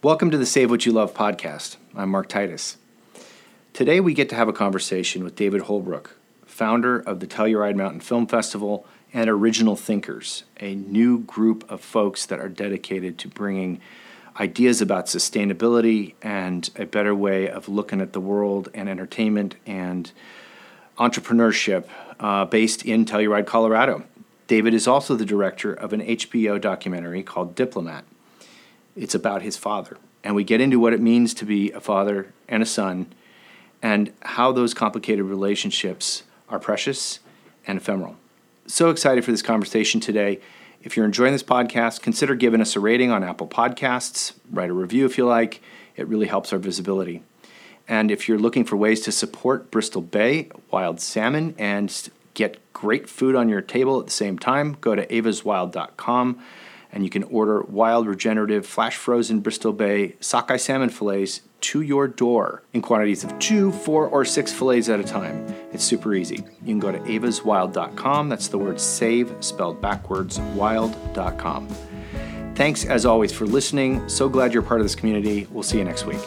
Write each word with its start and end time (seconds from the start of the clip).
Welcome 0.00 0.30
to 0.30 0.38
the 0.38 0.46
Save 0.46 0.70
What 0.70 0.86
You 0.86 0.92
Love 0.92 1.12
podcast. 1.12 1.76
I'm 1.92 2.10
Mark 2.10 2.28
Titus. 2.28 2.76
Today 3.72 3.98
we 3.98 4.14
get 4.14 4.28
to 4.28 4.36
have 4.36 4.46
a 4.46 4.52
conversation 4.52 5.24
with 5.24 5.34
David 5.34 5.62
Holbrook, 5.62 6.16
founder 6.46 7.00
of 7.00 7.18
the 7.18 7.26
Telluride 7.26 7.74
Mountain 7.74 8.02
Film 8.02 8.28
Festival 8.28 8.86
and 9.12 9.28
Original 9.28 9.74
Thinkers, 9.74 10.44
a 10.60 10.76
new 10.76 11.18
group 11.18 11.68
of 11.68 11.80
folks 11.80 12.26
that 12.26 12.38
are 12.38 12.48
dedicated 12.48 13.18
to 13.18 13.26
bringing 13.26 13.80
ideas 14.38 14.80
about 14.80 15.06
sustainability 15.06 16.14
and 16.22 16.70
a 16.76 16.86
better 16.86 17.12
way 17.12 17.48
of 17.48 17.68
looking 17.68 18.00
at 18.00 18.12
the 18.12 18.20
world 18.20 18.68
and 18.72 18.88
entertainment 18.88 19.56
and 19.66 20.12
entrepreneurship 20.96 21.86
uh, 22.20 22.44
based 22.44 22.84
in 22.84 23.04
Telluride, 23.04 23.46
Colorado. 23.46 24.04
David 24.46 24.74
is 24.74 24.86
also 24.86 25.16
the 25.16 25.26
director 25.26 25.74
of 25.74 25.92
an 25.92 26.02
HBO 26.02 26.60
documentary 26.60 27.24
called 27.24 27.56
Diplomat 27.56 28.04
it's 28.98 29.14
about 29.14 29.42
his 29.42 29.56
father. 29.56 29.96
And 30.24 30.34
we 30.34 30.44
get 30.44 30.60
into 30.60 30.80
what 30.80 30.92
it 30.92 31.00
means 31.00 31.32
to 31.34 31.44
be 31.44 31.70
a 31.70 31.80
father 31.80 32.32
and 32.48 32.62
a 32.62 32.66
son 32.66 33.12
and 33.80 34.12
how 34.22 34.52
those 34.52 34.74
complicated 34.74 35.24
relationships 35.24 36.24
are 36.48 36.58
precious 36.58 37.20
and 37.66 37.78
ephemeral. 37.78 38.16
So 38.66 38.90
excited 38.90 39.24
for 39.24 39.30
this 39.30 39.42
conversation 39.42 40.00
today. 40.00 40.40
If 40.82 40.96
you're 40.96 41.06
enjoying 41.06 41.32
this 41.32 41.42
podcast, 41.42 42.02
consider 42.02 42.34
giving 42.34 42.60
us 42.60 42.76
a 42.76 42.80
rating 42.80 43.10
on 43.10 43.22
Apple 43.22 43.48
Podcasts, 43.48 44.32
write 44.50 44.70
a 44.70 44.74
review 44.74 45.06
if 45.06 45.16
you 45.16 45.26
like. 45.26 45.62
It 45.96 46.06
really 46.08 46.26
helps 46.26 46.52
our 46.52 46.58
visibility. 46.58 47.22
And 47.86 48.10
if 48.10 48.28
you're 48.28 48.38
looking 48.38 48.64
for 48.64 48.76
ways 48.76 49.00
to 49.02 49.12
support 49.12 49.70
Bristol 49.70 50.02
Bay 50.02 50.50
wild 50.70 51.00
salmon 51.00 51.54
and 51.58 52.10
get 52.34 52.58
great 52.72 53.08
food 53.08 53.34
on 53.34 53.48
your 53.48 53.62
table 53.62 53.98
at 53.98 54.06
the 54.06 54.12
same 54.12 54.38
time, 54.38 54.76
go 54.80 54.94
to 54.94 55.06
evaswild.com 55.06 56.38
and 56.92 57.04
you 57.04 57.10
can 57.10 57.22
order 57.24 57.62
wild, 57.62 58.06
regenerative, 58.06 58.66
flash 58.66 58.96
frozen 58.96 59.40
Bristol 59.40 59.72
Bay 59.72 60.16
sockeye 60.20 60.56
salmon 60.56 60.90
fillets 60.90 61.42
to 61.60 61.80
your 61.82 62.06
door 62.06 62.62
in 62.72 62.82
quantities 62.82 63.24
of 63.24 63.36
two, 63.38 63.72
four, 63.72 64.06
or 64.06 64.24
six 64.24 64.52
fillets 64.52 64.88
at 64.88 65.00
a 65.00 65.04
time. 65.04 65.44
It's 65.72 65.84
super 65.84 66.14
easy. 66.14 66.36
You 66.62 66.66
can 66.66 66.78
go 66.78 66.92
to 66.92 66.98
evaswild.com. 66.98 68.28
That's 68.28 68.48
the 68.48 68.58
word 68.58 68.80
save 68.80 69.34
spelled 69.40 69.80
backwards, 69.80 70.38
wild.com. 70.54 71.68
Thanks 72.54 72.84
as 72.84 73.06
always 73.06 73.32
for 73.32 73.46
listening. 73.46 74.08
So 74.08 74.28
glad 74.28 74.52
you're 74.52 74.62
part 74.62 74.80
of 74.80 74.84
this 74.84 74.94
community. 74.94 75.46
We'll 75.50 75.62
see 75.62 75.78
you 75.78 75.84
next 75.84 76.06
week. 76.06 76.20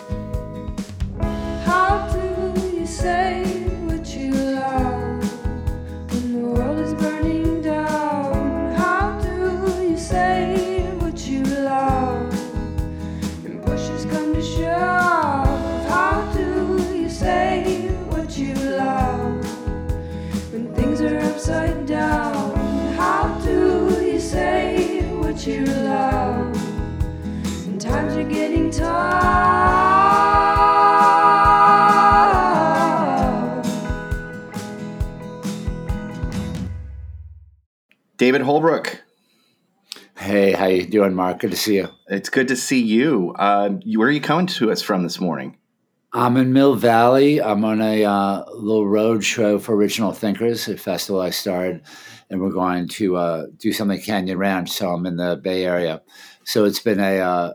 David 38.32 38.46
Holbrook, 38.46 39.04
Hey, 40.18 40.54
how 40.54 40.68
you 40.68 40.86
doing, 40.86 41.14
Mark? 41.14 41.40
Good 41.40 41.52
to 41.52 41.58
see 41.58 41.76
you. 41.76 41.90
it's 42.08 42.30
good 42.30 42.48
to 42.48 42.56
see 42.56 42.82
you. 42.82 43.36
Uh, 43.38 43.72
where 43.98 44.08
are 44.08 44.12
you 44.12 44.22
coming 44.22 44.48
to 44.48 44.72
us 44.72 44.82
from 44.82 45.04
this 45.04 45.20
morning? 45.20 45.58
I'm 46.14 46.38
in 46.38 46.54
Mill 46.54 46.76
Valley. 46.76 47.42
I'm 47.42 47.66
on 47.66 47.82
a 47.82 48.06
uh, 48.06 48.46
little 48.54 48.88
road 48.88 49.26
show 49.26 49.60
for 49.60 49.76
Original 49.76 50.14
Thinkers, 50.14 50.70
a 50.70 50.78
festival 50.78 51.20
I 51.20 51.32
started, 51.32 51.82
and 52.30 52.40
we're 52.40 52.52
going 52.52 52.88
to 52.88 53.18
uh, 53.18 53.46
do 53.58 53.74
something 53.74 54.00
at 54.00 54.06
Canyon 54.06 54.38
Ranch. 54.38 54.72
So 54.72 54.94
I'm 54.94 55.06
in 55.06 55.18
the 55.18 55.36
Bay 55.36 55.66
Area. 55.66 56.02
So 56.46 56.64
it's 56.64 56.80
been 56.80 57.02
a 57.02 57.18
uh, 57.18 57.54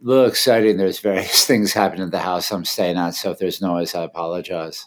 little 0.00 0.24
exciting. 0.24 0.78
There's 0.78 1.00
various 1.00 1.44
things 1.46 1.74
happening 1.74 2.06
at 2.06 2.12
the 2.12 2.18
house 2.18 2.50
I'm 2.50 2.64
staying 2.64 2.96
at. 2.96 3.10
So 3.10 3.30
if 3.32 3.38
there's 3.38 3.60
noise, 3.60 3.94
I 3.94 4.04
apologize. 4.04 4.86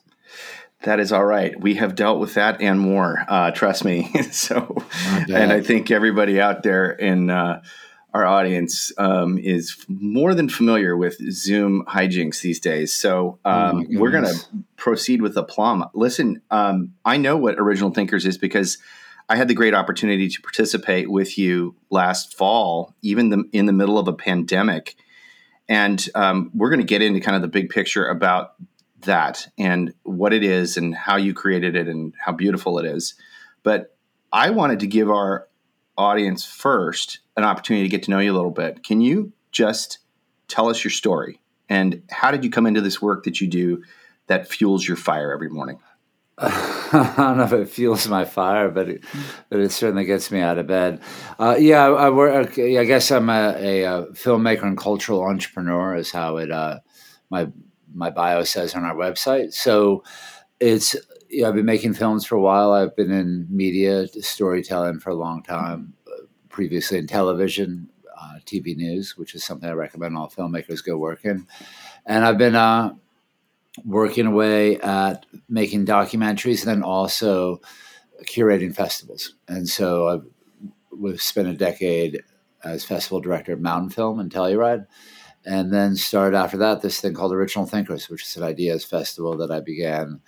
That 0.83 0.99
is 0.99 1.11
all 1.11 1.25
right. 1.25 1.59
We 1.59 1.75
have 1.75 1.95
dealt 1.95 2.19
with 2.19 2.35
that 2.35 2.61
and 2.61 2.79
more. 2.79 3.25
Uh, 3.27 3.51
trust 3.51 3.83
me. 3.83 4.11
so, 4.31 4.83
and 5.27 5.51
I 5.51 5.61
think 5.61 5.89
everybody 5.89 6.39
out 6.39 6.63
there 6.63 6.91
in 6.91 7.29
uh, 7.29 7.61
our 8.13 8.25
audience 8.25 8.91
um, 8.97 9.37
is 9.37 9.85
more 9.87 10.33
than 10.33 10.49
familiar 10.49 10.95
with 10.95 11.17
Zoom 11.31 11.83
hijinks 11.87 12.41
these 12.41 12.59
days. 12.59 12.93
So, 12.93 13.39
Oh 13.43 13.51
um, 13.51 13.77
my 13.77 13.99
we're 13.99 14.11
going 14.11 14.25
to 14.25 14.45
proceed 14.75 15.21
with 15.21 15.35
aplomb. 15.35 15.85
Listen, 15.93 16.41
um, 16.51 16.93
I 17.03 17.17
know 17.17 17.37
what 17.37 17.59
Original 17.59 17.91
Thinkers 17.91 18.25
is 18.25 18.37
because 18.37 18.77
I 19.29 19.35
had 19.35 19.47
the 19.47 19.53
great 19.53 19.73
opportunity 19.73 20.29
to 20.29 20.41
participate 20.41 21.09
with 21.09 21.37
you 21.37 21.75
last 21.89 22.37
fall, 22.37 22.95
even 23.01 23.29
the, 23.29 23.43
in 23.51 23.65
the 23.65 23.73
middle 23.73 23.99
of 23.99 24.07
a 24.07 24.13
pandemic. 24.13 24.95
And 25.67 26.07
um, 26.15 26.49
we're 26.53 26.69
going 26.69 26.79
to 26.79 26.85
get 26.85 27.01
into 27.01 27.19
kind 27.19 27.35
of 27.35 27.41
the 27.41 27.49
big 27.49 27.69
picture 27.69 28.07
about 28.07 28.53
that 29.01 29.47
and 29.57 29.93
what 30.03 30.33
it 30.33 30.43
is 30.43 30.77
and 30.77 30.95
how 30.95 31.15
you 31.15 31.33
created 31.33 31.75
it 31.75 31.87
and 31.87 32.13
how 32.19 32.31
beautiful 32.31 32.79
it 32.79 32.85
is. 32.85 33.15
But 33.63 33.95
I 34.31 34.49
wanted 34.49 34.79
to 34.81 34.87
give 34.87 35.09
our 35.09 35.47
audience 35.97 36.45
first 36.45 37.19
an 37.35 37.43
opportunity 37.43 37.83
to 37.83 37.89
get 37.89 38.03
to 38.03 38.11
know 38.11 38.19
you 38.19 38.31
a 38.31 38.35
little 38.35 38.51
bit. 38.51 38.83
Can 38.83 39.01
you 39.01 39.33
just 39.51 39.99
tell 40.47 40.69
us 40.69 40.83
your 40.83 40.91
story 40.91 41.39
and 41.69 42.03
how 42.09 42.31
did 42.31 42.43
you 42.43 42.49
come 42.49 42.65
into 42.65 42.81
this 42.81 43.01
work 43.01 43.23
that 43.23 43.41
you 43.41 43.47
do 43.47 43.83
that 44.27 44.47
fuels 44.47 44.87
your 44.87 44.97
fire 44.97 45.31
every 45.31 45.49
morning? 45.49 45.79
I 46.39 47.13
don't 47.17 47.37
know 47.37 47.43
if 47.45 47.53
it 47.53 47.69
fuels 47.69 48.07
my 48.07 48.23
fire, 48.23 48.69
but 48.69 48.89
it, 48.89 49.03
but 49.49 49.59
it 49.59 49.71
certainly 49.71 50.05
gets 50.05 50.29
me 50.29 50.39
out 50.39 50.59
of 50.59 50.67
bed. 50.67 51.01
Uh, 51.39 51.55
yeah, 51.57 51.87
I, 51.87 52.09
I. 52.09 52.41
I 52.41 52.85
guess 52.85 53.09
I'm 53.09 53.29
a, 53.29 53.83
a, 53.83 54.05
filmmaker 54.11 54.61
and 54.61 54.77
cultural 54.77 55.23
entrepreneur, 55.23 55.95
is 55.95 56.11
how 56.11 56.37
it 56.37 56.51
uh, 56.51 56.79
my 57.31 57.47
my 57.93 58.09
bio 58.09 58.43
says 58.43 58.75
on 58.75 58.83
our 58.83 58.95
website. 58.95 59.53
So 59.53 60.03
it's 60.59 60.95
yeah, 61.29 61.47
I've 61.47 61.55
been 61.55 61.65
making 61.65 61.93
films 61.93 62.25
for 62.25 62.35
a 62.35 62.41
while. 62.41 62.71
I've 62.71 62.95
been 62.95 63.11
in 63.11 63.47
media 63.49 64.07
storytelling 64.07 64.99
for 64.99 65.09
a 65.09 65.15
long 65.15 65.43
time. 65.43 65.93
uh, 66.07 66.23
Previously 66.49 66.97
in 66.97 67.07
television, 67.07 67.89
uh, 68.19 68.39
TV 68.45 68.75
news, 68.75 69.17
which 69.17 69.35
is 69.35 69.43
something 69.43 69.69
I 69.69 69.73
recommend 69.73 70.17
all 70.17 70.29
filmmakers 70.29 70.83
go 70.83 70.97
work 70.97 71.23
in. 71.25 71.47
And 72.05 72.25
I've 72.25 72.37
been 72.37 72.55
uh, 72.55 72.95
working 73.85 74.25
away 74.25 74.79
at 74.79 75.25
making 75.49 75.85
documentaries 75.85 76.61
and 76.61 76.69
then 76.69 76.83
also 76.83 77.61
curating 78.23 78.75
festivals. 78.75 79.35
And 79.47 79.67
so 79.67 80.07
I've 80.07 80.25
we've 80.91 81.21
spent 81.21 81.47
a 81.47 81.53
decade 81.53 82.23
as 82.63 82.83
festival 82.83 83.19
director 83.21 83.51
at 83.51 83.61
Mountain 83.61 83.91
Film 83.91 84.19
in 84.19 84.29
Telluride. 84.29 84.87
And 85.47 85.71
then 85.71 85.95
started 85.95 86.35
after 86.37 86.57
that 86.57 86.81
this 86.81 86.99
thing 86.99 87.13
called 87.13 87.31
Original 87.33 87.65
Thinkers, 87.65 88.09
which 88.09 88.23
is 88.23 88.35
an 88.35 88.43
ideas 88.43 88.83
festival 88.83 89.37
that 89.37 89.49
I 89.49 89.61
began 89.61 90.19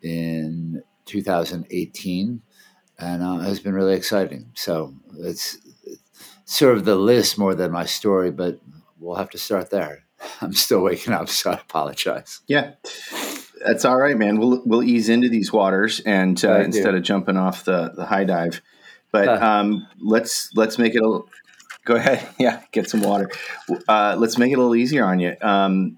in 0.00 0.82
2018 1.04 2.42
and 2.98 3.22
uh, 3.22 3.38
has 3.38 3.60
been 3.60 3.74
really 3.74 3.94
exciting. 3.94 4.50
So 4.54 4.94
it's, 5.18 5.58
it's 5.84 6.00
sort 6.46 6.76
of 6.76 6.84
the 6.84 6.96
list 6.96 7.36
more 7.38 7.54
than 7.54 7.70
my 7.70 7.84
story, 7.84 8.30
but 8.30 8.60
we'll 8.98 9.16
have 9.16 9.30
to 9.30 9.38
start 9.38 9.70
there. 9.70 10.04
I'm 10.40 10.52
still 10.54 10.80
waking 10.80 11.12
up, 11.12 11.28
so 11.28 11.50
I 11.50 11.54
apologize. 11.54 12.40
Yeah. 12.46 12.72
That's 13.64 13.84
all 13.84 13.96
right, 13.96 14.16
man. 14.16 14.38
We'll 14.38 14.62
we'll 14.66 14.82
ease 14.82 15.08
into 15.08 15.28
these 15.28 15.52
waters 15.52 16.00
and 16.00 16.42
uh, 16.44 16.60
instead 16.60 16.94
of 16.96 17.02
jumping 17.04 17.36
off 17.36 17.64
the, 17.64 17.92
the 17.94 18.06
high 18.06 18.24
dive. 18.24 18.60
But 19.12 19.28
Uh. 19.28 19.46
um, 19.46 19.86
let's 20.00 20.50
let's 20.56 20.78
make 20.78 20.94
it 20.96 21.02
a 21.02 21.20
go 21.84 21.96
ahead. 21.96 22.28
Yeah, 22.38 22.62
get 22.72 22.88
some 22.88 23.02
water. 23.02 23.30
Uh, 23.88 24.16
let's 24.18 24.38
make 24.38 24.52
it 24.52 24.54
a 24.54 24.58
little 24.58 24.74
easier 24.74 25.04
on 25.04 25.20
you. 25.20 25.36
Um, 25.40 25.96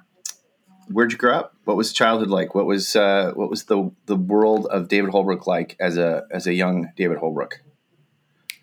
where'd 0.89 1.13
you 1.13 1.19
grow 1.19 1.37
up? 1.37 1.57
What 1.65 1.77
was 1.77 1.93
childhood 1.93 2.29
like? 2.29 2.55
What 2.55 2.67
was 2.67 2.95
uh, 2.97 3.33
what 3.35 3.51
was 3.51 3.65
the 3.65 3.91
the 4.07 4.17
world 4.17 4.67
of 4.67 4.89
David 4.89 5.11
Holbrook 5.11 5.47
like 5.47 5.77
as 5.81 5.97
a 5.97 6.25
as 6.31 6.47
a 6.47 6.53
young 6.53 6.91
David 6.97 7.19
Holbrook? 7.19 7.61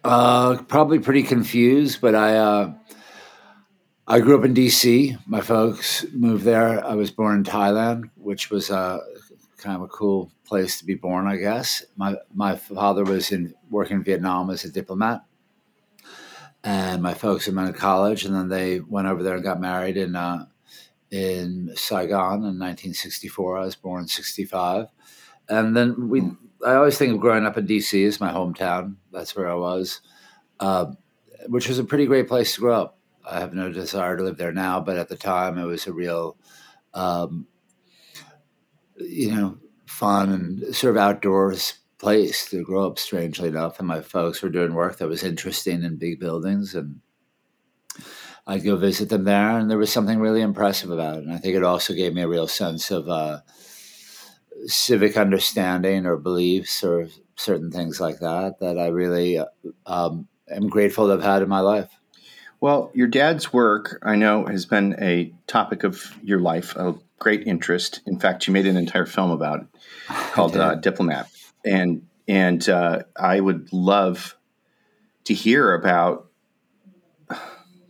Uh, 0.03 0.61
probably 0.63 0.99
pretty 0.99 1.23
confused, 1.23 2.01
but 2.01 2.15
I 2.15 2.37
uh, 2.37 2.73
I 4.07 4.19
grew 4.19 4.37
up 4.37 4.45
in 4.45 4.53
D.C. 4.53 5.17
My 5.25 5.41
folks 5.41 6.05
moved 6.11 6.43
there. 6.43 6.85
I 6.85 6.95
was 6.95 7.11
born 7.11 7.37
in 7.37 7.43
Thailand, 7.43 8.09
which 8.15 8.49
was 8.49 8.69
uh, 8.69 8.99
kind 9.57 9.75
of 9.75 9.83
a 9.83 9.87
cool 9.87 10.31
place 10.45 10.79
to 10.79 10.85
be 10.85 10.95
born, 10.95 11.27
I 11.27 11.37
guess. 11.37 11.85
My 11.95 12.15
my 12.33 12.55
father 12.55 13.03
was 13.03 13.31
in 13.31 13.53
working 13.69 13.97
in 13.97 14.03
Vietnam 14.03 14.49
as 14.49 14.65
a 14.65 14.71
diplomat, 14.71 15.23
and 16.63 17.01
my 17.01 17.13
folks 17.13 17.45
had 17.45 17.55
been 17.55 17.67
to 17.67 17.73
college, 17.73 18.25
and 18.25 18.35
then 18.35 18.49
they 18.49 18.79
went 18.79 19.07
over 19.07 19.23
there 19.23 19.35
and 19.35 19.43
got 19.43 19.59
married 19.59 19.97
in 19.97 20.15
uh, 20.15 20.45
in 21.09 21.71
Saigon 21.75 22.39
in 22.39 22.59
1964. 22.59 23.57
I 23.57 23.65
was 23.65 23.75
born 23.75 24.03
in 24.03 24.07
'65, 24.07 24.87
and 25.49 25.75
then 25.75 26.09
we. 26.09 26.23
I 26.65 26.75
always 26.75 26.97
think 26.97 27.13
of 27.13 27.19
growing 27.19 27.47
up 27.47 27.57
in 27.57 27.65
D.C. 27.65 28.05
as 28.05 28.19
my 28.19 28.31
hometown. 28.31 28.95
That's 29.11 29.35
where 29.35 29.49
I 29.49 29.55
was, 29.55 30.01
uh, 30.59 30.91
which 31.47 31.67
was 31.67 31.79
a 31.79 31.83
pretty 31.83 32.05
great 32.05 32.27
place 32.27 32.53
to 32.53 32.61
grow 32.61 32.81
up. 32.81 32.99
I 33.29 33.39
have 33.39 33.53
no 33.53 33.71
desire 33.71 34.15
to 34.17 34.23
live 34.23 34.37
there 34.37 34.51
now, 34.51 34.79
but 34.79 34.97
at 34.97 35.09
the 35.09 35.15
time 35.15 35.57
it 35.57 35.65
was 35.65 35.87
a 35.87 35.93
real, 35.93 36.37
um, 36.93 37.47
you 38.95 39.31
know, 39.31 39.57
fun 39.87 40.31
and 40.31 40.75
sort 40.75 40.95
of 40.95 41.01
outdoors 41.01 41.80
place 42.01 42.49
to 42.49 42.63
grow 42.63 42.87
up. 42.87 42.99
Strangely 42.99 43.47
enough, 43.49 43.79
and 43.79 43.87
my 43.87 44.01
folks 44.01 44.41
were 44.41 44.49
doing 44.49 44.73
work 44.73 44.97
that 44.97 45.07
was 45.07 45.23
interesting 45.23 45.83
in 45.83 45.95
big 45.97 46.19
buildings, 46.19 46.75
and 46.75 46.99
I'd 48.47 48.63
go 48.63 48.75
visit 48.75 49.09
them 49.09 49.23
there, 49.23 49.57
and 49.57 49.69
there 49.69 49.77
was 49.77 49.93
something 49.93 50.19
really 50.19 50.41
impressive 50.41 50.89
about 50.89 51.17
it. 51.17 51.23
And 51.23 51.31
I 51.31 51.37
think 51.37 51.55
it 51.55 51.63
also 51.63 51.93
gave 51.93 52.13
me 52.13 52.23
a 52.23 52.27
real 52.27 52.47
sense 52.47 52.89
of 52.89 53.07
uh, 53.07 53.41
civic 54.65 55.15
understanding 55.15 56.05
or 56.05 56.17
beliefs 56.17 56.83
or 56.83 57.07
certain 57.35 57.71
things 57.71 58.01
like 58.01 58.19
that 58.19 58.59
that 58.59 58.77
I 58.77 58.87
really 58.87 59.39
um, 59.85 60.27
am 60.49 60.69
grateful 60.69 61.05
to 61.05 61.11
have 61.11 61.23
had 61.23 61.41
in 61.41 61.49
my 61.49 61.59
life. 61.59 61.89
Well, 62.59 62.91
your 62.93 63.07
dad's 63.07 63.51
work, 63.51 63.99
I 64.03 64.15
know, 64.15 64.45
has 64.45 64.65
been 64.65 64.95
a 65.01 65.33
topic 65.47 65.83
of 65.83 66.15
your 66.21 66.39
life 66.39 66.75
of 66.75 67.01
great 67.17 67.47
interest. 67.47 68.01
In 68.05 68.19
fact, 68.19 68.45
you 68.45 68.53
made 68.53 68.67
an 68.67 68.77
entire 68.77 69.05
film 69.07 69.31
about 69.31 69.61
it 69.61 69.67
called 70.33 70.55
uh, 70.55 70.75
Diplomat, 70.75 71.27
and 71.65 72.07
and 72.27 72.67
uh, 72.69 73.03
I 73.15 73.39
would 73.39 73.71
love 73.73 74.37
to 75.25 75.33
hear 75.33 75.73
about 75.73 76.27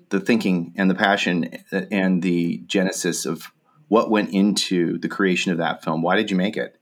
the 0.09 0.19
thinking 0.19 0.73
and 0.77 0.89
the 0.89 0.95
passion 0.95 1.63
and 1.71 2.21
the 2.21 2.63
genesis 2.65 3.25
of 3.25 3.51
what 3.88 4.09
went 4.09 4.33
into 4.33 4.97
the 5.00 5.09
creation 5.09 5.51
of 5.51 5.57
that 5.57 5.83
film. 5.83 6.01
Why 6.01 6.15
did 6.15 6.31
you 6.31 6.38
make 6.38 6.57
it? 6.57 6.77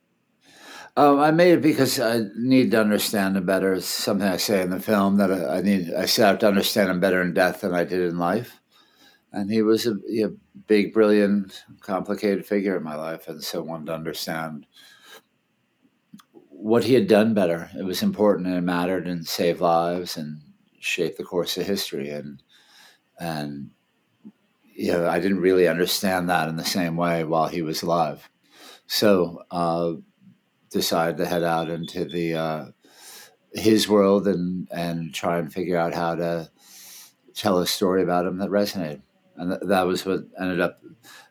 Um, 0.97 1.19
I 1.19 1.31
made 1.31 1.53
it 1.53 1.61
because 1.61 1.99
I 1.99 2.23
need 2.35 2.71
to 2.71 2.81
understand 2.81 3.37
him 3.37 3.45
better. 3.45 3.73
It's 3.73 3.85
something 3.85 4.27
I 4.27 4.37
say 4.37 4.61
in 4.61 4.69
the 4.69 4.79
film 4.79 5.17
that 5.17 5.31
I, 5.31 5.57
I 5.57 5.61
need. 5.61 5.93
I 5.93 6.05
set 6.05 6.33
out 6.33 6.39
to 6.41 6.47
understand 6.47 6.89
him 6.89 6.99
better 6.99 7.21
in 7.21 7.33
death 7.33 7.61
than 7.61 7.73
I 7.73 7.83
did 7.83 8.01
in 8.01 8.17
life. 8.17 8.59
And 9.31 9.49
he 9.49 9.61
was 9.61 9.85
a, 9.85 9.93
a 9.93 10.29
big, 10.67 10.93
brilliant, 10.93 11.63
complicated 11.81 12.45
figure 12.45 12.75
in 12.75 12.83
my 12.83 12.95
life, 12.95 13.27
and 13.27 13.43
so 13.43 13.61
wanted 13.61 13.85
to 13.85 13.93
understand 13.93 14.65
what 16.61 16.83
he 16.83 16.93
had 16.93 17.07
done 17.07 17.33
better. 17.33 17.69
It 17.77 17.83
was 17.83 18.03
important 18.03 18.47
and 18.47 18.57
it 18.57 18.61
mattered 18.61 19.07
and 19.07 19.25
saved 19.25 19.61
lives 19.61 20.17
and 20.17 20.41
shaped 20.79 21.17
the 21.17 21.23
course 21.23 21.57
of 21.57 21.65
history. 21.65 22.09
And 22.09 22.43
and 23.19 23.71
you 24.73 24.91
know, 24.93 25.07
I 25.07 25.19
didn't 25.19 25.41
really 25.41 25.67
understand 25.67 26.29
that 26.29 26.47
in 26.47 26.55
the 26.55 26.65
same 26.65 26.95
way 26.95 27.23
while 27.23 27.47
he 27.47 27.61
was 27.61 27.81
alive. 27.81 28.29
So. 28.87 29.43
Uh, 29.51 29.93
decided 30.69 31.17
to 31.17 31.25
head 31.25 31.43
out 31.43 31.69
into 31.69 32.05
the 32.05 32.35
uh, 32.35 32.65
his 33.53 33.87
world 33.87 34.27
and 34.27 34.67
and 34.71 35.13
try 35.13 35.39
and 35.39 35.51
figure 35.51 35.77
out 35.77 35.93
how 35.93 36.15
to 36.15 36.49
tell 37.33 37.59
a 37.59 37.67
story 37.67 38.03
about 38.03 38.25
him 38.25 38.37
that 38.37 38.49
resonated. 38.49 39.01
And 39.39 39.51
th- 39.51 39.61
that 39.69 39.87
was 39.87 40.05
what 40.05 40.25
ended 40.39 40.59
up 40.59 40.79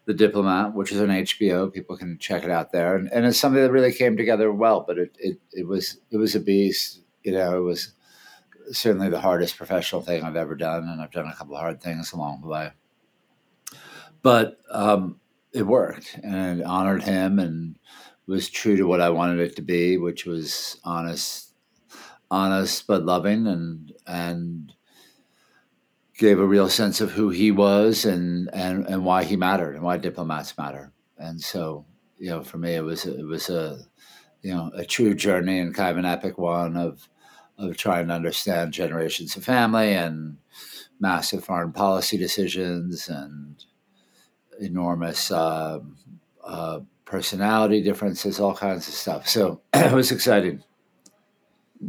the 0.07 0.15
diplomat, 0.15 0.75
which 0.75 0.91
is 0.91 1.01
on 1.01 1.09
HBO. 1.09 1.73
People 1.73 1.97
can 1.97 2.19
check 2.19 2.43
it 2.43 2.51
out 2.51 2.73
there, 2.73 2.97
and, 2.97 3.13
and 3.13 3.27
it's 3.27 3.39
something 3.39 3.63
that 3.63 3.71
really 3.71 3.93
came 3.93 4.17
together 4.17 4.51
well. 4.51 4.85
But 4.87 4.99
it, 4.99 5.17
it 5.21 5.39
it 5.53 5.67
was 5.67 5.99
it 6.11 6.17
was 6.17 6.35
a 6.35 6.41
beast. 6.41 7.03
You 7.23 7.33
know, 7.33 7.59
it 7.59 7.63
was 7.63 7.93
certainly 8.73 9.11
the 9.11 9.21
hardest 9.21 9.57
professional 9.57 10.01
thing 10.01 10.25
I've 10.25 10.37
ever 10.37 10.55
done, 10.55 10.89
and 10.89 11.01
I've 11.01 11.13
done 11.13 11.29
a 11.29 11.35
couple 11.35 11.57
hard 11.57 11.83
things 11.83 12.13
along 12.13 12.41
the 12.41 12.49
way. 12.49 12.71
But 14.23 14.59
um, 14.71 15.21
it 15.53 15.67
worked, 15.67 16.19
and 16.23 16.61
it 16.61 16.65
honored 16.65 17.03
him, 17.03 17.39
and 17.39 17.77
was 18.27 18.49
true 18.49 18.77
to 18.77 18.87
what 18.87 19.01
I 19.01 19.11
wanted 19.11 19.41
it 19.41 19.57
to 19.57 19.63
be, 19.63 19.97
which 19.97 20.27
was 20.27 20.81
honest, 20.85 21.55
honest 22.31 22.87
but 22.87 23.05
loving, 23.05 23.47
and 23.47 23.93
and 24.07 24.73
gave 26.19 26.39
a 26.39 26.47
real 26.47 26.69
sense 26.69 27.01
of 27.01 27.13
who 27.13 27.31
he 27.31 27.51
was 27.51 28.05
and 28.05 28.51
and 28.53 28.87
and 28.87 29.05
why 29.05 29.25
he 29.25 29.37
mattered 29.37 29.75
and 29.75 29.85
why 29.85 29.97
diplomats 29.97 30.57
matter. 30.59 30.93
And 31.17 31.41
so, 31.41 31.87
you 32.19 32.31
know, 32.31 32.43
for 32.43 32.59
me, 32.59 32.75
it 32.75 32.85
was 32.85 33.07
it 33.07 33.25
was 33.25 33.49
a 33.49 33.85
you 34.43 34.55
know 34.55 34.71
a 34.75 34.85
true 34.85 35.15
journey 35.15 35.59
and 35.61 35.75
kind 35.75 35.91
of 35.91 35.97
an 35.97 36.05
epic 36.05 36.37
one 36.37 36.77
of 36.77 37.09
of 37.57 37.77
trying 37.77 38.09
to 38.09 38.15
understand 38.15 38.73
generations 38.73 39.37
of 39.37 39.45
family 39.45 39.95
and 39.95 40.39
massive 41.01 41.45
foreign 41.45 41.73
policy 41.73 42.19
decisions 42.19 43.09
and 43.09 43.65
enormous. 44.61 45.31
Uh, 45.31 45.81
uh, 46.45 46.81
personality 47.05 47.83
differences, 47.83 48.39
all 48.39 48.55
kinds 48.55 48.87
of 48.87 48.95
stuff. 48.95 49.27
So 49.27 49.63
it 49.75 49.93
was 49.93 50.13
exciting. 50.13 50.63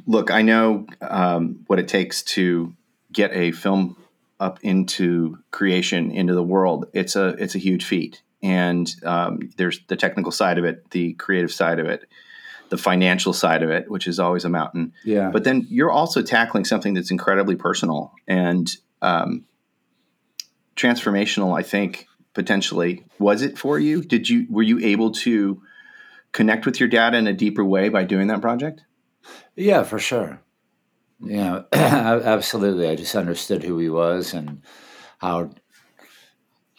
Look, 0.05 0.31
I 0.31 0.41
know 0.41 0.85
um, 1.01 1.63
what 1.67 1.79
it 1.79 1.87
takes 1.87 2.23
to 2.23 2.73
get 3.11 3.31
a 3.33 3.51
film 3.51 3.97
up 4.39 4.59
into 4.61 5.37
creation 5.51 6.11
into 6.11 6.33
the 6.33 6.43
world. 6.43 6.85
It's 6.93 7.15
a 7.15 7.29
it's 7.39 7.55
a 7.55 7.59
huge 7.59 7.85
feat, 7.85 8.21
and 8.41 8.93
um, 9.03 9.49
there's 9.57 9.79
the 9.87 9.95
technical 9.95 10.31
side 10.31 10.57
of 10.57 10.65
it, 10.65 10.89
the 10.91 11.13
creative 11.13 11.51
side 11.51 11.79
of 11.79 11.87
it, 11.87 12.07
the 12.69 12.77
financial 12.77 13.33
side 13.33 13.63
of 13.63 13.69
it, 13.69 13.89
which 13.89 14.07
is 14.07 14.19
always 14.19 14.45
a 14.45 14.49
mountain. 14.49 14.93
Yeah. 15.03 15.29
But 15.31 15.43
then 15.43 15.67
you're 15.69 15.91
also 15.91 16.21
tackling 16.21 16.65
something 16.65 16.93
that's 16.93 17.11
incredibly 17.11 17.55
personal 17.55 18.13
and 18.27 18.69
um, 19.01 19.45
transformational. 20.75 21.57
I 21.57 21.63
think 21.63 22.07
potentially 22.33 23.03
was 23.17 23.41
it 23.41 23.57
for 23.57 23.79
you 23.79 24.01
did 24.01 24.29
you 24.29 24.45
were 24.49 24.63
you 24.63 24.79
able 24.79 25.11
to 25.11 25.61
connect 26.31 26.65
with 26.65 26.79
your 26.79 26.87
dad 26.87 27.13
in 27.13 27.27
a 27.27 27.33
deeper 27.33 27.65
way 27.65 27.89
by 27.89 28.03
doing 28.03 28.27
that 28.27 28.39
project 28.39 28.83
yeah 29.55 29.83
for 29.83 29.97
sure 29.97 30.39
yeah 31.21 31.61
absolutely 31.73 32.87
i 32.87 32.95
just 32.95 33.15
understood 33.15 33.63
who 33.63 33.77
he 33.77 33.89
was 33.89 34.33
and 34.33 34.61
how 35.19 35.49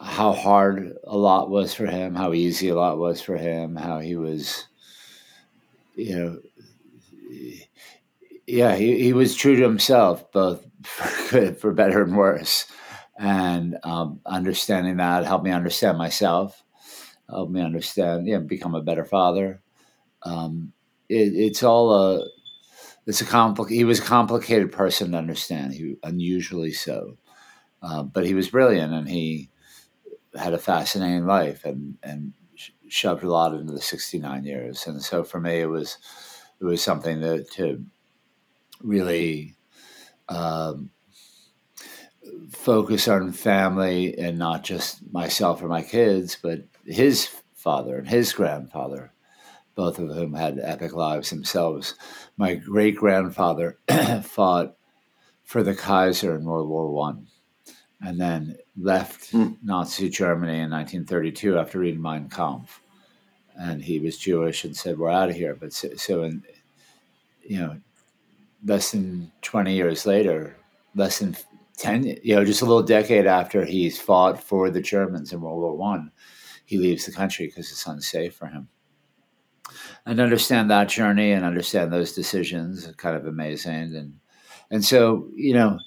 how 0.01 0.33
hard 0.33 0.97
a 1.05 1.17
lot 1.17 1.49
was 1.51 1.75
for 1.75 1.87
him 1.87 2.15
how 2.15 2.33
easy 2.33 2.69
a 2.69 2.75
lot 2.75 2.99
was 2.99 3.21
for 3.21 3.37
him 3.37 3.77
how 3.77 3.99
he 3.99 4.17
was 4.17 4.67
you 5.95 6.17
know 6.17 6.39
yeah 8.47 8.75
he, 8.75 9.03
he 9.03 9.13
was 9.13 9.35
true 9.35 9.57
to 9.57 9.63
himself 9.63 10.31
both 10.33 10.65
for 10.85 11.31
good 11.31 11.59
for 11.59 11.73
better 11.73 12.03
and 12.03 12.17
worse 12.17 12.67
and 13.19 13.79
um, 13.85 14.21
understanding 14.27 14.99
that 14.99 15.27
helped 15.27 15.45
me 15.45 15.53
understand 15.53 15.99
myself, 15.99 16.65
helped 17.31 17.53
me 17.53 17.63
understand, 17.63 18.27
yeah, 18.27 18.39
become 18.39 18.75
a 18.75 18.83
better 18.83 19.05
father. 19.05 19.63
Um, 20.25 20.73
it, 21.09 21.35
it's 21.35 21.63
all 21.63 21.95
a, 21.95 22.27
it's 23.11 23.21
a 23.21 23.27
complicated. 23.27 23.77
He 23.77 23.85
was 23.85 23.99
a 23.99 24.03
complicated 24.03 24.73
person 24.73 25.13
to 25.13 25.19
understand. 25.19 25.75
He 25.75 25.97
unusually 26.03 26.73
so, 26.73 27.19
uh, 27.83 28.05
but 28.05 28.25
he 28.25 28.35
was 28.35 28.51
brilliant, 28.51 28.95
and 28.95 29.09
he 29.09 29.51
had 30.35 30.55
a 30.55 30.59
fascinating 30.59 31.27
life, 31.27 31.65
and 31.65 31.99
and 32.03 32.33
shoved 32.89 33.25
a 33.25 33.31
lot 33.31 33.55
into 33.55 33.73
the 33.73 33.81
sixty 33.81 34.19
nine 34.19 34.45
years. 34.45 34.87
And 34.87 35.03
so 35.03 35.25
for 35.25 35.41
me, 35.41 35.61
it 35.61 35.67
was 35.67 35.99
it 36.61 36.65
was 36.65 36.83
something 36.83 37.21
that 37.21 37.51
to 37.53 37.85
really. 38.83 39.57
Um, 40.29 40.91
focus 42.51 43.09
on 43.09 43.33
family 43.33 44.17
and 44.19 44.39
not 44.39 44.63
just 44.65 45.01
myself 45.13 45.63
or 45.63 45.69
my 45.69 45.83
kids, 45.83 46.37
but 46.41 46.61
his 46.85 47.29
father 47.55 47.99
and 47.99 48.09
his 48.09 48.33
grandfather, 48.33 49.13
both 49.75 49.99
of 49.99 50.15
whom 50.15 50.35
had 50.35 50.61
epic 50.63 50.93
lives 50.93 51.31
themselves. 51.31 51.95
My 52.41 52.55
great 52.55 52.97
grandfather 52.97 53.77
fought 54.23 54.75
for 55.45 55.63
the 55.63 55.75
Kaiser 55.75 56.35
in 56.37 56.47
World 56.47 56.71
War 56.71 56.91
One, 56.91 57.27
and 58.01 58.19
then 58.19 58.57
left 58.79 59.33
mm. 59.33 59.59
Nazi 59.63 60.09
Germany 60.09 60.61
in 60.61 60.71
1932 60.71 61.59
after 61.59 61.81
reading 61.81 62.01
Mein 62.01 62.31
Kampf. 62.31 62.81
And 63.57 63.85
he 63.85 64.01
was 64.01 64.17
Jewish 64.17 64.65
and 64.65 64.75
said, 64.75 64.99
"We're 64.99 65.11
out 65.11 65.29
of 65.29 65.37
here." 65.37 65.55
But 65.55 65.75
so, 65.75 65.91
so 65.97 66.23
in 66.23 66.43
you 67.43 67.59
know, 67.59 67.77
less 68.65 68.93
than 68.93 69.31
20 69.43 69.75
years 69.75 70.07
later, 70.07 70.57
less 70.95 71.19
than 71.19 71.37
10 71.77 72.05
you 72.23 72.35
know 72.37 72.45
just 72.47 72.63
a 72.63 72.65
little 72.65 72.83
decade 72.83 73.27
after 73.27 73.67
he's 73.67 73.99
fought 73.99 74.43
for 74.43 74.69
the 74.69 74.83
germans 74.83 75.33
in 75.33 75.41
world 75.41 75.63
war 75.63 75.75
one 75.75 76.11
he 76.67 76.77
leaves 76.77 77.07
the 77.07 77.13
country 77.13 77.47
because 77.47 77.71
it's 77.71 77.87
unsafe 77.87 78.35
for 78.35 78.49
him 78.49 78.69
and 80.07 80.21
understand 80.21 80.71
that 80.71 80.89
journey 80.89 81.33
and 81.33 81.45
understand 81.45 81.93
those 81.93 82.13
decisions 82.13 82.91
kind 82.97 83.17
of 83.17 83.27
amazing 83.27 83.95
and 83.97 84.15
and 84.71 84.85
so 84.85 85.29
you 85.35 85.55
know 85.55 85.79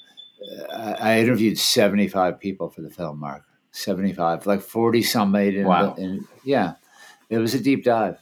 i, 0.72 0.94
I 0.94 1.20
interviewed 1.20 1.58
75 1.58 2.40
people 2.40 2.70
for 2.70 2.82
the 2.82 2.90
film 2.90 3.20
mark 3.20 3.44
75 3.72 4.46
like 4.46 4.62
40 4.62 5.02
some 5.02 5.32
made 5.32 5.56
it 5.56 5.66
wow. 5.66 5.96
In, 5.96 6.28
yeah 6.44 6.74
it 7.30 7.38
was 7.38 7.54
a 7.54 7.60
deep 7.60 7.84
dive 7.84 8.18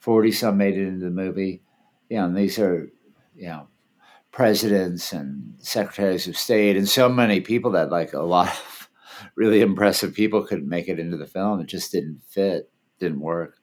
40 0.00 0.32
some 0.32 0.56
made 0.56 0.76
it 0.76 0.86
into 0.86 1.04
the 1.04 1.10
movie 1.10 1.62
yeah 2.08 2.24
and 2.24 2.36
these 2.36 2.58
are 2.58 2.90
you 3.34 3.48
know 3.48 3.68
presidents 4.32 5.12
and 5.12 5.54
secretaries 5.58 6.26
of 6.26 6.36
state 6.36 6.76
and 6.76 6.88
so 6.88 7.08
many 7.08 7.40
people 7.40 7.70
that 7.72 7.90
like 7.90 8.12
a 8.14 8.20
lot 8.20 8.48
of 8.48 8.72
really 9.34 9.60
impressive 9.60 10.14
people 10.14 10.44
couldn't 10.44 10.68
make 10.68 10.88
it 10.88 10.98
into 10.98 11.16
the 11.16 11.26
film. 11.26 11.60
It 11.60 11.66
just 11.66 11.92
didn't 11.92 12.22
fit, 12.28 12.70
didn't 12.98 13.20
work. 13.20 13.56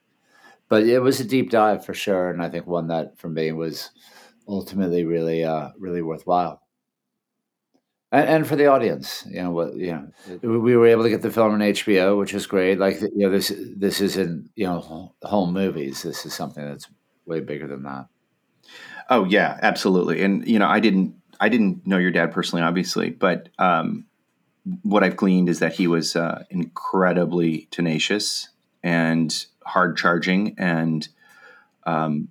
But 0.70 0.84
it 0.84 1.00
was 1.00 1.20
a 1.20 1.26
deep 1.26 1.50
dive 1.50 1.86
for 1.86 1.94
sure, 1.94 2.30
and 2.30 2.42
I 2.42 2.50
think 2.50 2.68
one 2.68 2.88
that 2.88 3.18
for 3.18 3.30
me 3.30 3.52
was 3.52 3.90
ultimately 4.48 5.04
really, 5.04 5.44
uh, 5.44 5.70
really 5.78 6.02
worthwhile. 6.02 6.62
and, 8.12 8.30
and 8.30 8.48
for 8.48 8.56
the 8.56 8.68
audience. 8.68 9.24
You 9.30 9.44
know 9.44 9.52
what? 9.52 9.76
You 9.76 10.12
know, 10.42 10.50
we 10.60 10.76
were 10.76 10.88
able 10.88 11.04
to 11.04 11.10
get 11.10 11.22
the 11.22 11.32
film 11.32 11.54
on 11.54 11.60
HBO, 11.60 12.18
which 12.18 12.34
is 12.34 12.48
great. 12.48 12.80
Like 12.80 13.02
you 13.02 13.12
know, 13.16 13.30
this 13.30 13.52
this 13.76 14.02
isn't 14.02 14.50
you 14.56 14.66
know 14.66 15.14
home 15.24 15.54
movies. 15.54 16.04
This 16.04 16.26
is 16.26 16.34
something 16.34 16.64
that's 16.64 16.88
way 17.26 17.40
bigger 17.40 17.68
than 17.68 17.84
that. 17.84 18.08
Oh 19.10 19.26
yeah, 19.26 19.58
absolutely. 19.62 20.22
And 20.24 20.48
you 20.48 20.60
know, 20.60 20.68
I 20.68 20.80
didn't 20.80 21.16
I 21.40 21.50
didn't 21.50 21.86
know 21.88 21.98
your 21.98 22.12
dad 22.12 22.32
personally, 22.32 22.64
obviously, 22.64 23.10
but 23.10 23.50
um, 23.60 24.06
what 24.84 25.04
I've 25.04 25.16
gleaned 25.18 25.50
is 25.50 25.60
that 25.60 25.74
he 25.74 25.88
was 25.88 26.16
uh, 26.16 26.44
incredibly 26.50 27.68
tenacious 27.72 28.50
and 28.84 29.46
hard 29.70 29.98
charging. 29.98 30.56
And 30.58 31.08
um, 31.86 32.30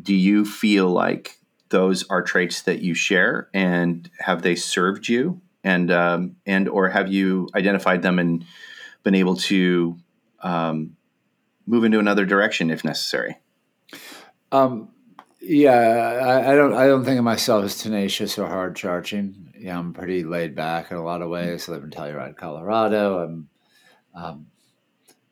do 0.00 0.14
you 0.14 0.44
feel 0.44 0.88
like 0.88 1.38
those 1.70 2.08
are 2.08 2.22
traits 2.22 2.62
that 2.62 2.82
you 2.82 2.94
share, 2.94 3.48
and 3.54 4.10
have 4.18 4.42
they 4.42 4.56
served 4.56 5.08
you? 5.08 5.40
And 5.62 5.90
um, 5.90 6.36
and 6.46 6.68
or 6.68 6.88
have 6.88 7.12
you 7.12 7.48
identified 7.54 8.02
them 8.02 8.18
and 8.18 8.44
been 9.02 9.14
able 9.14 9.36
to 9.36 9.96
um, 10.42 10.96
move 11.66 11.84
into 11.84 11.98
another 11.98 12.24
direction 12.24 12.70
if 12.70 12.84
necessary? 12.84 13.36
Um, 14.52 14.88
yeah, 15.40 15.72
I, 15.72 16.52
I, 16.52 16.54
don't. 16.54 16.74
I 16.74 16.86
don't 16.86 17.04
think 17.04 17.18
of 17.18 17.24
myself 17.24 17.64
as 17.64 17.78
tenacious 17.78 18.38
or 18.38 18.46
hard 18.46 18.76
charging. 18.76 19.52
Yeah, 19.58 19.78
I'm 19.78 19.92
pretty 19.92 20.24
laid 20.24 20.54
back 20.54 20.90
in 20.90 20.96
a 20.96 21.04
lot 21.04 21.22
of 21.22 21.28
ways. 21.28 21.68
I 21.68 21.72
live 21.72 21.84
in 21.84 21.90
Telluride, 21.90 22.36
Colorado. 22.36 23.22
I'm, 23.22 23.48
um, 24.14 24.46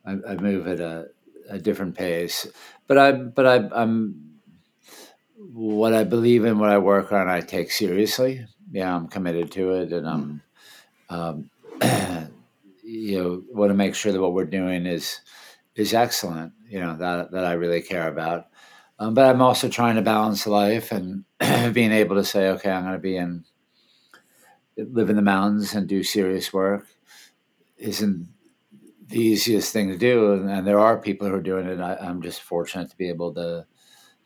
I, 0.09 0.33
I, 0.33 0.37
move 0.37 0.67
at 0.67 0.81
a, 0.81 1.09
a, 1.51 1.59
different 1.59 1.95
pace, 1.95 2.47
but 2.87 2.99
I, 2.99 3.13
but 3.13 3.47
I, 3.47 3.83
I'm 3.83 4.39
what 5.53 5.93
I 5.93 6.05
believe 6.05 6.45
in, 6.45 6.59
what 6.59 6.71
I 6.71 6.79
work 6.79 7.13
on, 7.13 7.29
I 7.29 7.41
take 7.41 7.71
seriously. 7.71 8.47
Yeah, 8.71 8.95
I'm 8.95 9.09
committed 9.09 9.51
to 9.53 9.73
it, 9.73 9.93
and 9.93 10.09
I'm, 10.09 10.43
um, 11.11 11.51
you 12.83 13.19
know, 13.19 13.43
want 13.53 13.71
to 13.71 13.75
make 13.75 13.95
sure 13.95 14.13
that 14.13 14.21
what 14.21 14.35
we're 14.35 14.45
doing 14.45 14.87
is 14.87 15.21
is 15.75 15.95
excellent. 15.95 16.53
You 16.69 16.81
know 16.81 16.97
that 16.97 17.31
that 17.33 17.45
I 17.45 17.53
really 17.53 17.83
care 17.83 18.09
about 18.09 18.49
um, 18.99 19.15
but 19.15 19.27
I'm 19.27 19.43
also 19.43 19.69
trying 19.69 19.95
to 19.95 20.03
balance 20.03 20.47
life 20.47 20.91
and 20.91 21.25
being 21.73 21.93
able 21.93 22.17
to 22.17 22.25
say, 22.25 22.49
okay, 22.49 22.71
I'm 22.71 22.83
going 22.83 22.95
to 22.95 22.99
be 22.99 23.17
in, 23.17 23.45
live 24.77 25.11
in 25.11 25.17
the 25.17 25.23
mountains 25.23 25.75
and 25.75 25.89
do 25.89 26.03
serious 26.03 26.53
work 26.53 26.87
isn't 27.77 28.27
the 29.09 29.21
easiest 29.21 29.73
thing 29.73 29.89
to 29.89 29.97
do. 29.97 30.33
And, 30.33 30.51
and 30.51 30.67
there 30.67 30.79
are 30.79 30.99
people 30.99 31.29
who 31.29 31.35
are 31.35 31.43
doing 31.43 31.67
it. 31.67 31.81
I, 31.81 31.97
I'm 31.97 32.23
just 32.23 32.43
fortunate 32.43 32.91
to 32.91 32.97
be 32.97 33.09
able 33.09 33.35
to, 33.35 33.67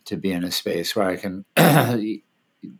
to 0.07 0.17
be 0.17 0.33
in 0.33 0.45
a 0.45 0.51
space 0.51 0.95
where 0.95 1.09
I 1.09 1.17
can 1.17 1.45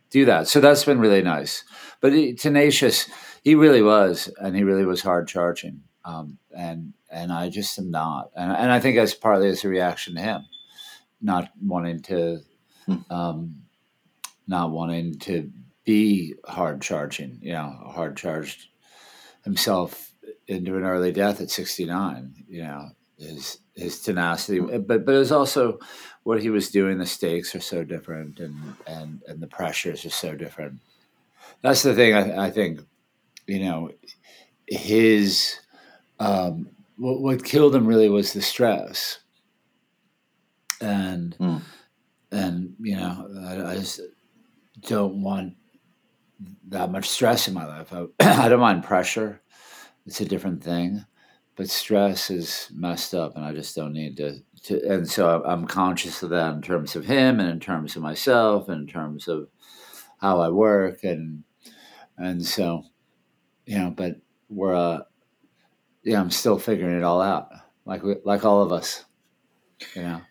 do 0.09 0.25
that. 0.25 0.47
So 0.47 0.59
that's 0.59 0.85
been 0.85 0.99
really 0.99 1.21
nice. 1.21 1.63
But 2.01 2.13
he, 2.13 2.33
tenacious, 2.33 3.09
he 3.43 3.55
really 3.55 3.81
was, 3.81 4.29
and 4.39 4.55
he 4.55 4.63
really 4.63 4.85
was 4.85 5.01
hard 5.01 5.27
charging. 5.27 5.81
Um, 6.05 6.37
and 6.55 6.93
and 7.09 7.31
I 7.31 7.49
just 7.49 7.79
am 7.79 7.91
not. 7.91 8.31
And, 8.35 8.51
and 8.51 8.71
I 8.71 8.79
think 8.79 8.97
that's 8.97 9.13
partly 9.13 9.47
as 9.47 9.63
a 9.63 9.69
reaction 9.69 10.15
to 10.15 10.21
him 10.21 10.45
not 11.23 11.49
wanting 11.61 12.01
to 12.01 12.41
hmm. 12.85 12.97
um, 13.09 13.63
not 14.45 14.71
wanting 14.71 15.17
to 15.19 15.49
be 15.85 16.35
hard 16.45 16.81
charging, 16.81 17.39
you 17.41 17.53
know, 17.53 17.73
hard 17.87 18.17
charged 18.17 18.67
himself 19.43 20.12
into 20.53 20.77
an 20.77 20.83
early 20.83 21.11
death 21.11 21.41
at 21.41 21.49
69, 21.49 22.33
you 22.47 22.63
know, 22.63 22.89
his 23.17 23.59
his 23.75 24.01
tenacity, 24.01 24.59
hmm. 24.59 24.81
but 24.81 25.05
but 25.05 25.15
it 25.15 25.19
was 25.19 25.31
also 25.31 25.79
what 26.23 26.41
he 26.41 26.49
was 26.49 26.69
doing. 26.69 26.97
The 26.97 27.05
stakes 27.05 27.55
are 27.55 27.61
so 27.61 27.83
different, 27.83 28.39
and 28.39 28.75
and 28.87 29.21
and 29.27 29.41
the 29.41 29.47
pressures 29.47 30.05
are 30.05 30.09
so 30.09 30.35
different. 30.35 30.79
That's 31.61 31.83
the 31.83 31.93
thing. 31.93 32.13
I, 32.13 32.45
I 32.45 32.51
think, 32.51 32.81
you 33.47 33.59
know, 33.59 33.91
his 34.67 35.59
um, 36.19 36.69
what, 36.97 37.21
what 37.21 37.43
killed 37.43 37.75
him 37.75 37.87
really 37.87 38.09
was 38.09 38.33
the 38.33 38.41
stress 38.41 39.19
and 40.83 41.37
mm. 41.39 41.61
and 42.31 42.75
you 42.79 42.95
know 42.95 43.27
I, 43.45 43.71
I, 43.71 43.75
just 43.75 44.01
don't 44.81 45.21
want 45.21 45.55
that 46.67 46.91
much 46.91 47.09
stress 47.09 47.47
in 47.47 47.53
my 47.53 47.65
life. 47.65 47.93
I, 47.93 48.05
I 48.45 48.49
don't 48.49 48.59
mind 48.59 48.83
pressure; 48.83 49.41
it's 50.05 50.21
a 50.21 50.25
different 50.25 50.63
thing, 50.63 51.05
but 51.55 51.69
stress 51.69 52.29
is 52.29 52.69
messed 52.73 53.13
up, 53.13 53.35
and 53.35 53.45
I 53.45 53.53
just 53.53 53.75
don't 53.75 53.93
need 53.93 54.17
to. 54.17 54.39
to 54.63 54.93
and 54.93 55.09
so 55.09 55.43
I'm 55.45 55.67
conscious 55.67 56.23
of 56.23 56.29
that 56.31 56.53
in 56.53 56.61
terms 56.61 56.95
of 56.95 57.05
him, 57.05 57.39
and 57.39 57.49
in 57.49 57.59
terms 57.59 57.95
of 57.95 58.01
myself, 58.01 58.69
and 58.69 58.81
in 58.81 58.87
terms 58.87 59.27
of 59.27 59.47
how 60.19 60.39
I 60.39 60.49
work, 60.49 61.03
and 61.03 61.43
and 62.17 62.45
so 62.45 62.83
you 63.65 63.77
know, 63.77 63.91
but 63.91 64.17
we're 64.49 64.75
uh, 64.75 64.99
yeah, 66.03 66.19
I'm 66.19 66.31
still 66.31 66.59
figuring 66.59 66.97
it 66.97 67.03
all 67.03 67.21
out, 67.21 67.49
like 67.85 68.03
we, 68.03 68.15
like 68.25 68.45
all 68.45 68.61
of 68.61 68.71
us, 68.71 69.05
you 69.95 70.03
know. 70.03 70.21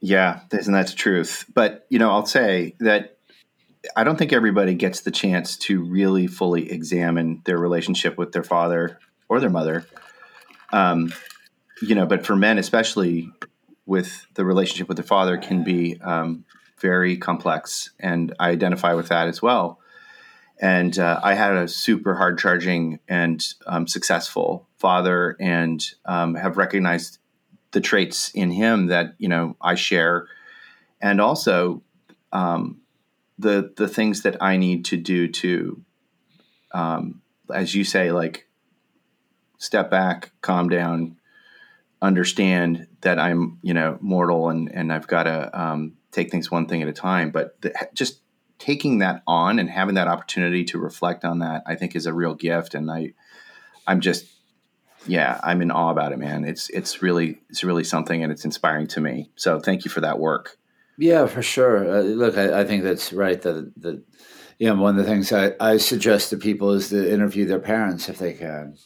Yeah, 0.00 0.40
isn't 0.52 0.74
that 0.74 0.88
the 0.88 0.92
truth. 0.94 1.46
But 1.54 1.86
you 1.88 1.98
know, 1.98 2.10
I'll 2.10 2.26
say 2.26 2.76
that 2.80 3.13
I 3.96 4.04
don't 4.04 4.16
think 4.16 4.32
everybody 4.32 4.74
gets 4.74 5.00
the 5.00 5.10
chance 5.10 5.56
to 5.58 5.82
really 5.82 6.26
fully 6.26 6.70
examine 6.70 7.42
their 7.44 7.58
relationship 7.58 8.16
with 8.16 8.32
their 8.32 8.42
father 8.42 8.98
or 9.28 9.40
their 9.40 9.50
mother. 9.50 9.86
Um, 10.72 11.12
you 11.82 11.94
know, 11.94 12.06
but 12.06 12.24
for 12.24 12.36
men, 12.36 12.58
especially 12.58 13.30
with 13.86 14.26
the 14.34 14.44
relationship 14.44 14.88
with 14.88 14.96
their 14.96 15.04
father, 15.04 15.36
can 15.36 15.64
be 15.64 16.00
um, 16.00 16.44
very 16.80 17.16
complex, 17.16 17.90
and 18.00 18.34
I 18.38 18.50
identify 18.50 18.94
with 18.94 19.08
that 19.08 19.28
as 19.28 19.42
well. 19.42 19.80
And 20.60 20.98
uh, 20.98 21.20
I 21.22 21.34
had 21.34 21.56
a 21.56 21.68
super 21.68 22.14
hard 22.14 22.38
charging 22.38 23.00
and 23.08 23.44
um, 23.66 23.86
successful 23.86 24.68
father, 24.78 25.36
and 25.40 25.84
um, 26.04 26.34
have 26.34 26.56
recognized 26.56 27.18
the 27.72 27.80
traits 27.80 28.30
in 28.30 28.50
him 28.50 28.86
that 28.86 29.14
you 29.18 29.28
know 29.28 29.56
I 29.60 29.74
share, 29.74 30.26
and 31.00 31.20
also 31.20 31.82
um, 32.32 32.80
the 33.44 33.72
the 33.76 33.86
things 33.86 34.22
that 34.22 34.42
I 34.42 34.56
need 34.56 34.86
to 34.86 34.96
do 34.96 35.28
to, 35.28 35.84
um, 36.72 37.20
as 37.52 37.74
you 37.74 37.84
say, 37.84 38.10
like 38.10 38.48
step 39.58 39.90
back, 39.90 40.32
calm 40.40 40.68
down, 40.68 41.18
understand 42.00 42.88
that 43.02 43.18
I'm 43.18 43.58
you 43.62 43.74
know 43.74 43.98
mortal 44.00 44.48
and 44.48 44.74
and 44.74 44.92
I've 44.92 45.06
got 45.06 45.24
to 45.24 45.60
um, 45.60 45.92
take 46.10 46.30
things 46.30 46.50
one 46.50 46.66
thing 46.66 46.82
at 46.82 46.88
a 46.88 46.92
time. 46.92 47.30
But 47.30 47.60
the, 47.60 47.72
just 47.92 48.20
taking 48.58 48.98
that 48.98 49.22
on 49.26 49.58
and 49.58 49.68
having 49.68 49.96
that 49.96 50.08
opportunity 50.08 50.64
to 50.64 50.78
reflect 50.78 51.24
on 51.24 51.40
that, 51.40 51.64
I 51.66 51.74
think, 51.74 51.94
is 51.94 52.06
a 52.06 52.14
real 52.14 52.34
gift. 52.34 52.74
And 52.74 52.90
I 52.90 53.12
I'm 53.86 54.00
just 54.00 54.26
yeah, 55.06 55.38
I'm 55.44 55.60
in 55.60 55.70
awe 55.70 55.90
about 55.90 56.12
it, 56.12 56.18
man. 56.18 56.44
It's 56.46 56.70
it's 56.70 57.02
really 57.02 57.42
it's 57.50 57.62
really 57.62 57.84
something, 57.84 58.22
and 58.22 58.32
it's 58.32 58.46
inspiring 58.46 58.86
to 58.88 59.02
me. 59.02 59.30
So 59.36 59.60
thank 59.60 59.84
you 59.84 59.90
for 59.90 60.00
that 60.00 60.18
work. 60.18 60.56
Yeah, 60.96 61.26
for 61.26 61.42
sure. 61.42 61.98
Uh, 61.98 62.02
look, 62.02 62.38
I, 62.38 62.60
I, 62.60 62.64
think 62.64 62.84
that's 62.84 63.12
right. 63.12 63.40
That 63.42 63.72
the 63.76 64.04
you 64.58 64.68
know 64.68 64.80
one 64.80 64.98
of 64.98 65.04
the 65.04 65.10
things 65.10 65.32
I, 65.32 65.52
I 65.60 65.76
suggest 65.76 66.30
to 66.30 66.36
people 66.36 66.72
is 66.72 66.88
to 66.90 67.12
interview 67.12 67.46
their 67.46 67.58
parents 67.58 68.08
if 68.08 68.18
they 68.18 68.32
can 68.32 68.76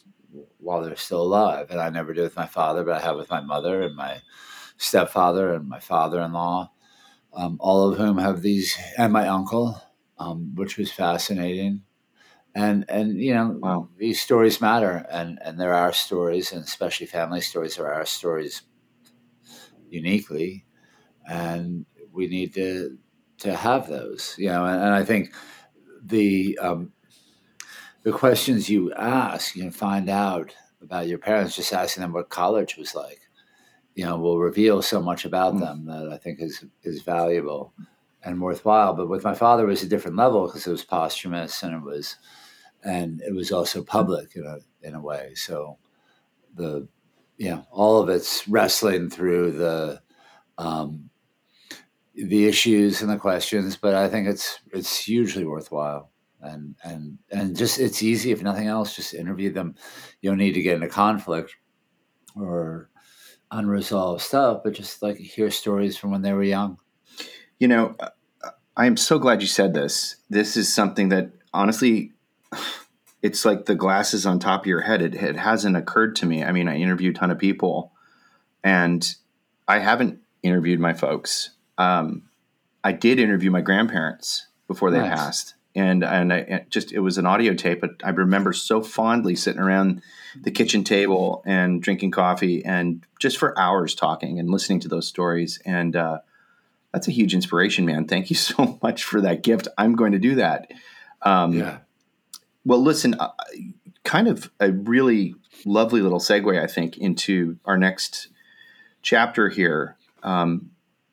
while 0.57 0.81
they're 0.81 0.95
still 0.95 1.21
alive. 1.21 1.67
And 1.69 1.79
I 1.79 1.89
never 1.89 2.13
did 2.13 2.23
with 2.23 2.35
my 2.35 2.47
father, 2.47 2.83
but 2.83 2.95
I 2.95 3.05
have 3.05 3.15
with 3.15 3.29
my 3.29 3.41
mother 3.41 3.81
and 3.81 3.95
my 3.95 4.21
stepfather 4.77 5.53
and 5.53 5.67
my 5.67 5.79
father-in-law, 5.79 6.71
um, 7.33 7.57
all 7.59 7.89
of 7.89 7.97
whom 7.97 8.17
have 8.17 8.41
these, 8.41 8.77
and 8.97 9.13
my 9.13 9.27
uncle, 9.27 9.81
um, 10.17 10.53
which 10.55 10.77
was 10.77 10.91
fascinating 10.91 11.83
and 12.55 12.85
and 12.89 13.19
you 13.21 13.33
know 13.33 13.57
wow. 13.61 13.87
these 13.97 14.19
stories 14.19 14.59
matter 14.59 15.05
and 15.11 15.39
and 15.43 15.59
there 15.59 15.73
are 15.73 15.93
stories 15.93 16.51
and 16.51 16.63
especially 16.63 17.05
family 17.05 17.41
stories 17.41 17.77
are 17.77 18.05
stories 18.05 18.63
uniquely 19.89 20.65
and 21.27 21.85
we 22.11 22.27
need 22.27 22.53
to 22.53 22.97
to 23.37 23.55
have 23.55 23.87
those 23.87 24.35
you 24.37 24.47
know 24.47 24.65
and, 24.65 24.81
and 24.81 24.93
i 24.93 25.03
think 25.03 25.33
the 26.03 26.57
um, 26.61 26.91
the 28.03 28.11
questions 28.11 28.69
you 28.69 28.93
ask 28.93 29.55
you 29.55 29.63
know 29.63 29.71
find 29.71 30.09
out 30.09 30.55
about 30.81 31.07
your 31.07 31.17
parents 31.17 31.55
just 31.55 31.73
asking 31.73 32.01
them 32.01 32.13
what 32.13 32.29
college 32.29 32.77
was 32.77 32.95
like 32.95 33.19
you 33.95 34.05
know 34.05 34.17
will 34.17 34.39
reveal 34.39 34.81
so 34.81 35.01
much 35.01 35.25
about 35.25 35.53
mm. 35.53 35.59
them 35.59 35.85
that 35.85 36.09
i 36.11 36.17
think 36.17 36.41
is 36.41 36.65
is 36.83 37.01
valuable 37.01 37.73
and 38.23 38.41
worthwhile 38.41 38.93
but 38.93 39.09
with 39.09 39.23
my 39.23 39.33
father 39.33 39.63
it 39.63 39.69
was 39.69 39.83
a 39.83 39.89
different 39.89 40.17
level 40.17 40.47
because 40.47 40.65
it 40.65 40.71
was 40.71 40.83
posthumous 40.83 41.63
and 41.63 41.75
it 41.75 41.83
was 41.83 42.17
and 42.83 43.21
it 43.21 43.33
was 43.33 43.51
also 43.51 43.83
public 43.83 44.35
in 44.35 44.45
a 44.45 44.59
in 44.81 44.95
a 44.95 45.01
way. 45.01 45.33
So 45.35 45.77
the 46.55 46.87
yeah, 47.37 47.61
all 47.71 48.01
of 48.01 48.09
it's 48.09 48.47
wrestling 48.47 49.09
through 49.09 49.53
the 49.53 50.01
um, 50.57 51.08
the 52.27 52.47
issues 52.47 53.01
and 53.01 53.09
the 53.09 53.17
questions, 53.17 53.77
but 53.77 53.93
I 53.93 54.09
think 54.09 54.27
it's 54.27 54.59
it's 54.71 54.97
hugely 54.97 55.45
worthwhile. 55.45 56.11
And 56.41 56.75
and 56.83 57.17
and 57.31 57.55
just 57.55 57.79
it's 57.79 58.01
easy 58.01 58.31
if 58.31 58.41
nothing 58.41 58.67
else, 58.67 58.95
just 58.95 59.13
interview 59.13 59.51
them. 59.51 59.75
You 60.21 60.29
don't 60.29 60.37
need 60.37 60.53
to 60.53 60.61
get 60.61 60.75
into 60.75 60.87
conflict 60.87 61.55
or 62.35 62.89
unresolved 63.51 64.21
stuff, 64.21 64.61
but 64.63 64.73
just 64.73 65.01
like 65.01 65.17
hear 65.17 65.51
stories 65.51 65.97
from 65.97 66.11
when 66.11 66.21
they 66.21 66.33
were 66.33 66.43
young. 66.43 66.77
You 67.57 67.67
know, 67.67 67.95
I 68.77 68.85
am 68.85 68.95
so 68.95 69.19
glad 69.19 69.41
you 69.41 69.47
said 69.47 69.73
this. 69.73 70.17
This 70.29 70.55
is 70.55 70.73
something 70.73 71.09
that 71.09 71.31
honestly 71.53 72.13
it's 73.21 73.43
like 73.43 73.65
the 73.65 73.75
glasses 73.75 74.25
on 74.25 74.39
top 74.39 74.61
of 74.61 74.67
your 74.67 74.81
head. 74.81 75.01
It, 75.01 75.15
it 75.15 75.35
hasn't 75.35 75.75
occurred 75.75 76.15
to 76.17 76.25
me. 76.25 76.43
I 76.43 76.51
mean, 76.51 76.67
I 76.67 76.77
interview 76.77 77.11
a 77.11 77.13
ton 77.13 77.31
of 77.31 77.37
people, 77.37 77.91
and 78.63 79.05
I 79.67 79.79
haven't 79.79 80.19
interviewed 80.41 80.79
my 80.79 80.93
folks. 80.93 81.51
Um, 81.79 82.23
I 82.83 82.91
did 82.91 83.19
interview 83.19 83.49
my 83.49 83.61
grandparents 83.61 84.47
before 84.67 84.91
they 84.91 84.99
Nice. 84.99 85.09
passed, 85.09 85.55
and 85.75 86.03
and 86.03 86.31
I 86.31 86.37
it 86.37 86.69
just 86.69 86.91
it 86.91 86.99
was 86.99 87.17
an 87.17 87.25
audio 87.25 87.53
tape, 87.53 87.81
but 87.81 87.95
I 88.03 88.09
remember 88.09 88.53
so 88.53 88.81
fondly 88.81 89.35
sitting 89.35 89.61
around 89.61 90.01
the 90.39 90.51
kitchen 90.51 90.83
table 90.83 91.41
and 91.45 91.81
drinking 91.81 92.11
coffee 92.11 92.63
and 92.63 93.03
just 93.19 93.37
for 93.37 93.57
hours 93.57 93.95
talking 93.95 94.39
and 94.39 94.49
listening 94.51 94.79
to 94.81 94.87
those 94.87 95.07
stories. 95.07 95.59
And 95.65 95.95
uh, 95.95 96.19
that's 96.93 97.07
a 97.07 97.11
huge 97.11 97.33
inspiration, 97.33 97.85
man. 97.85 98.05
Thank 98.07 98.29
you 98.29 98.35
so 98.51 98.77
much 98.83 99.03
for 99.03 99.21
that 99.21 99.41
gift. 99.41 99.67
I'm 99.77 99.95
going 99.95 100.11
to 100.11 100.19
do 100.19 100.35
that. 100.35 100.71
Um, 101.23 101.53
Yeah. 101.53 101.77
well, 102.65 102.81
listen, 102.81 103.15
uh, 103.15 103.31
kind 104.03 104.27
of 104.27 104.51
a 104.59 104.71
really 104.71 105.35
lovely 105.65 106.01
little 106.01 106.19
segue, 106.19 106.61
I 106.61 106.67
think, 106.67 106.97
into 106.97 107.57
our 107.65 107.77
next 107.77 108.27
chapter 109.01 109.49
here 109.49 109.97
um, 110.23 110.71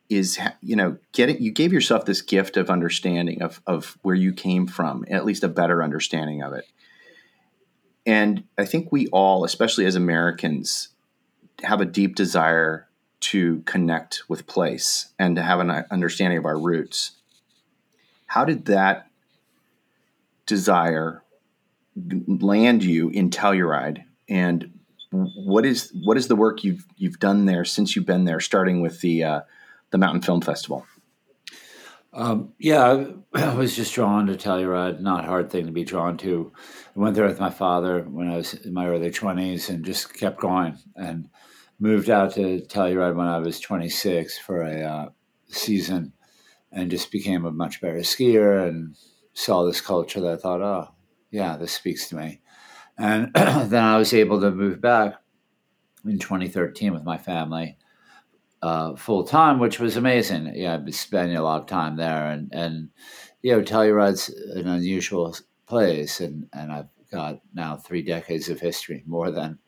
is, 0.08 0.38
you 0.60 0.76
know, 0.76 0.96
getting 1.12 1.40
you 1.40 1.50
gave 1.50 1.72
yourself 1.72 2.04
this 2.04 2.22
gift 2.22 2.56
of 2.56 2.70
understanding 2.70 3.42
of 3.42 3.60
of 3.66 3.98
where 4.02 4.14
you 4.14 4.32
came 4.32 4.66
from, 4.66 5.04
at 5.10 5.24
least 5.24 5.42
a 5.42 5.48
better 5.48 5.82
understanding 5.82 6.42
of 6.42 6.52
it. 6.52 6.64
And 8.04 8.44
I 8.56 8.64
think 8.64 8.92
we 8.92 9.08
all, 9.08 9.44
especially 9.44 9.84
as 9.84 9.96
Americans, 9.96 10.88
have 11.62 11.80
a 11.80 11.84
deep 11.84 12.14
desire 12.14 12.86
to 13.18 13.60
connect 13.60 14.22
with 14.28 14.46
place 14.46 15.12
and 15.18 15.34
to 15.36 15.42
have 15.42 15.58
an 15.58 15.70
uh, 15.70 15.82
understanding 15.90 16.38
of 16.38 16.44
our 16.44 16.58
roots. 16.58 17.12
How 18.26 18.44
did 18.44 18.66
that 18.66 19.08
desire 20.44 21.22
land 22.26 22.84
you 22.84 23.08
in 23.08 23.30
Telluride, 23.30 24.04
and 24.28 24.78
what 25.10 25.64
is 25.64 25.92
what 26.04 26.16
is 26.16 26.28
the 26.28 26.36
work 26.36 26.62
you've 26.62 26.84
you've 26.96 27.18
done 27.18 27.46
there 27.46 27.64
since 27.64 27.96
you've 27.96 28.06
been 28.06 28.24
there, 28.24 28.40
starting 28.40 28.80
with 28.80 29.00
the 29.00 29.24
uh, 29.24 29.40
the 29.90 29.98
Mountain 29.98 30.22
Film 30.22 30.40
Festival? 30.40 30.86
Um, 32.12 32.54
yeah, 32.58 33.04
I, 33.34 33.54
was 33.54 33.76
just 33.76 33.94
drawn 33.94 34.26
to 34.26 34.34
Telluride. 34.34 35.00
Not 35.00 35.24
a 35.24 35.28
hard 35.28 35.50
thing 35.50 35.66
to 35.66 35.72
be 35.72 35.84
drawn 35.84 36.16
to. 36.18 36.52
I 36.96 37.00
went 37.00 37.14
there 37.14 37.26
with 37.26 37.40
my 37.40 37.50
father 37.50 38.02
when 38.02 38.30
I 38.30 38.36
was 38.36 38.54
in 38.54 38.72
my 38.72 38.86
early 38.86 39.10
twenties, 39.10 39.68
and 39.68 39.84
just 39.84 40.14
kept 40.14 40.40
going. 40.40 40.78
And 40.96 41.28
moved 41.78 42.08
out 42.08 42.32
to 42.34 42.62
Telluride 42.62 43.16
when 43.16 43.26
I 43.26 43.38
was 43.38 43.60
twenty 43.60 43.90
six 43.90 44.38
for 44.38 44.62
a 44.62 44.80
uh, 44.82 45.08
season, 45.48 46.14
and 46.72 46.90
just 46.90 47.12
became 47.12 47.44
a 47.44 47.52
much 47.52 47.80
better 47.80 47.98
skier. 47.98 48.66
And 48.66 48.96
saw 49.34 49.64
this 49.64 49.82
culture 49.82 50.20
that 50.20 50.32
I 50.32 50.36
thought, 50.36 50.62
oh, 50.62 50.88
yeah, 51.30 51.56
this 51.56 51.72
speaks 51.72 52.08
to 52.08 52.16
me. 52.16 52.40
And 52.96 53.30
then 53.34 53.84
I 53.84 53.98
was 53.98 54.14
able 54.14 54.40
to 54.40 54.50
move 54.50 54.80
back 54.80 55.16
in 56.06 56.18
2013 56.18 56.94
with 56.94 57.04
my 57.04 57.18
family 57.18 57.76
uh, 58.62 58.96
full 58.96 59.24
time, 59.24 59.58
which 59.58 59.78
was 59.78 59.96
amazing. 59.96 60.52
Yeah, 60.54 60.74
I've 60.74 60.84
been 60.84 60.92
spending 60.92 61.36
a 61.36 61.42
lot 61.42 61.60
of 61.60 61.66
time 61.66 61.96
there, 61.96 62.26
and 62.30 62.52
and 62.52 62.90
you 63.42 63.52
know, 63.52 63.62
Telluride's 63.62 64.28
an 64.28 64.66
unusual 64.68 65.36
place, 65.66 66.20
and 66.20 66.48
and 66.52 66.72
I've 66.72 66.88
got 67.10 67.40
now 67.54 67.76
three 67.76 68.02
decades 68.02 68.48
of 68.48 68.60
history, 68.60 69.02
more 69.06 69.30
than 69.30 69.58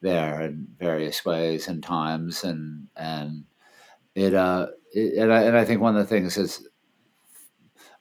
there 0.00 0.42
in 0.42 0.66
various 0.78 1.24
ways 1.24 1.68
and 1.68 1.82
times, 1.82 2.44
and 2.44 2.88
and 2.96 3.44
it 4.14 4.34
uh 4.34 4.68
it, 4.92 5.18
and 5.18 5.32
I 5.32 5.42
and 5.42 5.56
I 5.56 5.64
think 5.64 5.80
one 5.80 5.96
of 5.96 6.02
the 6.02 6.14
things 6.14 6.34
that's 6.34 6.64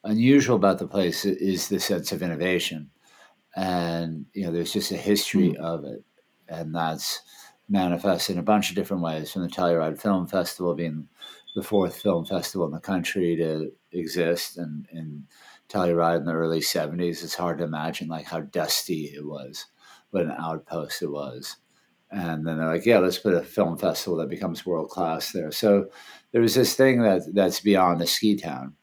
unusual 0.03 0.55
about 0.55 0.79
the 0.79 0.87
place 0.87 1.25
is 1.25 1.67
the 1.67 1.79
sense 1.79 2.11
of 2.11 2.23
innovation, 2.23 2.89
and 3.55 4.25
you 4.33 4.45
know, 4.45 4.51
there's 4.51 4.73
just 4.73 4.91
a 4.91 4.97
history 4.97 5.55
of 5.57 5.85
it, 5.85 6.03
and 6.49 6.73
that's 6.73 7.21
manifest 7.71 8.29
in 8.29 8.37
a 8.37 8.43
bunch 8.43 8.69
of 8.69 8.75
different 8.75 9.01
ways 9.01 9.31
from 9.31 9.43
the 9.43 9.47
Telluride 9.47 9.99
Film 9.99 10.27
Festival 10.27 10.75
being 10.75 11.07
the 11.55 11.63
fourth 11.63 12.01
film 12.01 12.25
festival 12.25 12.67
in 12.67 12.73
the 12.73 12.79
country 12.79 13.35
to 13.37 13.71
exist 13.91 14.57
and 14.57 14.87
in 14.91 15.25
Telluride 15.69 16.19
in 16.19 16.25
the 16.25 16.33
early 16.33 16.59
70s 16.59 17.23
it's 17.23 17.35
hard 17.35 17.57
to 17.57 17.63
imagine 17.63 18.07
like 18.07 18.25
how 18.25 18.41
dusty 18.41 19.05
it 19.15 19.25
was 19.25 19.65
what 20.11 20.23
an 20.23 20.35
outpost 20.37 21.01
it 21.01 21.09
was. 21.09 21.57
And 22.09 22.45
then 22.45 22.57
they're 22.57 22.67
like 22.67 22.85
yeah 22.85 22.99
let's 22.99 23.19
put 23.19 23.33
a 23.33 23.41
film 23.41 23.77
festival 23.77 24.17
that 24.17 24.29
becomes 24.29 24.65
world 24.65 24.89
class 24.89 25.31
there. 25.31 25.51
So 25.51 25.87
there 26.31 26.41
was 26.41 26.55
this 26.55 26.75
thing 26.75 27.01
that 27.03 27.33
that's 27.33 27.61
beyond 27.61 28.01
a 28.01 28.07
ski 28.07 28.35
town. 28.35 28.75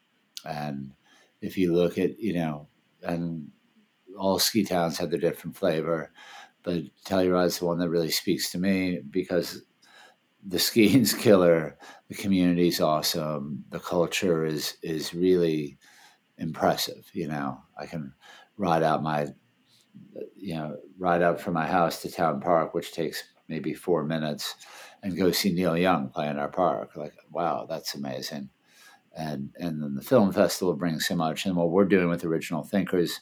And 0.45 0.93
if 1.41 1.57
you 1.57 1.73
look 1.73 1.97
at 1.97 2.19
you 2.19 2.33
know 2.33 2.67
and 3.03 3.49
all 4.17 4.39
ski 4.39 4.63
towns 4.63 4.97
have 4.97 5.11
their 5.11 5.19
different 5.19 5.55
flavor 5.55 6.11
but 6.63 6.83
Telluride's 7.05 7.59
the 7.59 7.65
one 7.65 7.79
that 7.79 7.89
really 7.89 8.11
speaks 8.11 8.51
to 8.51 8.57
me 8.57 8.99
because 9.09 9.63
the 10.45 10.59
skiing's 10.59 11.13
killer, 11.25 11.77
the 12.09 12.15
community's 12.15 12.81
awesome, 12.81 13.63
the 13.69 13.79
culture 13.79 14.45
is 14.45 14.77
is 14.81 15.13
really 15.13 15.77
impressive. 16.37 17.09
You 17.13 17.27
know, 17.27 17.59
I 17.77 17.85
can 17.85 18.13
ride 18.57 18.83
out 18.83 19.03
my, 19.03 19.27
you 20.35 20.55
know, 20.55 20.77
ride 20.97 21.21
out 21.21 21.39
from 21.39 21.53
my 21.53 21.67
house 21.67 22.01
to 22.01 22.11
Town 22.11 22.41
Park, 22.41 22.73
which 22.73 22.93
takes 22.93 23.23
maybe 23.47 23.73
four 23.73 24.03
minutes, 24.03 24.55
and 25.01 25.17
go 25.17 25.31
see 25.31 25.51
Neil 25.51 25.77
Young 25.77 26.09
play 26.09 26.27
in 26.29 26.37
our 26.37 26.49
park. 26.49 26.95
Like, 26.95 27.13
wow, 27.31 27.65
that's 27.69 27.95
amazing. 27.95 28.49
And 29.17 29.49
and 29.57 29.81
then 29.81 29.95
the 29.95 30.01
film 30.03 30.31
festival 30.31 30.75
brings 30.75 31.07
so 31.07 31.15
much, 31.15 31.45
and 31.45 31.55
what 31.55 31.71
we're 31.71 31.85
doing 31.85 32.09
with 32.09 32.25
Original 32.25 32.63
Thinkers 32.63 33.21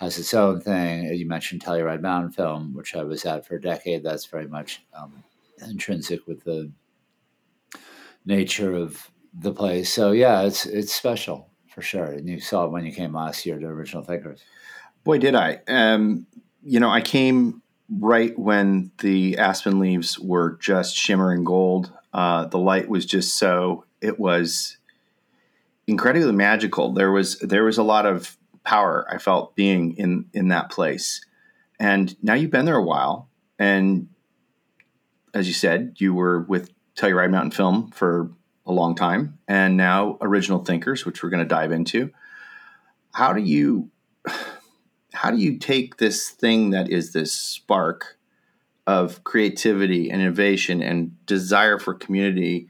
has 0.00 0.18
its 0.18 0.32
own 0.32 0.60
thing. 0.60 1.04
You 1.14 1.26
mentioned 1.26 1.62
Telluride 1.62 2.00
Mountain 2.00 2.32
Film, 2.32 2.72
which 2.74 2.94
I 2.94 3.02
was 3.02 3.24
at 3.26 3.46
for 3.46 3.56
a 3.56 3.60
decade. 3.60 4.02
That's 4.02 4.24
very 4.24 4.48
much 4.48 4.82
um, 4.94 5.22
intrinsic 5.68 6.26
with 6.26 6.42
the 6.44 6.72
nature 8.24 8.74
of 8.74 9.10
the 9.34 9.52
place. 9.52 9.92
So 9.92 10.12
yeah, 10.12 10.42
it's 10.42 10.64
it's 10.66 10.94
special 10.94 11.50
for 11.68 11.82
sure. 11.82 12.06
And 12.06 12.28
you 12.28 12.40
saw 12.40 12.64
it 12.64 12.72
when 12.72 12.84
you 12.84 12.92
came 12.92 13.14
last 13.14 13.44
year 13.44 13.58
to 13.58 13.66
Original 13.66 14.02
Thinkers. 14.02 14.42
Boy, 15.04 15.18
did 15.18 15.34
I! 15.34 15.60
Um, 15.68 16.26
you 16.62 16.80
know, 16.80 16.90
I 16.90 17.02
came 17.02 17.62
right 17.98 18.36
when 18.38 18.90
the 18.98 19.36
aspen 19.36 19.80
leaves 19.80 20.18
were 20.18 20.56
just 20.60 20.96
shimmering 20.96 21.44
gold. 21.44 21.92
Uh, 22.12 22.46
the 22.46 22.58
light 22.58 22.88
was 22.88 23.04
just 23.04 23.38
so 23.38 23.84
it 24.00 24.18
was 24.18 24.78
incredibly 25.86 26.32
magical. 26.32 26.92
There 26.94 27.12
was 27.12 27.38
there 27.40 27.64
was 27.64 27.76
a 27.76 27.82
lot 27.82 28.06
of 28.06 28.36
power 28.70 29.04
I 29.10 29.18
felt 29.18 29.56
being 29.56 29.96
in 29.96 30.26
in 30.32 30.48
that 30.48 30.70
place. 30.70 31.20
And 31.80 32.14
now 32.22 32.34
you've 32.34 32.52
been 32.52 32.66
there 32.66 32.76
a 32.76 32.84
while, 32.84 33.28
and 33.58 34.08
as 35.34 35.48
you 35.48 35.54
said, 35.54 35.96
you 35.98 36.14
were 36.14 36.42
with 36.42 36.70
Telluride 36.94 37.32
Mountain 37.32 37.50
Film 37.50 37.90
for 37.90 38.30
a 38.64 38.72
long 38.72 38.94
time, 38.94 39.38
and 39.48 39.76
now 39.76 40.18
Original 40.20 40.64
Thinkers, 40.64 41.04
which 41.04 41.20
we're 41.20 41.30
going 41.30 41.42
to 41.42 41.48
dive 41.48 41.72
into. 41.72 42.12
How 43.12 43.32
do 43.32 43.42
you 43.42 43.90
how 45.12 45.32
do 45.32 45.38
you 45.38 45.58
take 45.58 45.96
this 45.96 46.30
thing 46.30 46.70
that 46.70 46.88
is 46.88 47.12
this 47.12 47.32
spark 47.32 48.18
of 48.86 49.24
creativity 49.24 50.10
and 50.10 50.22
innovation 50.22 50.80
and 50.80 51.26
desire 51.26 51.80
for 51.80 51.92
community 51.94 52.68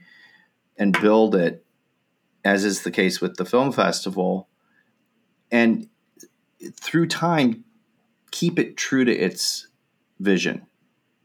and 0.77 0.99
build 0.99 1.35
it, 1.35 1.63
as 2.43 2.65
is 2.65 2.81
the 2.81 2.91
case 2.91 3.21
with 3.21 3.35
the 3.35 3.45
film 3.45 3.71
festival, 3.71 4.49
and 5.51 5.87
through 6.75 7.07
time 7.07 7.63
keep 8.31 8.57
it 8.57 8.77
true 8.77 9.05
to 9.05 9.11
its 9.11 9.67
vision? 10.19 10.65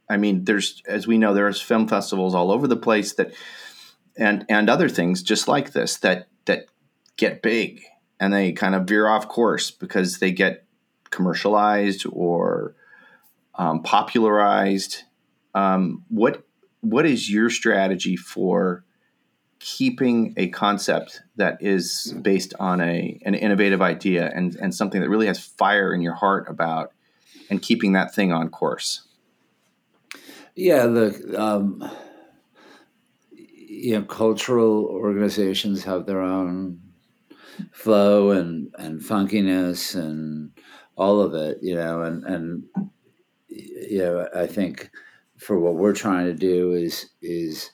I 0.09 0.17
mean, 0.17 0.45
there's 0.45 0.83
as 0.87 1.07
we 1.07 1.19
know, 1.19 1.35
there's 1.35 1.61
film 1.61 1.89
festivals 1.89 2.35
all 2.35 2.51
over 2.51 2.67
the 2.67 2.77
place 2.77 3.15
that 3.15 3.33
and 4.17 4.45
and 4.49 4.71
other 4.71 4.89
things 4.89 5.23
just 5.23 5.49
like 5.49 5.73
this 5.73 5.97
that 5.99 6.29
that 6.47 6.67
get 7.17 7.43
big 7.43 7.83
and 8.21 8.33
they 8.33 8.53
kind 8.53 8.75
of 8.75 8.85
veer 8.85 9.09
off 9.09 9.29
course 9.29 9.71
because 9.71 10.19
they 10.19 10.33
get 10.33 10.65
commercialized 11.11 12.07
or 12.11 12.75
um, 13.55 13.83
popularized. 13.83 15.03
Um, 15.55 16.05
what 16.09 16.45
what 16.81 17.07
is 17.07 17.31
your 17.31 17.51
strategy 17.51 18.17
for 18.17 18.85
keeping 19.59 20.35
a 20.37 20.49
concept 20.49 21.23
that 21.37 21.59
is 21.61 22.15
based 22.23 22.55
on 22.61 22.81
a 22.81 23.19
an 23.25 23.35
innovative 23.35 23.83
idea 23.83 24.31
and 24.35 24.55
and 24.57 24.75
something 24.75 25.01
that 25.01 25.09
really 25.09 25.27
has 25.27 25.39
fire 25.39 25.95
in 25.95 26.01
your 26.01 26.15
heart 26.15 26.47
about 26.49 26.93
and 27.51 27.63
keeping 27.63 27.93
that 27.93 28.15
thing 28.15 28.33
on 28.33 28.49
course? 28.49 29.03
Yeah, 30.55 30.87
the 30.87 31.35
um, 31.39 31.89
you 33.33 33.95
know, 33.95 34.03
cultural 34.03 34.87
organizations 34.87 35.85
have 35.85 36.07
their 36.07 36.23
own 36.23 36.81
flow 37.73 38.31
and 38.31 38.75
and 38.79 39.01
funkiness 39.01 39.95
and 39.95 40.51
all 40.97 41.21
of 41.21 41.35
it, 41.35 41.59
you 41.63 41.75
know, 41.75 42.03
and 42.03 42.25
and 42.25 42.65
you 43.49 43.99
know, 43.99 44.29
I 44.35 44.47
think 44.47 44.91
for 45.37 45.59
what 45.59 45.75
we're 45.75 45.95
trying 45.95 46.27
to 46.27 46.35
do 46.35 46.73
is 46.73 47.11
is 47.21 47.71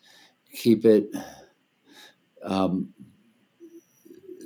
keep 0.53 0.85
it 0.85 1.07
um, 2.53 2.93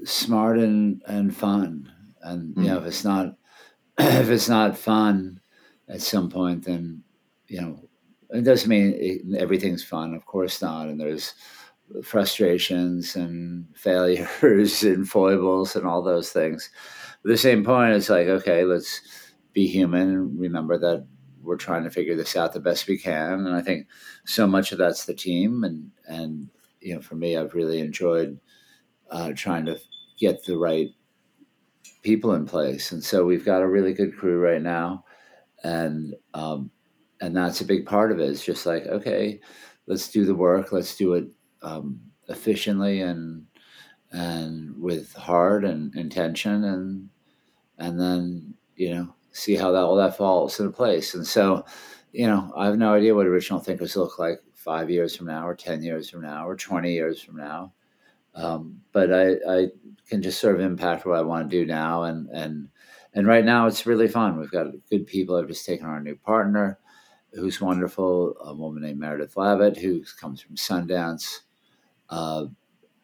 smart 0.05 0.59
and 0.59 1.03
and 1.07 1.37
fun, 1.37 1.92
and 2.23 2.57
you 2.57 2.64
know, 2.64 2.79
if 2.79 2.87
it's 2.87 3.05
not 3.05 3.37
if 3.99 4.29
it's 4.29 4.49
not 4.49 4.79
fun 4.79 5.40
at 5.88 6.01
some 6.01 6.31
point, 6.31 6.64
then 6.64 7.03
you 7.49 7.61
know 7.61 7.81
it 8.31 8.45
doesn't 8.45 8.69
mean 8.69 8.95
it, 8.97 9.23
everything's 9.38 9.85
fun. 9.85 10.14
Of 10.14 10.25
course 10.27 10.62
not, 10.62 10.88
and 10.88 11.01
there's 11.01 11.35
frustrations 12.03 13.16
and 13.16 13.66
failures 13.75 14.83
and 14.83 15.09
foibles 15.09 15.77
and 15.77 15.87
all 15.87 16.03
those 16.03 16.31
things. 16.31 16.71
But 17.23 17.31
at 17.31 17.35
the 17.35 17.38
same 17.38 17.64
point, 17.64 17.95
it's 17.95 18.11
like 18.11 18.29
okay, 18.29 18.64
let's 18.64 19.01
be 19.53 19.66
human 19.66 20.11
and 20.11 20.38
remember 20.38 20.79
that 20.79 21.07
we're 21.42 21.57
trying 21.57 21.85
to 21.85 21.90
figure 21.90 22.16
this 22.16 22.37
out 22.37 22.53
the 22.53 22.61
best 22.61 22.88
we 22.88 22.99
can. 22.99 23.47
And 23.47 23.55
I 23.55 23.62
think 23.62 23.87
so 24.25 24.47
much 24.47 24.73
of 24.73 24.79
that's 24.79 25.07
the 25.07 25.14
team, 25.14 25.64
and 25.64 25.90
and 26.07 26.51
you 26.87 26.94
know, 26.94 27.01
for 27.01 27.16
me, 27.16 27.37
I've 27.37 27.55
really 27.55 27.81
enjoyed 27.81 28.38
uh, 29.11 29.33
trying 29.35 29.66
to 29.66 29.77
get 30.20 30.44
the 30.44 30.57
right 30.57 30.90
people 32.03 32.35
in 32.35 32.46
place. 32.46 32.92
And 32.92 33.03
so 33.03 33.25
we've 33.25 33.44
got 33.44 33.62
a 33.62 33.68
really 33.68 33.92
good 33.92 34.16
crew 34.16 34.38
right 34.38 34.62
now, 34.62 35.05
and 35.64 36.14
um, 36.33 36.70
and 37.20 37.37
that's 37.37 37.61
a 37.61 37.64
big 37.66 37.87
part 37.87 38.12
of 38.12 38.20
it. 38.20 38.31
It's 38.31 38.44
just 38.44 38.66
like 38.66 38.87
okay, 38.87 39.40
let's 39.88 40.09
do 40.09 40.25
the 40.25 40.35
work, 40.35 40.70
let's 40.70 40.96
do 40.96 41.14
it 41.14 41.25
um, 41.62 42.01
efficiently 42.29 43.01
and 43.01 43.44
and 44.12 44.81
with 44.81 45.12
heart 45.14 45.64
and 45.64 45.92
intention, 45.96 46.62
and 46.62 47.09
and 47.79 47.99
then 48.01 48.55
you 48.77 48.94
know 48.94 49.12
see 49.33 49.57
how 49.57 49.72
that 49.72 49.83
all 49.83 49.96
that 49.96 50.16
falls 50.16 50.61
into 50.61 50.70
place. 50.70 51.14
And 51.14 51.27
so, 51.27 51.64
you 52.12 52.29
know, 52.29 52.53
I 52.57 52.66
have 52.66 52.79
no 52.79 52.94
idea 52.94 53.14
what 53.14 53.27
original 53.27 53.61
thinkers 53.61 53.96
look 53.96 54.20
like 54.20 54.40
five 54.66 54.90
years 54.90 55.16
from 55.16 55.29
now, 55.29 55.48
or 55.48 55.55
ten 55.55 55.83
years 55.83 56.11
from 56.11 56.22
now, 56.22 56.46
or 56.46 56.57
twenty 56.57 56.92
years 56.92 57.22
from 57.22 57.37
now. 57.37 57.72
Um, 58.35 58.83
but 58.92 59.12
I, 59.12 59.37
I 59.48 59.68
can 60.09 60.20
just 60.22 60.40
sort 60.40 60.57
of 60.57 60.61
impact 60.61 61.07
what 61.07 61.18
I 61.18 61.22
want 61.22 61.50
to 61.50 61.59
do 61.59 61.64
now, 61.64 62.02
and 62.05 62.29
and 62.31 62.68
and 63.14 63.26
right 63.26 63.44
now 63.44 63.66
it's 63.66 63.87
really 63.87 64.09
fun. 64.09 64.38
We've 64.38 64.50
got 64.50 64.66
good 64.90 65.07
people. 65.07 65.37
I've 65.37 65.48
just 65.48 65.64
taken 65.64 65.88
a 65.88 66.00
new 66.00 66.16
partner, 66.16 66.79
who's 67.33 67.61
wonderful, 67.61 68.35
a 68.44 68.55
woman 68.55 68.83
named 68.83 69.00
Meredith 69.00 69.38
Lavitt, 69.38 69.79
who 69.79 70.05
comes 70.20 70.42
from 70.42 70.57
Sundance. 70.57 71.40
Uh, 72.11 72.46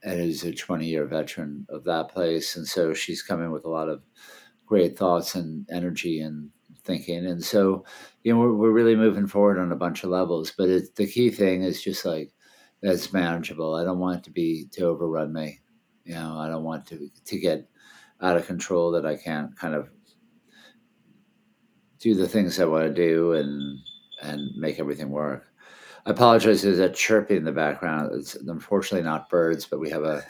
and 0.05 0.21
is 0.21 0.45
a 0.45 0.53
20 0.53 0.87
year 0.87 1.07
veteran 1.07 1.67
of 1.69 1.85
that 1.85 2.09
place. 2.09 2.57
And 2.57 2.67
so 2.67 2.93
she's 2.93 3.23
coming 3.23 3.51
with 3.51 3.65
a 3.65 3.71
lot 3.71 3.89
of 3.89 4.03
great 4.67 4.99
thoughts 4.99 5.35
and 5.35 5.69
energy 5.71 6.21
and 6.21 6.51
thinking. 6.85 7.27
And 7.27 7.43
so, 7.43 7.85
you 8.25 8.33
know, 8.33 8.41
we're, 8.41 8.53
we're 8.53 8.71
really 8.71 8.97
moving 8.97 9.27
forward 9.27 9.59
on 9.59 9.73
a 9.73 9.77
bunch 9.77 10.05
of 10.05 10.11
levels. 10.11 10.53
But 10.57 10.69
it, 10.69 10.97
the 10.97 11.07
key 11.07 11.31
thing 11.31 11.63
is 11.63 11.83
just 11.83 12.05
like 12.05 12.33
that's 12.83 13.13
manageable. 13.13 13.75
I 13.75 13.85
don't 13.85 13.99
want 13.99 14.19
it 14.19 14.25
to 14.25 14.31
be 14.31 14.67
to 14.73 14.87
overrun 14.87 15.33
me. 15.33 15.61
You 16.05 16.15
know, 16.15 16.37
I 16.39 16.49
don't 16.49 16.65
want 16.65 16.87
to 16.87 17.09
to 17.25 17.39
get 17.39 17.69
out 18.21 18.37
of 18.37 18.47
control 18.47 18.93
that 18.93 19.07
I 19.07 19.17
can't 19.17 19.57
kind 19.57 19.75
of 19.75 19.89
do 21.99 22.15
the 22.15 22.29
things 22.29 22.59
I 22.59 22.65
want 22.65 22.85
to 22.85 22.95
do 22.95 23.33
and 23.33 23.79
and 24.23 24.51
make 24.57 24.79
everything 24.79 25.11
work. 25.11 25.47
I 26.05 26.11
apologize. 26.11 26.63
There's 26.63 26.81
a 26.81 26.89
chirping 26.89 27.39
in 27.39 27.45
the 27.45 27.53
background. 27.53 28.11
It's 28.15 28.35
unfortunately 28.35 29.05
not 29.05 29.29
birds, 29.29 29.67
but 29.67 29.79
we 29.79 29.91
have 29.91 30.03
a 30.03 30.25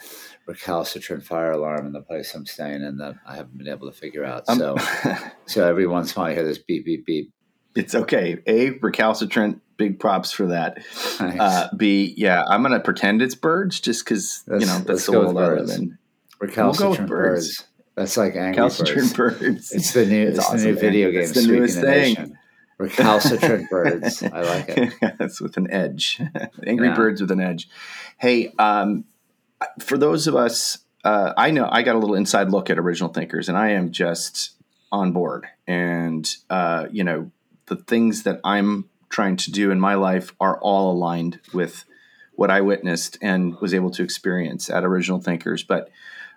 recalcitrant 0.45 1.23
fire 1.23 1.51
alarm 1.51 1.87
in 1.87 1.93
the 1.93 2.01
place 2.01 2.33
I'm 2.35 2.45
staying 2.45 2.83
in 2.83 2.97
that 2.97 3.15
I 3.25 3.35
haven't 3.35 3.57
been 3.57 3.67
able 3.67 3.91
to 3.91 3.97
figure 3.97 4.23
out. 4.23 4.43
Um, 4.47 4.57
So, 4.59 4.77
so 5.45 5.67
every 5.67 5.87
once 5.87 6.13
in 6.13 6.19
a 6.19 6.23
while, 6.23 6.31
I 6.31 6.35
hear 6.35 6.43
this 6.43 6.59
beep, 6.59 6.85
beep, 6.85 7.05
beep. 7.05 7.33
It's 7.75 7.95
okay. 7.95 8.41
A 8.47 8.71
recalcitrant. 8.79 9.61
Big 9.75 9.99
props 9.99 10.31
for 10.31 10.47
that. 10.47 10.83
Thanks. 10.85 11.39
Uh, 11.39 11.67
B, 11.75 12.13
yeah, 12.15 12.43
I'm 12.47 12.61
gonna 12.61 12.79
pretend 12.79 13.21
it's 13.23 13.33
birds 13.35 13.79
just 13.79 14.05
because 14.05 14.43
you 14.47 14.59
know 14.67 14.79
that's 14.79 15.05
the 15.07 15.11
go 15.13 15.25
with 15.25 15.35
world 15.35 15.37
I 15.37 15.61
live 15.63 15.67
birds. 15.79 15.93
recalcitrant 16.39 17.09
birds. 17.09 17.63
That's 17.95 18.15
like 18.17 18.35
angry 18.35 18.49
Recalcitrant 18.63 19.15
birds. 19.17 19.39
birds. 19.39 19.71
It's 19.71 19.93
the 19.93 20.05
new, 20.05 20.27
It's 20.27 20.37
it's, 20.39 20.49
the 20.51 20.57
new 20.69 20.75
video 20.75 21.07
man. 21.07 21.13
game. 21.13 21.21
It's 21.23 21.31
the 21.33 21.47
newest 21.47 21.79
thing. 21.81 22.13
Nation. 22.13 22.37
Recalcitrant 22.77 23.69
birds. 23.69 24.23
I 24.23 24.41
like 24.41 24.69
it. 24.69 24.93
That's 25.19 25.39
with 25.41 25.57
an 25.57 25.69
edge. 25.71 26.19
Angry 26.67 26.87
Yeah. 26.89 26.95
birds 26.95 27.21
with 27.21 27.31
an 27.31 27.39
edge. 27.41 27.69
Hey, 28.17 28.51
um, 28.59 29.05
for 29.79 29.97
those 29.97 30.27
of 30.27 30.35
us, 30.35 30.79
uh, 31.03 31.33
I 31.37 31.51
know 31.51 31.67
I 31.71 31.81
got 31.83 31.95
a 31.95 31.99
little 31.99 32.15
inside 32.15 32.49
look 32.49 32.69
at 32.69 32.77
original 32.77 33.11
thinkers, 33.11 33.49
and 33.49 33.57
I 33.57 33.69
am 33.71 33.91
just 33.91 34.51
on 34.91 35.11
board. 35.13 35.47
And 35.67 36.31
uh, 36.49 36.87
you 36.91 37.03
know, 37.03 37.31
the 37.67 37.75
things 37.75 38.23
that 38.23 38.39
I'm 38.43 38.89
trying 39.09 39.37
to 39.37 39.51
do 39.51 39.71
in 39.71 39.79
my 39.79 39.95
life 39.95 40.33
are 40.39 40.59
all 40.59 40.91
aligned 40.91 41.39
with 41.53 41.85
what 42.35 42.49
I 42.49 42.61
witnessed 42.61 43.17
and 43.21 43.55
was 43.61 43.73
able 43.73 43.91
to 43.91 44.03
experience 44.03 44.69
at 44.69 44.83
Original 44.83 45.21
Thinkers. 45.21 45.63
But 45.63 45.89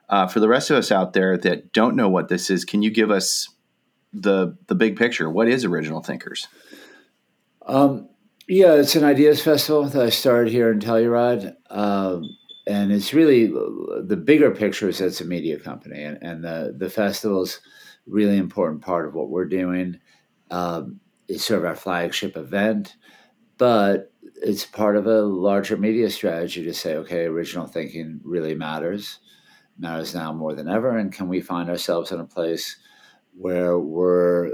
uh, 0.08 0.26
for 0.26 0.40
the 0.40 0.48
rest 0.48 0.70
of 0.70 0.76
us 0.76 0.92
out 0.92 1.14
there 1.14 1.36
that 1.38 1.72
don't 1.72 1.96
know 1.96 2.08
what 2.08 2.28
this 2.28 2.50
is, 2.50 2.64
can 2.64 2.82
you 2.82 2.90
give 2.90 3.10
us 3.10 3.48
the 4.12 4.56
the 4.66 4.74
big 4.74 4.96
picture? 4.96 5.28
What 5.28 5.48
is 5.48 5.64
Original 5.64 6.02
Thinkers? 6.02 6.48
Um, 7.66 8.08
yeah, 8.46 8.74
it's 8.74 8.94
an 8.94 9.04
ideas 9.04 9.42
festival 9.42 9.84
that 9.84 10.02
I 10.02 10.10
started 10.10 10.52
here 10.52 10.70
in 10.70 10.78
Telluride. 10.78 11.56
Um, 11.68 12.36
and 12.66 12.92
it's 12.92 13.14
really 13.14 13.46
the 13.46 14.20
bigger 14.22 14.50
picture 14.50 14.88
is 14.88 15.00
it's 15.00 15.20
a 15.20 15.24
media 15.24 15.58
company, 15.58 16.02
and, 16.02 16.18
and 16.22 16.44
the, 16.44 16.74
the 16.76 16.90
festival's 16.90 17.60
really 18.06 18.36
important 18.36 18.82
part 18.82 19.06
of 19.06 19.14
what 19.14 19.30
we're 19.30 19.48
doing. 19.48 19.98
Um, 20.50 21.00
it's 21.28 21.44
sort 21.44 21.60
of 21.60 21.66
our 21.66 21.76
flagship 21.76 22.36
event, 22.36 22.96
but 23.58 24.12
it's 24.42 24.64
part 24.66 24.96
of 24.96 25.06
a 25.06 25.22
larger 25.22 25.76
media 25.76 26.10
strategy 26.10 26.64
to 26.64 26.74
say, 26.74 26.96
okay, 26.96 27.24
original 27.24 27.66
thinking 27.66 28.20
really 28.24 28.54
matters, 28.54 29.18
matters 29.78 30.14
now 30.14 30.32
more 30.32 30.54
than 30.54 30.68
ever. 30.68 30.96
And 30.96 31.12
can 31.12 31.28
we 31.28 31.40
find 31.40 31.68
ourselves 31.68 32.12
in 32.12 32.20
a 32.20 32.24
place 32.24 32.76
where 33.36 33.78
we're 33.78 34.52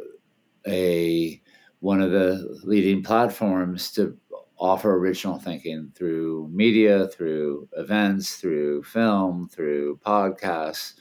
a 0.67 1.41
one 1.81 2.01
of 2.01 2.13
the 2.13 2.61
leading 2.63 3.03
platforms 3.03 3.91
to 3.93 4.17
offer 4.59 4.95
original 4.95 5.39
thinking 5.39 5.91
through 5.97 6.49
media, 6.53 7.09
through 7.09 7.69
events, 7.77 8.37
through 8.37 8.85
film, 8.85 9.49
through 9.49 9.99
podcasts, 10.07 10.95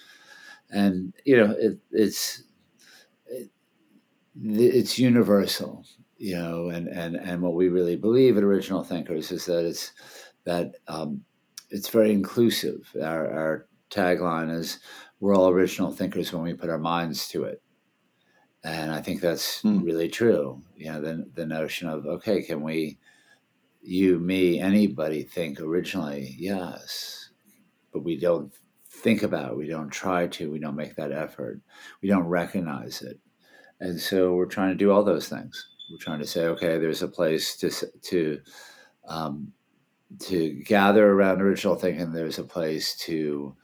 and 0.72 1.14
you 1.26 1.38
know 1.38 1.56
it, 1.60 1.78
it's 1.92 2.40
it, 2.40 2.46
it's 4.44 4.98
universal, 5.00 5.86
you 6.18 6.36
know, 6.36 6.70
and 6.70 6.88
and 6.88 7.16
and 7.16 7.42
what 7.42 7.54
we 7.56 7.70
really 7.70 7.96
believe 7.96 8.38
at 8.38 8.44
Original 8.44 8.84
Thinkers 8.84 9.32
is 9.32 9.46
that 9.46 9.66
it's 9.66 9.92
that 10.46 10.76
um, 10.88 11.24
it's 11.70 11.90
very 11.90 12.12
inclusive. 12.12 12.90
Our, 13.02 13.30
our 13.32 13.68
tagline 13.90 14.54
is 14.54 14.80
"We're 15.20 15.36
all 15.36 15.50
original 15.50 15.92
thinkers 15.92 16.32
when 16.34 16.44
we 16.44 16.54
put 16.54 16.70
our 16.70 16.80
minds 16.80 17.28
to 17.30 17.44
it." 17.44 17.62
And 18.64 18.92
I 18.92 19.02
think 19.02 19.22
that's 19.22 19.62
Hmm. 19.62 19.80
really 19.84 20.10
true. 20.10 20.62
You 20.76 20.92
know, 20.94 21.02
the, 21.02 21.26
the 21.34 21.46
notion 21.48 21.88
of, 21.90 22.06
okay, 22.06 22.44
can 22.44 22.62
we, 22.62 23.00
you, 23.82 24.20
me, 24.20 24.60
anybody 24.60 25.24
think 25.24 25.60
originally? 25.60 26.36
Yes. 26.38 27.32
But 27.94 28.04
we 28.04 28.18
don't 28.18 28.54
think 28.90 29.24
about 29.24 29.52
it. 29.54 29.58
We 29.58 29.68
don't 29.68 29.90
try 29.90 30.28
to. 30.28 30.52
We 30.52 30.60
don't 30.60 30.76
make 30.76 30.96
that 30.96 31.12
effort. 31.12 31.62
We 32.02 32.10
don't 32.10 32.26
recognize 32.28 33.02
it. 33.02 33.20
And 33.82 34.00
so 34.00 34.34
we're 34.34 34.46
trying 34.46 34.70
to 34.70 34.78
do 34.78 34.92
all 34.92 35.04
those 35.04 35.28
things. 35.28 35.68
We're 35.92 35.98
trying 35.98 36.20
to 36.20 36.28
say, 36.28 36.46
okay, 36.46 36.78
there's 36.78 37.02
a 37.02 37.08
place 37.08 37.58
to, 37.58 37.70
to, 38.04 38.40
um, 39.08 39.52
to 40.20 40.54
gather 40.64 41.12
around 41.12 41.42
original 41.42 41.76
thinking. 41.76 42.14
There's 42.14 42.40
a 42.40 42.44
place 42.44 42.96
to, 43.00 43.56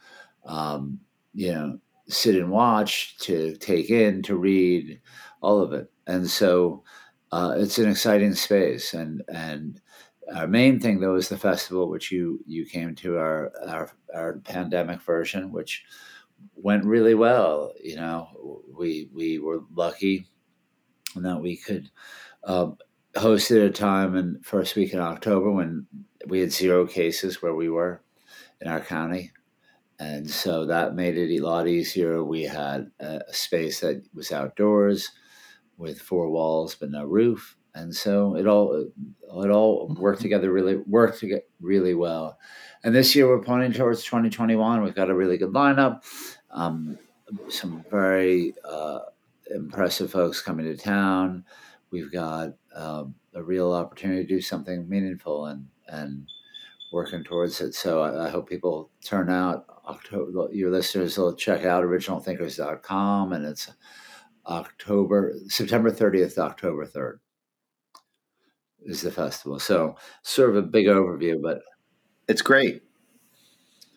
um, 0.44 1.00
you 1.32 1.54
know, 1.54 1.78
sit 2.08 2.34
and 2.34 2.50
watch, 2.50 3.16
to 3.18 3.56
take 3.56 3.90
in, 3.90 4.22
to 4.22 4.36
read, 4.36 5.00
all 5.40 5.60
of 5.60 5.72
it. 5.72 5.90
And 6.06 6.28
so 6.28 6.82
uh, 7.32 7.54
it's 7.56 7.78
an 7.78 7.88
exciting 7.88 8.34
space. 8.34 8.94
And 8.94 9.22
and 9.28 9.80
our 10.34 10.46
main 10.46 10.80
thing 10.80 11.00
though 11.00 11.14
is 11.16 11.28
the 11.28 11.38
festival, 11.38 11.88
which 11.88 12.10
you 12.10 12.40
you 12.46 12.64
came 12.64 12.94
to 12.96 13.18
our 13.18 13.52
our, 13.66 13.90
our 14.14 14.38
pandemic 14.40 15.00
version, 15.02 15.52
which 15.52 15.84
went 16.62 16.84
really 16.84 17.14
well. 17.14 17.72
You 17.82 17.96
know, 17.96 18.62
we 18.76 19.10
we 19.12 19.38
were 19.38 19.60
lucky 19.74 20.26
in 21.16 21.22
that 21.22 21.40
we 21.40 21.56
could 21.56 21.90
um, 22.44 22.76
host 23.16 23.50
it 23.50 23.62
at 23.62 23.70
a 23.70 23.72
time 23.72 24.16
in 24.16 24.40
first 24.42 24.76
week 24.76 24.92
in 24.92 25.00
October 25.00 25.50
when 25.50 25.86
we 26.26 26.40
had 26.40 26.52
zero 26.52 26.86
cases 26.86 27.42
where 27.42 27.54
we 27.54 27.68
were 27.68 28.02
in 28.60 28.68
our 28.68 28.80
county 28.80 29.32
and 29.98 30.30
so 30.30 30.66
that 30.66 30.94
made 30.94 31.18
it 31.18 31.36
a 31.36 31.44
lot 31.44 31.66
easier. 31.66 32.22
We 32.22 32.42
had 32.42 32.90
a, 33.00 33.20
a 33.28 33.34
space 33.34 33.80
that 33.80 34.04
was 34.14 34.30
outdoors 34.30 35.10
with 35.76 36.00
four 36.00 36.30
walls 36.30 36.74
but 36.74 36.90
no 36.90 37.04
roof, 37.04 37.56
and 37.74 37.94
so 37.94 38.36
it 38.36 38.46
all 38.46 38.74
it 38.74 39.50
all 39.50 39.94
worked 39.98 40.20
together 40.20 40.52
really 40.52 40.76
worked 40.76 41.24
really 41.60 41.94
well. 41.94 42.38
And 42.84 42.94
this 42.94 43.14
year 43.16 43.28
we're 43.28 43.42
pointing 43.42 43.72
towards 43.72 44.04
2021. 44.04 44.82
We've 44.82 44.94
got 44.94 45.10
a 45.10 45.14
really 45.14 45.36
good 45.36 45.52
lineup, 45.52 46.04
um, 46.50 46.98
some 47.48 47.84
very 47.90 48.54
uh, 48.64 49.00
impressive 49.54 50.10
folks 50.10 50.40
coming 50.40 50.66
to 50.66 50.76
town. 50.76 51.44
We've 51.90 52.12
got 52.12 52.54
um, 52.74 53.14
a 53.34 53.42
real 53.42 53.72
opportunity 53.72 54.22
to 54.22 54.28
do 54.28 54.40
something 54.40 54.88
meaningful 54.88 55.46
and 55.46 55.66
and 55.88 56.28
working 56.92 57.24
towards 57.24 57.60
it. 57.60 57.74
So 57.74 58.02
I, 58.02 58.26
I 58.26 58.30
hope 58.30 58.48
people 58.48 58.90
turn 59.04 59.30
out. 59.30 59.66
October, 59.86 60.48
your 60.52 60.70
listeners 60.70 61.16
will 61.16 61.34
check 61.34 61.64
out 61.64 61.82
originalthinkers.com 61.82 63.32
and 63.32 63.46
it's 63.46 63.70
October, 64.46 65.34
September 65.48 65.90
30th 65.90 66.36
October 66.38 66.86
3rd 66.86 67.18
is 68.82 69.02
the 69.02 69.10
festival. 69.10 69.58
So, 69.58 69.96
sort 70.22 70.50
of 70.50 70.56
a 70.56 70.62
big 70.62 70.86
overview, 70.86 71.40
but 71.42 71.60
It's 72.28 72.42
great. 72.42 72.82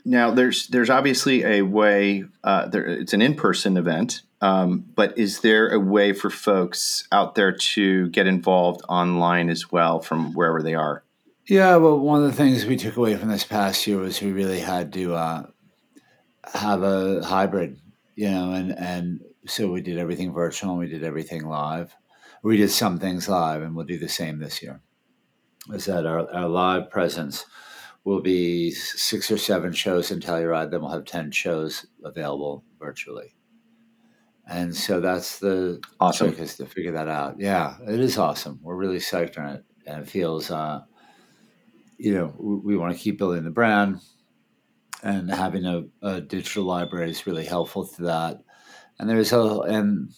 Now, 0.04 0.32
there's 0.32 0.68
there's 0.68 0.90
obviously 0.90 1.44
a 1.44 1.62
way. 1.62 2.24
Uh, 2.44 2.68
there, 2.68 2.86
it's 2.86 3.14
an 3.14 3.22
in 3.22 3.36
person 3.36 3.78
event, 3.78 4.22
um, 4.42 4.86
but 4.96 5.18
is 5.18 5.42
there 5.42 5.70
a 5.70 5.80
way 5.80 6.14
for 6.14 6.30
folks 6.30 7.08
out 7.12 7.36
there 7.36 7.52
to 7.52 8.10
get 8.10 8.28
involved 8.28 8.82
online 8.90 9.50
as 9.50 9.72
well 9.72 10.00
from 10.00 10.34
wherever 10.34 10.64
they 10.64 10.74
are? 10.74 11.04
Yeah, 11.48 11.76
well, 11.78 12.00
one 12.00 12.24
of 12.24 12.30
the 12.30 12.36
things 12.36 12.66
we 12.66 12.78
took 12.78 12.98
away 12.98 13.16
from 13.16 13.30
this 13.30 13.44
past 13.44 13.86
year 13.86 13.98
was 13.98 14.22
we 14.22 14.32
really 14.32 14.60
had 14.60 14.94
to 14.94 15.16
uh, 15.16 15.44
have 16.54 16.82
a 16.82 17.24
hybrid, 17.24 17.80
you 18.16 18.30
know, 18.30 18.54
and 18.54 18.72
and 18.72 19.22
so 19.46 19.72
we 19.72 19.82
did 19.82 19.98
everything 19.98 20.34
virtual 20.34 20.72
and 20.72 20.80
we 20.80 20.88
did 20.88 21.04
everything 21.04 21.46
live. 21.46 21.96
We 22.44 22.58
did 22.58 22.72
some 22.72 22.98
things 22.98 23.30
live, 23.30 23.62
and 23.62 23.76
we'll 23.76 23.86
do 23.86 24.00
the 24.00 24.10
same 24.10 24.40
this 24.40 24.64
year. 24.64 24.82
Is 25.72 25.86
that 25.86 26.08
our, 26.08 26.32
our 26.34 26.50
live 26.50 26.90
presence 26.90 27.46
will 28.04 28.22
be 28.22 28.72
six 28.72 29.30
or 29.30 29.38
seven 29.38 29.74
shows 29.74 30.12
in 30.12 30.20
Telluride, 30.20 30.72
then 30.72 30.82
we'll 30.82 30.92
have 30.92 31.06
ten 31.06 31.32
shows 31.32 31.86
available 32.04 32.64
virtually. 32.80 33.36
And 34.48 34.76
so 34.76 35.00
that's 35.00 35.40
the 35.40 35.80
Awesome. 36.00 36.30
trick 36.30 36.40
is 36.40 36.58
to 36.58 36.66
figure 36.66 36.92
that 36.94 37.08
out. 37.08 37.36
Yeah, 37.40 37.78
it 37.88 38.00
is 38.00 38.18
awesome. 38.18 38.60
We're 38.62 38.76
really 38.76 38.98
psyched 38.98 39.38
on 39.38 39.50
it, 39.50 39.64
and 39.86 40.02
it 40.02 40.10
feels. 40.10 40.50
Uh, 40.52 40.82
you 41.98 42.16
know, 42.16 42.34
we, 42.40 42.56
we 42.56 42.78
want 42.78 42.94
to 42.96 43.00
keep 43.02 43.20
building 43.20 43.44
the 43.44 43.52
brand, 43.52 44.00
and 45.04 45.30
having 45.30 45.66
a, 45.66 45.84
a 46.02 46.20
digital 46.22 46.64
library 46.64 47.12
is 47.12 47.28
really 47.28 47.46
helpful 47.46 47.86
to 47.86 48.02
that. 48.04 48.42
And 48.98 49.08
there's 49.08 49.32
a 49.32 49.60
and 49.62 50.12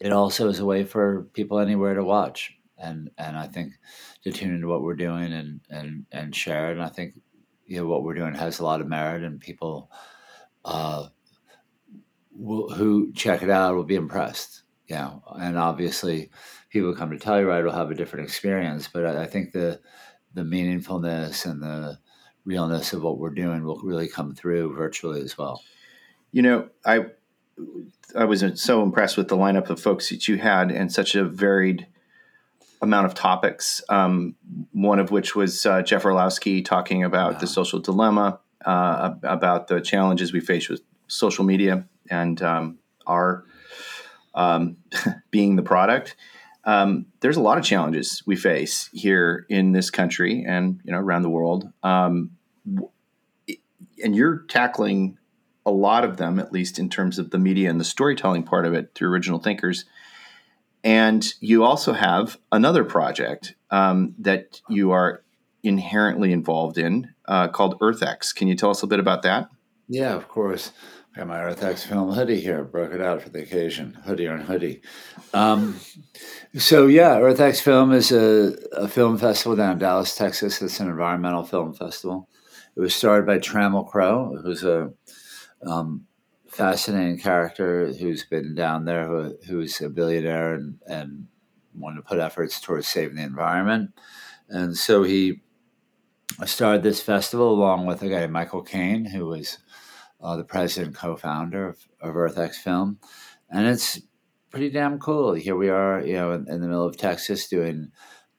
it 0.00 0.12
also 0.12 0.48
is 0.48 0.60
a 0.60 0.64
way 0.66 0.84
for 0.84 1.22
people 1.32 1.58
anywhere 1.58 1.94
to 1.94 2.04
watch, 2.04 2.52
and 2.84 3.10
and 3.18 3.36
I 3.36 3.46
think 3.46 3.74
to 4.22 4.32
tune 4.32 4.54
into 4.54 4.68
what 4.68 4.82
we're 4.82 4.94
doing 4.94 5.32
and 5.32 5.60
and 5.70 6.06
and 6.12 6.34
share 6.34 6.70
it. 6.70 6.72
And 6.72 6.82
I 6.82 6.88
think 6.88 7.14
you 7.66 7.78
know 7.78 7.86
what 7.86 8.02
we're 8.02 8.14
doing 8.14 8.34
has 8.34 8.58
a 8.58 8.64
lot 8.64 8.80
of 8.80 8.88
merit, 8.88 9.22
and 9.22 9.40
people 9.40 9.90
uh, 10.64 11.08
will, 12.32 12.70
who 12.70 13.12
check 13.12 13.42
it 13.42 13.50
out 13.50 13.74
will 13.74 13.84
be 13.84 13.96
impressed. 13.96 14.62
You 14.86 14.96
know, 14.96 15.22
and 15.38 15.58
obviously, 15.58 16.30
people 16.70 16.90
who 16.90 16.96
come 16.96 17.10
to 17.10 17.16
Telluride 17.16 17.64
will 17.64 17.72
have 17.72 17.90
a 17.90 17.94
different 17.94 18.26
experience, 18.26 18.88
but 18.92 19.06
I, 19.06 19.22
I 19.22 19.26
think 19.26 19.52
the 19.52 19.80
the 20.34 20.42
meaningfulness 20.42 21.46
and 21.46 21.62
the 21.62 21.98
realness 22.44 22.92
of 22.92 23.02
what 23.02 23.18
we're 23.18 23.30
doing 23.30 23.64
will 23.64 23.78
really 23.78 24.08
come 24.08 24.34
through 24.34 24.74
virtually 24.76 25.22
as 25.22 25.38
well. 25.38 25.62
You 26.32 26.42
know, 26.42 26.68
I 26.84 27.06
I 28.14 28.24
was 28.24 28.44
so 28.56 28.82
impressed 28.82 29.16
with 29.16 29.28
the 29.28 29.36
lineup 29.36 29.70
of 29.70 29.80
folks 29.80 30.10
that 30.10 30.28
you 30.28 30.36
had 30.36 30.70
and 30.70 30.92
such 30.92 31.14
a 31.14 31.24
varied 31.24 31.86
amount 32.84 33.06
of 33.06 33.14
topics. 33.14 33.82
Um, 33.88 34.36
one 34.72 35.00
of 35.00 35.10
which 35.10 35.34
was 35.34 35.66
uh, 35.66 35.82
Jeff 35.82 36.04
Orlowski 36.04 36.62
talking 36.62 37.02
about 37.02 37.40
the 37.40 37.46
social 37.46 37.80
dilemma, 37.80 38.38
uh, 38.64 39.14
about 39.22 39.66
the 39.66 39.80
challenges 39.80 40.32
we 40.32 40.40
face 40.40 40.68
with 40.68 40.80
social 41.08 41.44
media 41.44 41.86
and 42.10 42.40
um, 42.42 42.78
our 43.06 43.44
um, 44.34 44.76
being 45.30 45.56
the 45.56 45.62
product. 45.62 46.16
Um, 46.64 47.06
there's 47.20 47.36
a 47.36 47.42
lot 47.42 47.58
of 47.58 47.64
challenges 47.64 48.22
we 48.24 48.36
face 48.36 48.88
here 48.92 49.44
in 49.50 49.72
this 49.72 49.90
country 49.90 50.44
and 50.46 50.80
you 50.84 50.92
know 50.92 50.98
around 50.98 51.22
the 51.22 51.30
world. 51.30 51.70
Um, 51.82 52.30
and 54.02 54.16
you're 54.16 54.38
tackling 54.48 55.18
a 55.66 55.70
lot 55.70 56.04
of 56.04 56.16
them, 56.16 56.38
at 56.38 56.52
least 56.52 56.78
in 56.78 56.88
terms 56.88 57.18
of 57.18 57.30
the 57.30 57.38
media 57.38 57.70
and 57.70 57.80
the 57.80 57.84
storytelling 57.84 58.42
part 58.42 58.66
of 58.66 58.74
it 58.74 58.92
through 58.94 59.10
Original 59.10 59.38
Thinkers. 59.38 59.84
And 60.84 61.26
you 61.40 61.64
also 61.64 61.94
have 61.94 62.38
another 62.52 62.84
project 62.84 63.54
um, 63.70 64.14
that 64.18 64.60
you 64.68 64.92
are 64.92 65.24
inherently 65.62 66.30
involved 66.30 66.76
in 66.76 67.14
uh, 67.26 67.48
called 67.48 67.80
EarthX. 67.80 68.34
Can 68.34 68.48
you 68.48 68.54
tell 68.54 68.70
us 68.70 68.82
a 68.82 68.86
bit 68.86 69.00
about 69.00 69.22
that? 69.22 69.48
Yeah, 69.88 70.14
of 70.14 70.28
course. 70.28 70.72
I 71.14 71.20
got 71.20 71.28
my 71.28 71.38
EarthX 71.38 71.86
film 71.86 72.12
hoodie 72.12 72.40
here. 72.40 72.64
Broke 72.64 72.92
it 72.92 73.00
out 73.00 73.22
for 73.22 73.30
the 73.30 73.42
occasion. 73.42 73.96
Hoodie 74.04 74.28
on 74.28 74.40
hoodie. 74.40 74.82
Um, 75.32 75.80
so 76.56 76.86
yeah, 76.86 77.16
EarthX 77.16 77.60
Film 77.62 77.92
is 77.92 78.12
a, 78.12 78.56
a 78.72 78.88
film 78.88 79.16
festival 79.16 79.56
down 79.56 79.72
in 79.72 79.78
Dallas, 79.78 80.14
Texas. 80.14 80.60
It's 80.60 80.80
an 80.80 80.88
environmental 80.88 81.44
film 81.44 81.72
festival. 81.72 82.28
It 82.76 82.80
was 82.80 82.94
started 82.94 83.26
by 83.26 83.38
Trammell 83.38 83.88
Crow, 83.88 84.36
who's 84.42 84.64
a 84.64 84.92
um, 85.64 86.06
fascinating 86.54 87.18
character 87.18 87.92
who's 87.92 88.24
been 88.24 88.54
down 88.54 88.84
there, 88.84 89.06
who, 89.06 89.36
who's 89.46 89.80
a 89.80 89.88
billionaire 89.88 90.54
and, 90.54 90.78
and 90.86 91.26
wanted 91.74 91.96
to 91.96 92.02
put 92.02 92.18
efforts 92.18 92.60
towards 92.60 92.86
saving 92.86 93.16
the 93.16 93.22
environment. 93.22 93.90
And 94.48 94.76
so 94.76 95.02
he 95.02 95.42
started 96.44 96.82
this 96.82 97.02
festival 97.02 97.52
along 97.52 97.86
with 97.86 98.02
a 98.02 98.08
guy, 98.08 98.26
Michael 98.26 98.62
Caine, 98.62 99.04
who 99.04 99.26
was 99.26 99.58
uh, 100.20 100.36
the 100.36 100.44
president 100.44 100.88
and 100.88 100.96
co-founder 100.96 101.68
of, 101.68 101.88
of 102.00 102.14
EarthX 102.14 102.54
Film, 102.54 102.98
and 103.50 103.66
it's 103.66 104.00
pretty 104.50 104.70
damn 104.70 104.98
cool. 104.98 105.34
Here 105.34 105.56
we 105.56 105.68
are, 105.68 106.00
you 106.00 106.14
know, 106.14 106.32
in, 106.32 106.48
in 106.48 106.60
the 106.60 106.68
middle 106.68 106.86
of 106.86 106.96
Texas, 106.96 107.48
doing 107.48 107.90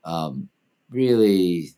um, 0.03 0.49
really 0.89 1.71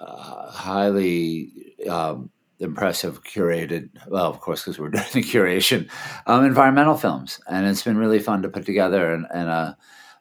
uh, 0.00 0.50
highly 0.50 1.52
um, 1.88 2.30
impressive 2.60 3.24
curated. 3.24 3.90
Well, 4.08 4.26
of 4.26 4.40
course, 4.40 4.62
because 4.62 4.78
we're 4.78 4.90
doing 4.90 5.04
the 5.12 5.22
curation, 5.22 5.90
um, 6.26 6.44
environmental 6.44 6.96
films, 6.96 7.40
and 7.48 7.66
it's 7.66 7.82
been 7.82 7.98
really 7.98 8.18
fun 8.18 8.42
to 8.42 8.48
put 8.48 8.66
together 8.66 9.12
and, 9.12 9.26
and 9.32 9.48
a, 9.48 9.76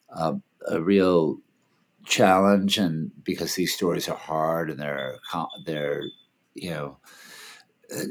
a 0.10 0.36
a 0.68 0.82
real 0.82 1.38
challenge. 2.06 2.78
And 2.78 3.12
because 3.24 3.56
these 3.56 3.74
stories 3.74 4.10
are 4.10 4.18
hard 4.18 4.70
and 4.70 4.80
they're 4.80 5.18
they're 5.66 6.04
you 6.54 6.70
know 6.70 6.98
uh, 7.96 8.04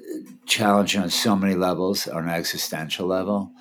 challenging 0.47 1.03
on 1.03 1.11
so 1.11 1.37
many 1.37 1.55
levels 1.55 2.07
on 2.09 2.25
an 2.25 2.31
existential 2.31 3.07
level. 3.07 3.53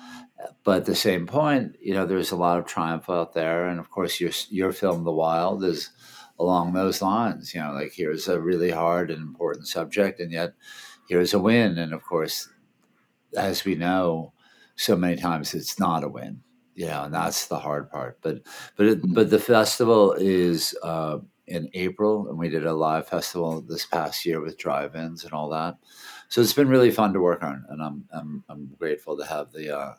But 0.64 0.78
at 0.78 0.84
the 0.86 0.94
same 0.94 1.26
point 1.26 1.76
you 1.80 1.94
know 1.94 2.06
there's 2.06 2.32
a 2.32 2.36
lot 2.36 2.58
of 2.58 2.66
triumph 2.66 3.08
out 3.08 3.34
there. 3.34 3.66
And 3.66 3.78
of 3.78 3.90
course 3.90 4.20
your 4.20 4.30
your 4.50 4.72
film 4.72 5.04
the 5.04 5.12
wild 5.12 5.64
is 5.64 5.90
along 6.38 6.72
those 6.72 7.02
lines 7.02 7.54
you 7.54 7.60
know 7.60 7.72
like 7.72 7.92
here's 7.92 8.28
a 8.28 8.40
really 8.40 8.70
hard 8.70 9.10
and 9.10 9.20
important 9.20 9.66
subject 9.66 10.20
and 10.20 10.32
yet 10.32 10.54
here's 11.08 11.34
a 11.34 11.38
win 11.38 11.78
and 11.78 11.92
of 11.92 12.02
course 12.02 12.48
as 13.36 13.64
we 13.64 13.74
know 13.74 14.32
so 14.76 14.96
many 14.96 15.16
times 15.16 15.54
it's 15.54 15.78
not 15.78 16.04
a 16.04 16.08
win 16.08 16.40
you 16.74 16.86
know 16.86 17.04
and 17.04 17.14
that's 17.14 17.46
the 17.46 17.58
hard 17.58 17.90
part 17.90 18.18
but 18.22 18.40
but 18.76 18.86
it, 18.86 19.14
but 19.14 19.30
the 19.30 19.38
festival 19.38 20.12
is 20.14 20.76
uh, 20.82 21.18
in 21.52 21.68
April, 21.74 22.28
and 22.28 22.38
we 22.38 22.48
did 22.48 22.66
a 22.66 22.72
live 22.72 23.08
festival 23.08 23.60
this 23.60 23.84
past 23.84 24.24
year 24.24 24.40
with 24.40 24.58
drive-ins 24.58 25.24
and 25.24 25.32
all 25.32 25.48
that. 25.50 25.76
So 26.28 26.40
it's 26.40 26.52
been 26.52 26.68
really 26.68 26.90
fun 26.90 27.12
to 27.12 27.20
work 27.20 27.42
on, 27.42 27.64
and 27.68 27.82
I'm 27.82 28.04
I'm, 28.12 28.44
I'm 28.48 28.70
grateful 28.78 29.16
to 29.18 29.26
have 29.26 29.52
the 29.52 29.76
uh, 29.76 29.94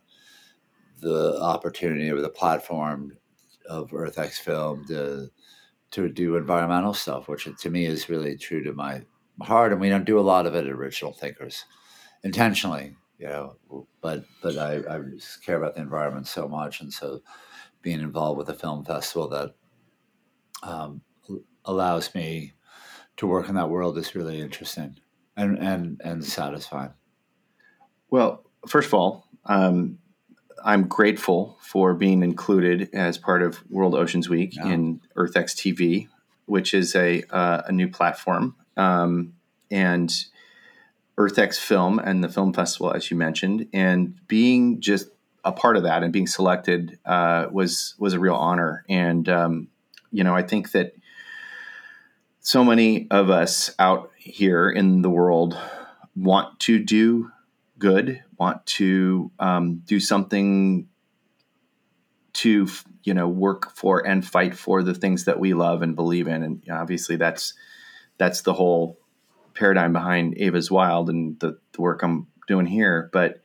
the 1.02 1.40
opportunity 1.42 2.10
or 2.10 2.22
the 2.22 2.30
platform 2.30 3.18
of 3.70 3.92
EarthX 3.92 4.40
Film 4.40 4.86
to 4.88 5.30
to 5.94 6.10
do 6.10 6.36
environmental 6.36 6.94
stuff, 6.94 7.28
which 7.28 7.48
to 7.60 7.70
me 7.70 7.86
is 7.86 8.10
really 8.10 8.36
true 8.36 8.64
to 8.64 8.74
my 8.74 9.04
heart. 9.42 9.72
And 9.72 9.80
we 9.80 9.90
don't 9.90 10.06
do 10.06 10.20
a 10.20 10.22
lot 10.22 10.46
of 10.46 10.56
it 10.56 10.66
at 10.66 10.72
Original 10.72 11.14
Thinkers 11.14 11.66
intentionally, 12.24 12.96
you 13.20 13.28
know. 13.28 13.56
But 14.02 14.26
but 14.42 14.58
I, 14.58 14.82
I 14.90 15.00
just 15.16 15.46
care 15.46 15.58
about 15.58 15.76
the 15.76 15.82
environment 15.82 16.28
so 16.28 16.48
much, 16.48 16.82
and 16.82 16.92
so 16.92 17.22
being 17.82 18.00
involved 18.00 18.38
with 18.38 18.50
a 18.50 18.54
film 18.54 18.84
festival 18.84 19.30
that 19.30 19.56
um, 20.64 21.02
allows 21.66 22.14
me 22.16 22.54
to 23.18 23.28
work 23.28 23.48
in 23.50 23.56
that 23.56 23.70
world 23.70 23.98
is 23.98 24.16
really 24.16 24.42
interesting 24.42 24.96
and 25.38 25.58
and 25.60 26.02
and 26.04 26.24
satisfying. 26.24 26.94
Well, 28.10 28.50
first 28.68 28.88
of 28.88 28.94
all, 28.96 29.28
um, 29.46 30.00
I'm 30.64 30.88
grateful 30.88 31.58
for 31.62 31.94
being 31.94 32.24
included 32.24 32.90
as 32.94 33.18
part 33.18 33.42
of 33.42 33.64
World 33.70 33.96
Oceans 33.96 34.30
Week 34.30 34.56
Yeah. 34.56 34.68
in 34.68 35.02
EarthX 35.16 35.54
TV, 35.56 36.08
which 36.46 36.74
is 36.74 36.96
a 36.96 37.24
uh, 37.30 37.64
a 37.68 37.72
new 37.72 37.88
platform, 37.88 38.56
um, 38.78 39.34
and 39.72 40.14
EarthX 41.18 41.58
Film 41.60 42.00
and 42.00 42.24
the 42.24 42.30
film 42.30 42.54
festival, 42.54 42.92
as 42.92 43.12
you 43.12 43.18
mentioned, 43.18 43.68
and 43.74 44.16
being 44.28 44.82
just 44.82 45.10
a 45.46 45.52
part 45.52 45.78
of 45.78 45.84
that 45.84 46.04
and 46.04 46.12
being 46.14 46.28
selected 46.28 46.98
uh, 47.06 47.48
was 47.52 47.96
was 48.00 48.14
a 48.14 48.20
real 48.20 48.36
honor. 48.36 48.84
And 48.90 49.28
um, 49.30 49.68
you 50.12 50.24
know, 50.24 50.36
I 50.36 50.42
think 50.42 50.72
that 50.72 50.96
so 52.40 52.64
many 52.64 53.08
of 53.10 53.30
us 53.30 53.74
out 53.80 54.12
here 54.18 54.70
in 54.70 55.02
the 55.02 55.10
world 55.10 55.58
want 56.16 56.60
to 56.62 56.80
do 56.80 57.32
good, 57.80 58.22
want 58.44 58.66
to 58.66 59.32
um, 59.40 59.82
do 59.86 60.00
something 60.00 60.88
to 62.34 62.68
you 63.04 63.14
know 63.14 63.28
work 63.28 63.74
for 63.76 64.06
and 64.06 64.26
fight 64.26 64.56
for 64.56 64.84
the 64.84 64.94
things 64.94 65.26
that 65.26 65.40
we 65.40 65.54
love 65.54 65.82
and 65.82 65.96
believe 65.96 66.28
in, 66.28 66.44
and 66.44 66.62
obviously 66.70 67.16
that's 67.16 67.54
that's 68.18 68.42
the 68.42 68.54
whole 68.54 69.00
paradigm 69.54 69.94
behind 69.94 70.38
Eva's 70.38 70.70
Wild 70.70 71.10
and 71.10 71.40
the, 71.40 71.58
the 71.72 71.82
work 71.82 72.04
I'm 72.04 72.28
doing 72.48 72.66
here. 72.66 73.10
But 73.14 73.42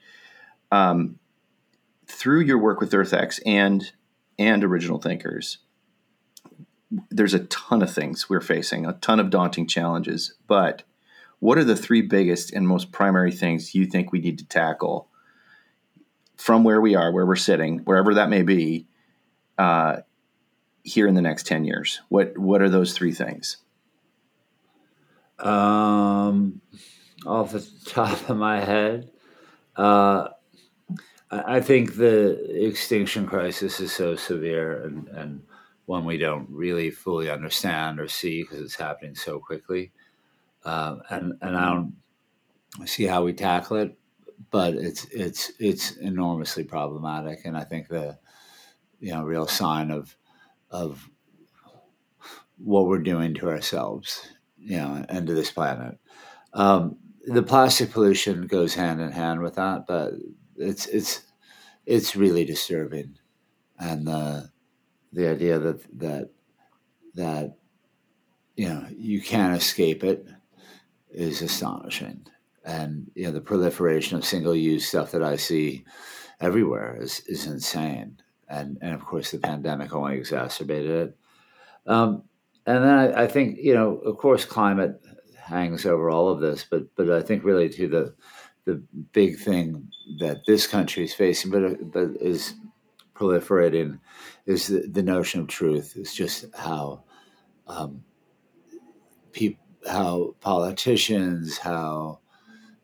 um, 0.72 1.20
through 2.06 2.40
your 2.40 2.58
work 2.58 2.80
with 2.80 2.90
EarthX 2.90 3.40
and 3.46 3.92
and 4.36 4.64
Original 4.64 4.98
Thinkers, 4.98 5.58
there's 7.10 7.34
a 7.34 7.46
ton 7.46 7.82
of 7.82 7.92
things 7.92 8.28
we're 8.28 8.40
facing, 8.40 8.84
a 8.84 8.94
ton 8.94 9.20
of 9.20 9.30
daunting 9.30 9.68
challenges. 9.68 10.34
But 10.48 10.82
what 11.40 11.58
are 11.58 11.64
the 11.64 11.76
three 11.76 12.02
biggest 12.02 12.52
and 12.52 12.66
most 12.66 12.92
primary 12.92 13.32
things 13.32 13.74
you 13.74 13.86
think 13.86 14.12
we 14.12 14.20
need 14.20 14.38
to 14.38 14.46
tackle 14.46 15.08
from 16.36 16.64
where 16.64 16.80
we 16.80 16.94
are, 16.94 17.12
where 17.12 17.26
we're 17.26 17.36
sitting, 17.36 17.78
wherever 17.80 18.14
that 18.14 18.30
may 18.30 18.42
be, 18.42 18.86
uh, 19.56 19.98
here 20.82 21.06
in 21.06 21.14
the 21.14 21.22
next 21.22 21.46
ten 21.46 21.64
years? 21.64 22.00
What 22.08 22.36
What 22.38 22.62
are 22.62 22.68
those 22.68 22.92
three 22.92 23.12
things? 23.12 23.58
Um, 25.38 26.60
off 27.26 27.52
the 27.52 27.66
top 27.84 28.28
of 28.28 28.36
my 28.36 28.60
head, 28.60 29.10
uh, 29.76 30.28
I 31.30 31.60
think 31.60 31.96
the 31.96 32.66
extinction 32.66 33.26
crisis 33.26 33.80
is 33.80 33.92
so 33.92 34.16
severe 34.16 34.82
and, 34.84 35.08
and 35.08 35.42
one 35.84 36.04
we 36.04 36.16
don't 36.16 36.48
really 36.50 36.90
fully 36.90 37.30
understand 37.30 38.00
or 38.00 38.08
see 38.08 38.42
because 38.42 38.60
it's 38.60 38.76
happening 38.76 39.14
so 39.14 39.38
quickly. 39.38 39.92
Um, 40.64 41.02
and 41.10 41.34
and 41.40 41.56
I 41.56 41.74
don't 41.74 41.94
see 42.86 43.04
how 43.04 43.24
we 43.24 43.32
tackle 43.32 43.78
it, 43.78 43.98
but 44.50 44.74
it's 44.74 45.06
it's 45.06 45.52
it's 45.58 45.92
enormously 45.96 46.64
problematic. 46.64 47.40
And 47.44 47.56
I 47.56 47.64
think 47.64 47.88
the 47.88 48.18
you 49.00 49.12
know 49.12 49.22
real 49.22 49.46
sign 49.46 49.90
of 49.90 50.16
of 50.70 51.08
what 52.58 52.86
we're 52.86 52.98
doing 52.98 53.34
to 53.34 53.48
ourselves, 53.48 54.28
you 54.58 54.76
know, 54.76 55.04
and 55.08 55.26
to 55.26 55.34
this 55.34 55.50
planet. 55.50 55.98
Um, 56.52 56.96
the 57.26 57.42
plastic 57.42 57.90
pollution 57.92 58.46
goes 58.46 58.74
hand 58.74 59.00
in 59.00 59.12
hand 59.12 59.42
with 59.42 59.54
that, 59.54 59.86
but 59.86 60.14
it's 60.56 60.86
it's 60.86 61.22
it's 61.86 62.16
really 62.16 62.44
disturbing, 62.44 63.18
and 63.78 64.06
the 64.06 64.50
the 65.12 65.28
idea 65.28 65.58
that 65.58 65.98
that 65.98 66.30
that 67.14 67.56
you 68.56 68.68
know 68.68 68.86
you 68.90 69.20
can't 69.20 69.56
escape 69.56 70.04
it 70.04 70.26
is 71.10 71.42
astonishing, 71.42 72.26
and 72.64 73.10
you 73.14 73.24
know 73.24 73.32
the 73.32 73.40
proliferation 73.40 74.16
of 74.16 74.24
single 74.24 74.54
use 74.54 74.86
stuff 74.86 75.10
that 75.12 75.22
I 75.22 75.36
see 75.36 75.84
everywhere 76.40 76.96
is 77.00 77.20
is 77.26 77.46
insane, 77.46 78.18
and 78.48 78.78
and 78.80 78.94
of 78.94 79.04
course 79.04 79.30
the 79.30 79.38
pandemic 79.38 79.94
only 79.94 80.16
exacerbated 80.16 80.90
it. 80.90 81.16
Um, 81.86 82.24
and 82.66 82.84
then 82.84 82.98
I, 82.98 83.22
I 83.22 83.26
think 83.26 83.58
you 83.58 83.74
know, 83.74 83.96
of 83.98 84.18
course, 84.18 84.44
climate 84.44 85.00
hangs 85.36 85.86
over 85.86 86.10
all 86.10 86.28
of 86.28 86.40
this, 86.40 86.64
but 86.70 86.94
but 86.94 87.10
I 87.10 87.22
think 87.22 87.44
really 87.44 87.68
to 87.70 87.88
the 87.88 88.14
the 88.66 88.82
big 89.12 89.38
thing 89.38 89.88
that 90.18 90.42
this 90.46 90.66
country 90.66 91.04
is 91.04 91.14
facing, 91.14 91.50
but 91.50 91.90
but 91.90 92.10
is 92.20 92.54
proliferating, 93.14 93.98
is 94.44 94.66
the, 94.66 94.86
the 94.86 95.02
notion 95.02 95.40
of 95.40 95.48
truth. 95.48 95.96
Is 95.96 96.12
just 96.14 96.44
how 96.54 97.04
um, 97.66 98.04
people, 99.32 99.64
how 99.86 100.34
politicians, 100.40 101.58
how 101.58 102.20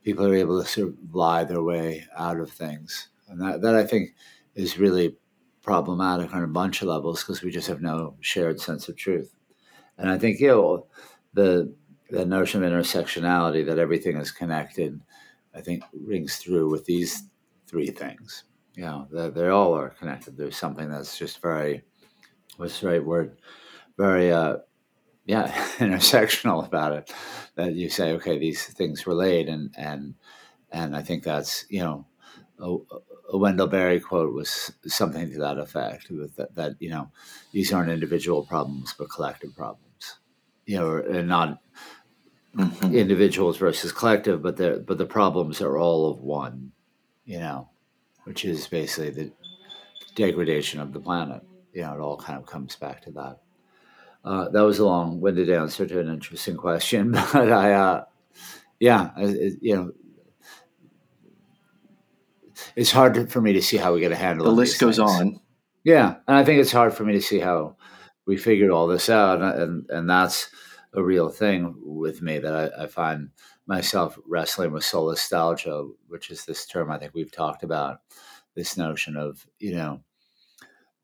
people 0.03 0.27
are 0.27 0.35
able 0.35 0.63
to 0.63 0.69
sort 0.69 0.89
of 0.89 0.95
lie 1.13 1.45
their 1.45 1.63
way 1.63 2.05
out 2.17 2.39
of 2.39 2.51
things, 2.51 3.09
and 3.29 3.41
that 3.41 3.63
that 3.63 3.75
I 3.75 3.85
think 3.85 4.15
is 4.55 4.79
really 4.79 5.17
problematic 5.63 6.35
on 6.35 6.43
a 6.43 6.49
bunch 6.49 6.83
of 6.83 6.89
levels 6.89 7.23
because 7.23 7.43
we 7.43 7.51
just 7.51 7.69
have 7.69 7.81
no 7.81 8.15
shared 8.21 8.61
sense 8.61 8.89
of 8.89 8.97
truth. 8.97 9.35
And 9.97 10.11
I 10.11 10.19
think 10.19 10.41
you 10.41 10.49
know 10.49 10.87
the 11.33 11.75
the 12.11 12.25
notion 12.25 12.63
of 12.63 12.71
intersectionality 12.71 13.67
that 13.67 13.79
everything 13.79 14.17
is 14.17 14.31
connected, 14.31 15.01
I 15.55 15.61
think 15.61 15.83
rings 15.93 16.37
through 16.37 16.71
with 16.71 16.85
these 16.85 17.25
three 17.67 17.89
things. 17.89 18.45
You 18.75 18.85
know, 18.85 19.09
they, 19.11 19.31
they 19.31 19.49
all 19.49 19.75
are 19.75 19.91
connected. 19.91 20.37
There's 20.37 20.57
something 20.57 20.91
that's 20.91 21.19
just 21.19 21.41
very, 21.41 21.83
what's 22.57 22.81
the 22.81 22.89
right 22.89 23.05
word? 23.05 23.39
Very, 23.97 24.33
uh, 24.33 24.59
yeah, 25.27 25.49
intersectional 25.79 26.67
about 26.67 26.93
it. 26.93 27.13
That 27.57 27.75
you 27.75 27.89
say, 27.89 28.13
okay, 28.13 28.39
these 28.39 28.65
things 28.65 29.07
relate, 29.07 29.49
and 29.49 29.73
and 29.77 30.15
and 30.73 30.97
I 30.97 31.03
think 31.03 31.25
that's 31.25 31.67
you 31.71 31.81
know, 31.81 32.07
a, 32.61 32.77
a 33.35 33.39
Wendell 33.39 33.69
Berry 33.69 34.01
quote 34.01 34.35
was 34.35 34.73
something 34.87 35.31
to 35.33 35.39
that 35.41 35.59
effect. 35.59 36.09
That, 36.37 36.55
that 36.55 36.73
you 36.81 36.91
know, 36.91 37.11
these 37.53 37.73
aren't 37.73 37.91
individual 37.91 38.45
problems 38.47 38.95
but 38.99 39.11
collective 39.11 39.57
problems. 39.57 40.19
You 40.67 40.79
know, 40.81 40.97
and 40.99 41.29
not 41.29 41.61
Mhm. 42.57 42.95
individuals 42.95 43.57
versus 43.59 43.93
collective, 43.93 44.43
but 44.43 44.57
the 44.57 44.85
but 44.87 44.99
the 44.99 45.07
problems 45.07 45.61
are 45.61 45.77
all 45.79 46.11
of 46.11 46.21
one, 46.21 46.73
you 47.25 47.39
know, 47.39 47.69
which 48.25 48.45
is 48.45 48.69
basically 48.69 49.11
the 49.11 49.33
degradation 50.17 50.81
of 50.81 50.93
the 50.93 51.01
planet. 51.01 51.43
You 51.75 51.83
know, 51.83 51.95
it 51.95 52.01
all 52.01 52.19
kind 52.19 52.39
of 52.41 52.47
comes 52.47 52.77
back 52.77 53.03
to 53.03 53.13
that. 53.13 53.41
Uh, 54.25 54.49
that 54.49 54.63
was 54.63 54.79
a 54.79 54.87
long-winded 54.87 55.51
answer 55.51 55.87
to 55.87 56.01
an 56.01 56.09
interesting 56.09 56.57
question, 56.57 57.13
but 57.33 57.53
I, 57.53 57.73
uh, 57.73 58.05
yeah, 58.81 59.11
it, 59.19 59.59
you 59.61 59.77
know, 59.77 59.93
it's 62.75 62.91
hard 62.91 63.15
to, 63.15 63.27
for 63.27 63.41
me 63.41 63.53
to 63.53 63.63
see 63.63 63.77
how 63.77 63.93
we 63.93 64.01
get 64.01 64.13
a 64.13 64.17
handle. 64.17 64.47
The 64.47 64.53
list 64.53 64.81
goes 64.81 64.97
things. 64.97 65.11
on. 65.11 65.41
Yeah, 65.85 66.17
and 66.27 66.37
I 66.37 66.45
think 66.45 66.61
it's 66.61 66.73
hard 66.73 66.95
for 66.95 67.05
me 67.05 67.13
to 67.13 67.21
see 67.21 67.39
how 67.39 67.77
we 68.27 68.39
figured 68.39 68.71
all 68.71 68.87
this 68.87 69.11
out, 69.11 69.43
and 69.43 69.61
and, 69.61 69.91
and 69.91 70.11
that's 70.11 70.49
a 70.95 71.03
real 71.03 71.29
thing 71.29 71.75
with 71.85 72.23
me 72.23 72.39
that 72.39 72.73
I, 72.79 72.85
I 72.85 72.87
find 72.87 73.31
myself 73.67 74.19
wrestling 74.27 74.73
with 74.73 74.85
solastalgia, 74.85 75.91
which 76.09 76.31
is 76.31 76.45
this 76.45 76.67
term 76.67 76.91
I 76.91 76.99
think 76.99 77.13
we've 77.15 77.33
talked 77.33 77.63
about. 77.63 78.01
This 78.55 78.77
notion 78.77 79.17
of 79.17 79.47
you 79.59 79.75
know, 79.75 80.01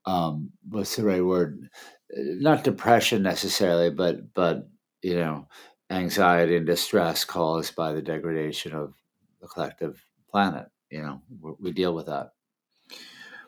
um, 0.06 0.50
what's 0.70 0.96
the 0.96 1.04
right 1.04 1.24
word? 1.24 1.68
Not 2.16 2.64
depression 2.64 3.23
necessarily, 3.23 3.90
but 3.90 4.35
but 4.35 4.68
you 5.03 5.16
know, 5.16 5.49
anxiety 5.90 6.57
and 6.57 6.66
distress 6.66 7.25
caused 7.25 7.75
by 7.77 7.92
the 7.92 8.03
degradation 8.03 8.73
of 8.73 8.94
the 9.40 9.49
collective 9.49 10.05
planet. 10.31 10.66
You 10.90 11.03
know, 11.03 11.23
we, 11.59 11.73
deal 11.73 11.94
with 11.94 12.07
that. 12.07 12.33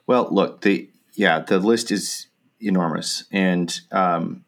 Well, 0.07 0.29
look, 0.31 0.61
the 0.61 0.91
yeah, 1.15 1.41
the 1.41 1.59
list 1.59 1.91
is 1.91 2.29
enormous, 2.61 3.25
and 3.33 3.81
um, 3.91 4.45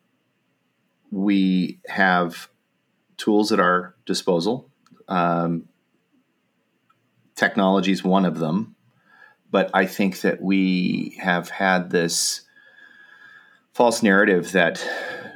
we 1.11 1.81
have 1.88 2.48
tools 3.16 3.53
at 3.53 3.61
our 3.61 3.96
disposal. 4.07 4.70
Um, 5.09 5.68
technology 7.35 7.92
is 7.92 8.05
one 8.05 8.24
of 8.24 8.38
them, 8.38 8.77
but 9.50 9.70
I 9.74 9.87
think 9.87 10.20
that 10.20 10.40
we 10.40 11.16
have 11.20 11.50
had 11.50 11.90
this 11.90 12.43
false 13.74 14.04
narrative 14.04 14.52
that 14.52 14.88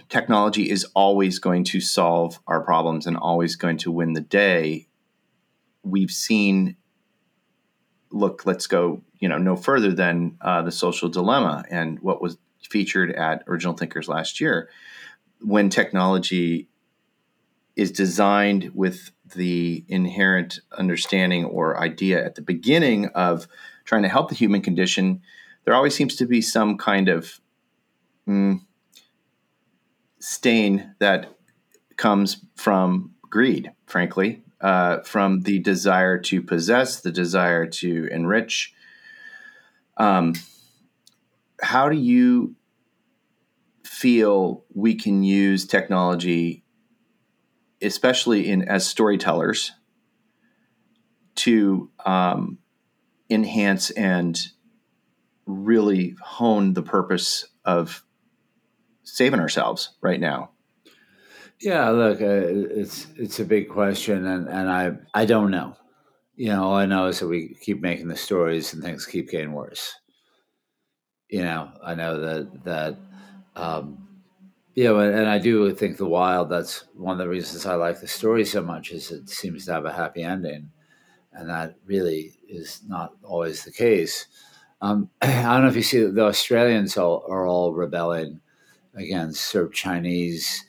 technology 0.08 0.70
is 0.70 0.86
always 0.94 1.40
going 1.40 1.64
to 1.64 1.80
solve 1.80 2.38
our 2.46 2.62
problems 2.62 3.04
and 3.06 3.16
always 3.16 3.56
going 3.56 3.76
to 3.76 3.90
win 3.90 4.12
the 4.12 4.20
day. 4.20 4.86
We've 5.82 6.10
seen 6.10 6.76
look, 8.10 8.46
let's 8.46 8.66
go, 8.66 9.02
you 9.18 9.28
know, 9.28 9.36
no 9.36 9.54
further 9.54 9.92
than 9.92 10.38
uh, 10.40 10.62
the 10.62 10.72
social 10.72 11.10
dilemma 11.10 11.64
and 11.68 11.98
what 12.00 12.22
was 12.22 12.38
featured 12.62 13.12
at 13.12 13.44
Original 13.46 13.74
Thinkers 13.74 14.08
last 14.08 14.40
year. 14.40 14.70
When 15.42 15.68
technology 15.68 16.68
is 17.76 17.92
designed 17.92 18.70
with 18.74 19.10
the 19.34 19.84
inherent 19.88 20.60
understanding 20.72 21.44
or 21.44 21.78
idea 21.78 22.24
at 22.24 22.34
the 22.34 22.42
beginning 22.42 23.06
of 23.08 23.46
trying 23.84 24.02
to 24.02 24.08
help 24.08 24.30
the 24.30 24.34
human 24.34 24.62
condition, 24.62 25.20
there 25.64 25.74
always 25.74 25.94
seems 25.94 26.16
to 26.16 26.24
be 26.24 26.40
some 26.40 26.78
kind 26.78 27.08
of 27.08 27.40
mm, 28.28 28.60
stain 30.20 30.94
that 30.98 31.34
comes 31.96 32.44
from 32.54 33.14
greed, 33.22 33.72
frankly, 33.86 34.42
uh, 34.60 35.00
from 35.00 35.40
the 35.42 35.58
desire 35.60 36.18
to 36.18 36.42
possess, 36.42 37.00
the 37.00 37.12
desire 37.12 37.66
to 37.66 38.08
enrich. 38.10 38.74
Um, 39.96 40.34
how 41.60 41.88
do 41.88 41.96
you 41.96 42.54
feel 43.84 44.64
we 44.74 44.94
can 44.94 45.22
use 45.22 45.66
technology, 45.66 46.64
especially 47.82 48.48
in 48.48 48.62
as 48.62 48.86
storytellers, 48.86 49.72
to 51.34 51.90
um, 52.04 52.58
enhance 53.30 53.90
and 53.90 54.38
really 55.46 56.14
hone 56.20 56.74
the 56.74 56.82
purpose 56.82 57.46
of 57.64 58.04
saving 59.14 59.40
ourselves 59.40 59.90
right 60.00 60.20
now? 60.20 60.50
Yeah, 61.60 61.88
look, 61.90 62.20
uh, 62.20 62.24
it's 62.24 63.08
it's 63.16 63.40
a 63.40 63.44
big 63.44 63.68
question, 63.68 64.26
and, 64.26 64.48
and 64.48 64.70
I 64.70 64.92
I 65.12 65.24
don't 65.24 65.50
know. 65.50 65.76
You 66.36 66.48
know, 66.48 66.62
all 66.62 66.76
I 66.76 66.86
know 66.86 67.06
is 67.06 67.18
that 67.18 67.26
we 67.26 67.56
keep 67.60 67.80
making 67.80 68.08
the 68.08 68.16
stories, 68.16 68.72
and 68.72 68.82
things 68.82 69.04
keep 69.04 69.30
getting 69.30 69.52
worse. 69.52 69.94
You 71.28 71.42
know, 71.42 71.70
I 71.84 71.94
know 71.96 72.20
that 72.20 72.64
that 72.64 72.96
um, 73.56 74.08
you 74.74 74.84
know, 74.84 75.00
and, 75.00 75.12
and 75.12 75.28
I 75.28 75.38
do 75.38 75.74
think 75.74 75.96
the 75.96 76.06
wild. 76.06 76.48
That's 76.48 76.84
one 76.94 77.14
of 77.14 77.18
the 77.18 77.28
reasons 77.28 77.66
I 77.66 77.74
like 77.74 78.00
the 78.00 78.06
story 78.06 78.44
so 78.44 78.62
much. 78.62 78.92
Is 78.92 79.10
it 79.10 79.28
seems 79.28 79.66
to 79.66 79.72
have 79.72 79.84
a 79.84 79.92
happy 79.92 80.22
ending, 80.22 80.70
and 81.32 81.50
that 81.50 81.74
really 81.84 82.34
is 82.48 82.82
not 82.86 83.14
always 83.24 83.64
the 83.64 83.72
case. 83.72 84.26
Um, 84.80 85.10
I 85.22 85.42
don't 85.42 85.62
know 85.62 85.68
if 85.68 85.74
you 85.74 85.82
see 85.82 86.04
the 86.04 86.26
Australians 86.26 86.96
all, 86.96 87.24
are 87.28 87.48
all 87.48 87.74
rebelling 87.74 88.40
sort 89.32 89.66
of 89.66 89.72
Chinese 89.72 90.64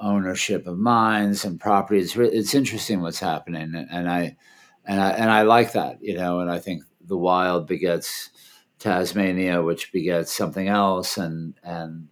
ownership 0.00 0.66
of 0.66 0.78
mines 0.78 1.44
and 1.44 1.60
properties. 1.60 2.16
It's 2.16 2.54
interesting 2.54 3.00
what's 3.00 3.20
happening, 3.20 3.74
and 3.90 4.08
I 4.08 4.36
and 4.84 5.00
I 5.00 5.10
and 5.10 5.30
I 5.30 5.42
like 5.42 5.72
that, 5.72 6.02
you 6.02 6.14
know. 6.14 6.40
And 6.40 6.50
I 6.50 6.58
think 6.58 6.84
the 7.00 7.16
wild 7.16 7.66
begets 7.66 8.30
Tasmania, 8.78 9.62
which 9.62 9.92
begets 9.92 10.32
something 10.32 10.68
else, 10.68 11.16
and 11.18 11.54
and 11.62 12.08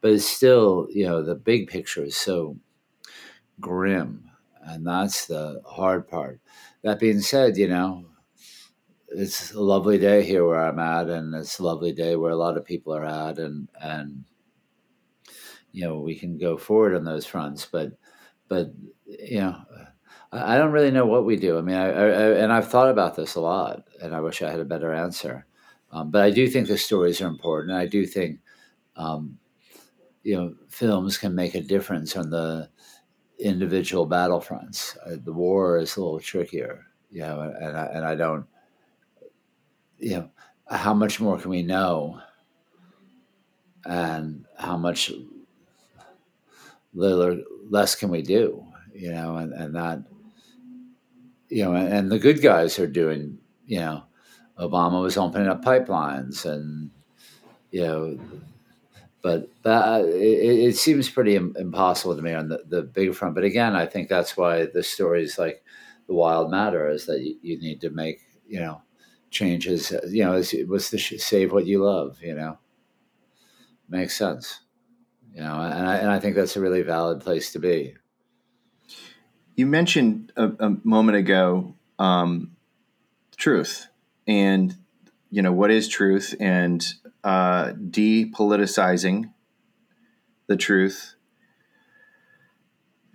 but 0.00 0.12
it's 0.12 0.26
still, 0.26 0.88
you 0.90 1.06
know, 1.06 1.22
the 1.22 1.34
big 1.34 1.68
picture 1.68 2.04
is 2.04 2.16
so 2.16 2.56
grim, 3.60 4.30
and 4.62 4.86
that's 4.86 5.26
the 5.26 5.62
hard 5.66 6.08
part. 6.08 6.40
That 6.82 7.00
being 7.00 7.20
said, 7.20 7.56
you 7.56 7.68
know, 7.68 8.06
it's 9.08 9.52
a 9.52 9.60
lovely 9.60 9.98
day 9.98 10.24
here 10.24 10.46
where 10.46 10.64
I'm 10.64 10.78
at, 10.78 11.08
and 11.08 11.34
it's 11.34 11.58
a 11.58 11.64
lovely 11.64 11.92
day 11.92 12.16
where 12.16 12.32
a 12.32 12.36
lot 12.36 12.56
of 12.56 12.64
people 12.64 12.94
are 12.94 13.04
at, 13.04 13.38
and 13.38 13.68
and 13.80 14.24
you 15.72 15.84
know 15.84 16.00
we 16.00 16.14
can 16.14 16.38
go 16.38 16.56
forward 16.56 16.94
on 16.94 17.04
those 17.04 17.26
fronts. 17.26 17.66
But 17.70 17.92
but 18.48 18.72
you 19.06 19.40
know, 19.40 19.56
I, 20.32 20.58
don't 20.58 20.72
really 20.72 20.90
know 20.90 21.06
what 21.06 21.24
we 21.24 21.36
do. 21.36 21.58
I 21.58 21.62
mean, 21.62 21.76
I, 21.76 21.86
I, 21.86 22.30
and 22.38 22.52
I've 22.52 22.68
thought 22.68 22.90
about 22.90 23.16
this 23.16 23.34
a 23.34 23.40
lot, 23.40 23.84
and 24.02 24.14
I 24.14 24.20
wish 24.20 24.42
I 24.42 24.50
had 24.50 24.60
a 24.60 24.64
better 24.64 24.92
answer. 24.92 25.46
Um, 25.92 26.10
but 26.10 26.22
I 26.22 26.30
do 26.30 26.46
think 26.48 26.68
the 26.68 26.78
stories 26.78 27.20
are 27.20 27.28
important. 27.28 27.76
I 27.76 27.86
do 27.86 28.06
think 28.06 28.40
um, 28.96 29.38
you 30.22 30.36
know 30.36 30.54
films 30.68 31.18
can 31.18 31.34
make 31.34 31.54
a 31.54 31.60
difference 31.60 32.16
on 32.16 32.30
the 32.30 32.70
individual 33.38 34.08
battlefronts. 34.08 34.96
Uh, 35.06 35.16
the 35.22 35.32
war 35.32 35.78
is 35.78 35.96
a 35.96 36.00
little 36.00 36.20
trickier, 36.20 36.86
you 37.10 37.22
know, 37.22 37.40
and 37.40 37.76
I, 37.76 37.84
and 37.86 38.04
I 38.04 38.14
don't 38.14 38.46
you 40.00 40.16
know, 40.16 40.30
how 40.68 40.94
much 40.94 41.20
more 41.20 41.38
can 41.38 41.50
we 41.50 41.62
know, 41.62 42.20
and 43.84 44.46
how 44.58 44.76
much 44.76 45.12
little 46.94 47.42
less 47.68 47.94
can 47.94 48.10
we 48.10 48.22
do, 48.22 48.64
you 48.94 49.12
know, 49.12 49.36
and 49.36 49.52
and 49.52 49.74
that, 49.76 50.02
you 51.48 51.64
know, 51.64 51.74
and, 51.74 51.92
and 51.92 52.12
the 52.12 52.18
good 52.18 52.42
guys 52.42 52.78
are 52.78 52.86
doing, 52.86 53.38
you 53.66 53.78
know, 53.78 54.04
Obama 54.58 55.02
was 55.02 55.16
opening 55.16 55.48
up 55.48 55.64
pipelines, 55.64 56.44
and 56.44 56.90
you 57.70 57.82
know, 57.82 58.18
but 59.22 59.48
that 59.62 60.04
it, 60.06 60.68
it 60.68 60.76
seems 60.76 61.10
pretty 61.10 61.36
impossible 61.36 62.16
to 62.16 62.22
me 62.22 62.32
on 62.32 62.48
the, 62.48 62.62
the 62.68 62.82
big 62.82 63.14
front. 63.14 63.34
But 63.34 63.44
again, 63.44 63.74
I 63.76 63.86
think 63.86 64.08
that's 64.08 64.36
why 64.36 64.66
the 64.66 64.82
stories 64.82 65.38
like 65.38 65.62
the 66.06 66.14
wild 66.14 66.50
matter 66.50 66.88
is 66.88 67.06
that 67.06 67.20
you, 67.20 67.36
you 67.42 67.58
need 67.60 67.80
to 67.82 67.90
make 67.90 68.20
you 68.48 68.60
know 68.60 68.82
changes. 69.30 69.92
You 70.08 70.24
know, 70.24 70.36
it 70.36 70.68
was 70.68 70.90
to 70.90 70.98
save 70.98 71.52
what 71.52 71.66
you 71.66 71.84
love. 71.84 72.18
You 72.22 72.34
know, 72.34 72.58
makes 73.88 74.16
sense. 74.16 74.60
You 75.34 75.42
know, 75.42 75.60
and 75.60 75.88
I, 75.88 75.96
and 75.96 76.10
I 76.10 76.18
think 76.18 76.34
that's 76.34 76.56
a 76.56 76.60
really 76.60 76.82
valid 76.82 77.20
place 77.20 77.52
to 77.52 77.58
be. 77.58 77.94
You 79.54 79.66
mentioned 79.66 80.32
a, 80.36 80.50
a 80.58 80.76
moment 80.82 81.18
ago 81.18 81.74
um, 81.98 82.56
truth, 83.36 83.88
and 84.26 84.74
you 85.30 85.42
know 85.42 85.52
what 85.52 85.70
is 85.70 85.88
truth, 85.88 86.34
and 86.40 86.84
uh, 87.22 87.72
depoliticizing 87.72 89.32
the 90.46 90.56
truth. 90.56 91.14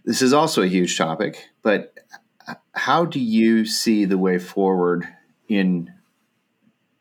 This 0.05 0.21
is 0.21 0.33
also 0.33 0.61
a 0.61 0.67
huge 0.67 0.97
topic, 0.97 1.49
but 1.63 1.93
how 2.73 3.05
do 3.05 3.19
you 3.19 3.65
see 3.65 4.05
the 4.05 4.17
way 4.17 4.37
forward 4.37 5.07
in 5.47 5.91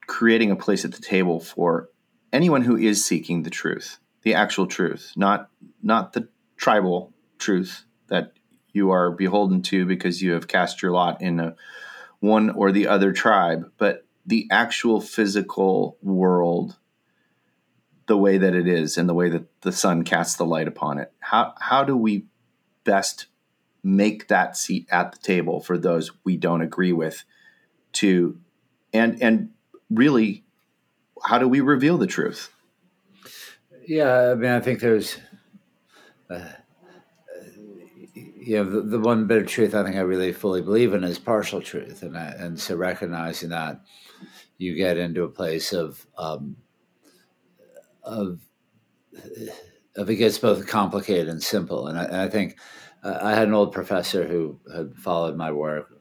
creating 0.06 0.50
a 0.50 0.56
place 0.56 0.84
at 0.84 0.92
the 0.92 1.02
table 1.02 1.40
for 1.40 1.90
anyone 2.32 2.62
who 2.62 2.76
is 2.76 3.04
seeking 3.04 3.42
the 3.42 3.50
truth, 3.50 3.98
the 4.24 4.34
actual 4.34 4.66
truth, 4.66 5.12
not 5.16 5.48
not 5.82 6.12
the 6.12 6.28
tribal 6.56 7.12
truth 7.38 7.84
that 8.08 8.32
you 8.72 8.90
are 8.90 9.10
beholden 9.10 9.62
to 9.62 9.86
because 9.86 10.20
you 10.20 10.32
have 10.32 10.48
cast 10.48 10.82
your 10.82 10.92
lot 10.92 11.22
in 11.22 11.38
a 11.38 11.54
one 12.20 12.50
or 12.50 12.72
the 12.72 12.88
other 12.88 13.12
tribe, 13.12 13.70
but 13.78 14.04
the 14.26 14.48
actual 14.50 15.00
physical 15.00 15.96
world 16.02 16.76
the 18.06 18.16
way 18.18 18.36
that 18.36 18.54
it 18.54 18.66
is 18.66 18.98
and 18.98 19.08
the 19.08 19.14
way 19.14 19.28
that 19.30 19.60
the 19.62 19.72
sun 19.72 20.02
casts 20.02 20.36
the 20.36 20.44
light 20.44 20.68
upon 20.68 20.98
it. 20.98 21.12
How 21.20 21.54
how 21.58 21.84
do 21.84 21.96
we 21.96 22.26
best 22.84 23.26
make 23.82 24.28
that 24.28 24.56
seat 24.56 24.86
at 24.90 25.12
the 25.12 25.18
table 25.18 25.60
for 25.60 25.76
those 25.78 26.10
we 26.24 26.36
don't 26.36 26.62
agree 26.62 26.92
with 26.92 27.24
to 27.92 28.38
and 28.94 29.22
and 29.22 29.50
really, 29.90 30.44
how 31.22 31.38
do 31.38 31.48
we 31.48 31.60
reveal 31.60 31.98
the 31.98 32.06
truth? 32.06 32.53
Yeah, 33.86 34.32
I 34.32 34.34
mean, 34.34 34.50
I 34.50 34.60
think 34.60 34.80
there's, 34.80 35.18
uh, 36.30 36.48
you 38.14 38.56
know, 38.56 38.64
the, 38.64 38.80
the, 38.82 39.00
one 39.00 39.26
bit 39.26 39.42
of 39.42 39.48
truth 39.48 39.74
I 39.74 39.82
think 39.82 39.96
I 39.96 40.00
really 40.00 40.32
fully 40.32 40.62
believe 40.62 40.94
in 40.94 41.04
is 41.04 41.18
partial 41.18 41.60
truth, 41.60 42.02
and 42.02 42.16
I, 42.16 42.26
and 42.38 42.58
so 42.58 42.76
recognizing 42.76 43.50
that 43.50 43.80
you 44.58 44.74
get 44.74 44.98
into 44.98 45.24
a 45.24 45.28
place 45.28 45.72
of 45.72 46.06
um, 46.18 46.56
of 48.02 48.40
of 49.96 50.10
it 50.10 50.16
gets 50.16 50.38
both 50.38 50.66
complicated 50.66 51.28
and 51.28 51.42
simple, 51.42 51.86
and 51.88 51.98
I, 51.98 52.04
and 52.04 52.16
I 52.16 52.28
think 52.28 52.58
uh, 53.02 53.18
I 53.22 53.34
had 53.34 53.48
an 53.48 53.54
old 53.54 53.72
professor 53.72 54.26
who 54.26 54.58
had 54.74 54.94
followed 54.96 55.36
my 55.36 55.52
work 55.52 55.92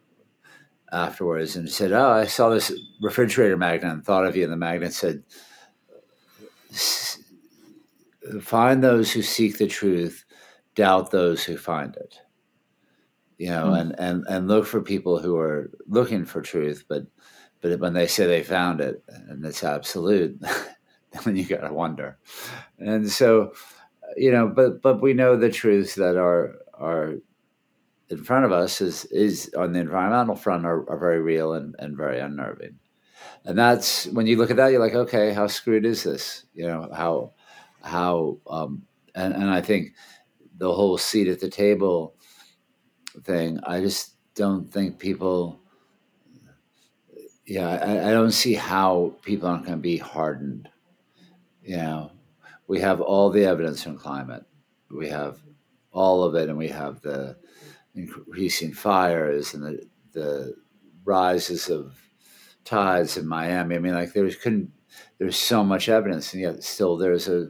afterwards 0.92 1.56
and 1.56 1.70
said, 1.70 1.92
"Oh, 1.92 2.10
I 2.12 2.26
saw 2.26 2.50
this 2.50 2.72
refrigerator 3.02 3.58
magnet 3.58 3.92
and 3.92 4.06
thought 4.06 4.26
of 4.26 4.36
you." 4.36 4.44
And 4.44 4.52
the 4.54 4.58
magnet 4.58 4.94
said, 4.94 5.24
"Find 8.42 8.84
those 8.84 9.12
who 9.12 9.22
seek 9.22 9.58
the 9.58 9.68
truth, 9.68 10.26
doubt 10.76 11.12
those 11.12 11.44
who 11.44 11.58
find 11.58 11.96
it." 11.96 12.20
You 13.38 13.50
know, 13.50 13.68
mm. 13.68 13.82
and 13.82 14.00
and 14.00 14.26
and 14.28 14.48
look 14.48 14.66
for 14.66 14.82
people 14.82 15.20
who 15.20 15.38
are 15.38 15.72
looking 15.88 16.26
for 16.26 16.42
truth, 16.42 16.86
but 16.88 17.04
but 17.62 17.80
when 17.80 17.94
they 17.94 18.08
say 18.08 18.28
they 18.28 18.44
found 18.44 18.82
it 18.82 19.04
and 19.08 19.44
it's 19.46 19.64
absolute, 19.64 20.40
then 21.26 21.36
you 21.36 21.46
gotta 21.46 21.74
wonder. 21.74 22.18
And 22.78 23.10
so, 23.10 23.54
you 24.18 24.32
know, 24.32 24.48
but 24.48 24.82
but 24.82 25.02
we 25.02 25.14
know 25.14 25.36
the 25.36 25.50
truths 25.50 25.96
that 25.96 26.18
are 26.18 26.56
are 26.74 27.16
in 28.10 28.24
front 28.24 28.46
of 28.46 28.52
us 28.52 28.82
is 28.82 29.06
is 29.06 29.52
on 29.58 29.74
the 29.74 29.80
environmental 29.80 30.36
front 30.36 30.66
are, 30.66 30.90
are 30.90 31.00
very 31.00 31.22
real 31.22 31.54
and, 31.54 31.76
and 31.80 31.98
very 31.98 32.20
unnerving. 32.20 32.80
And 33.46 33.58
that's 33.58 34.06
when 34.08 34.28
you 34.28 34.38
look 34.38 34.52
at 34.52 34.58
that, 34.58 34.72
you're 34.72 34.80
like, 34.80 34.94
okay, 34.94 35.34
how 35.34 35.48
screwed 35.48 35.86
is 35.86 36.04
this? 36.04 36.46
You 36.54 36.68
know, 36.68 36.90
how 36.94 37.34
how 37.84 38.40
um, 38.48 38.84
and, 39.16 39.34
and 39.34 39.50
I 39.50 39.62
think 39.62 39.94
the 40.58 40.72
whole 40.72 40.98
seat 40.98 41.28
at 41.28 41.40
the 41.40 41.50
table 41.50 42.16
thing, 43.24 43.60
I 43.64 43.80
just 43.80 44.16
don't 44.36 44.72
think 44.72 45.00
people 45.00 45.60
yeah, 47.46 47.68
I, 47.70 48.10
I 48.10 48.12
don't 48.12 48.32
see 48.32 48.54
how 48.54 49.16
people 49.22 49.50
aren't 49.50 49.66
going 49.66 49.78
to 49.78 49.82
be 49.82 49.98
hardened. 49.98 50.70
You 51.62 51.78
know, 51.78 52.12
we 52.68 52.80
have 52.80 53.02
all 53.02 53.30
the 53.30 53.46
evidence 53.46 53.84
from 53.84 53.98
climate. 53.98 54.44
We 54.90 55.10
have 55.10 55.40
all 55.92 56.24
of 56.24 56.36
it, 56.36 56.50
and 56.50 56.58
we 56.58 56.70
have 56.70 57.02
the 57.02 57.38
increasing 57.96 58.74
fires 58.74 59.54
and 59.54 59.64
the, 59.64 59.86
the 60.14 60.56
rises 61.04 61.70
of 61.70 61.96
tides 62.64 63.18
in 63.18 63.28
Miami. 63.28 63.76
I 63.76 63.80
mean, 63.80 63.94
like 63.94 64.14
there's 64.14 64.36
couldn't 64.36 64.72
there's 65.24 65.38
so 65.38 65.64
much 65.64 65.88
evidence, 65.88 66.34
and 66.34 66.42
yet 66.42 66.62
still 66.64 66.98
there's 66.98 67.30
a 67.30 67.50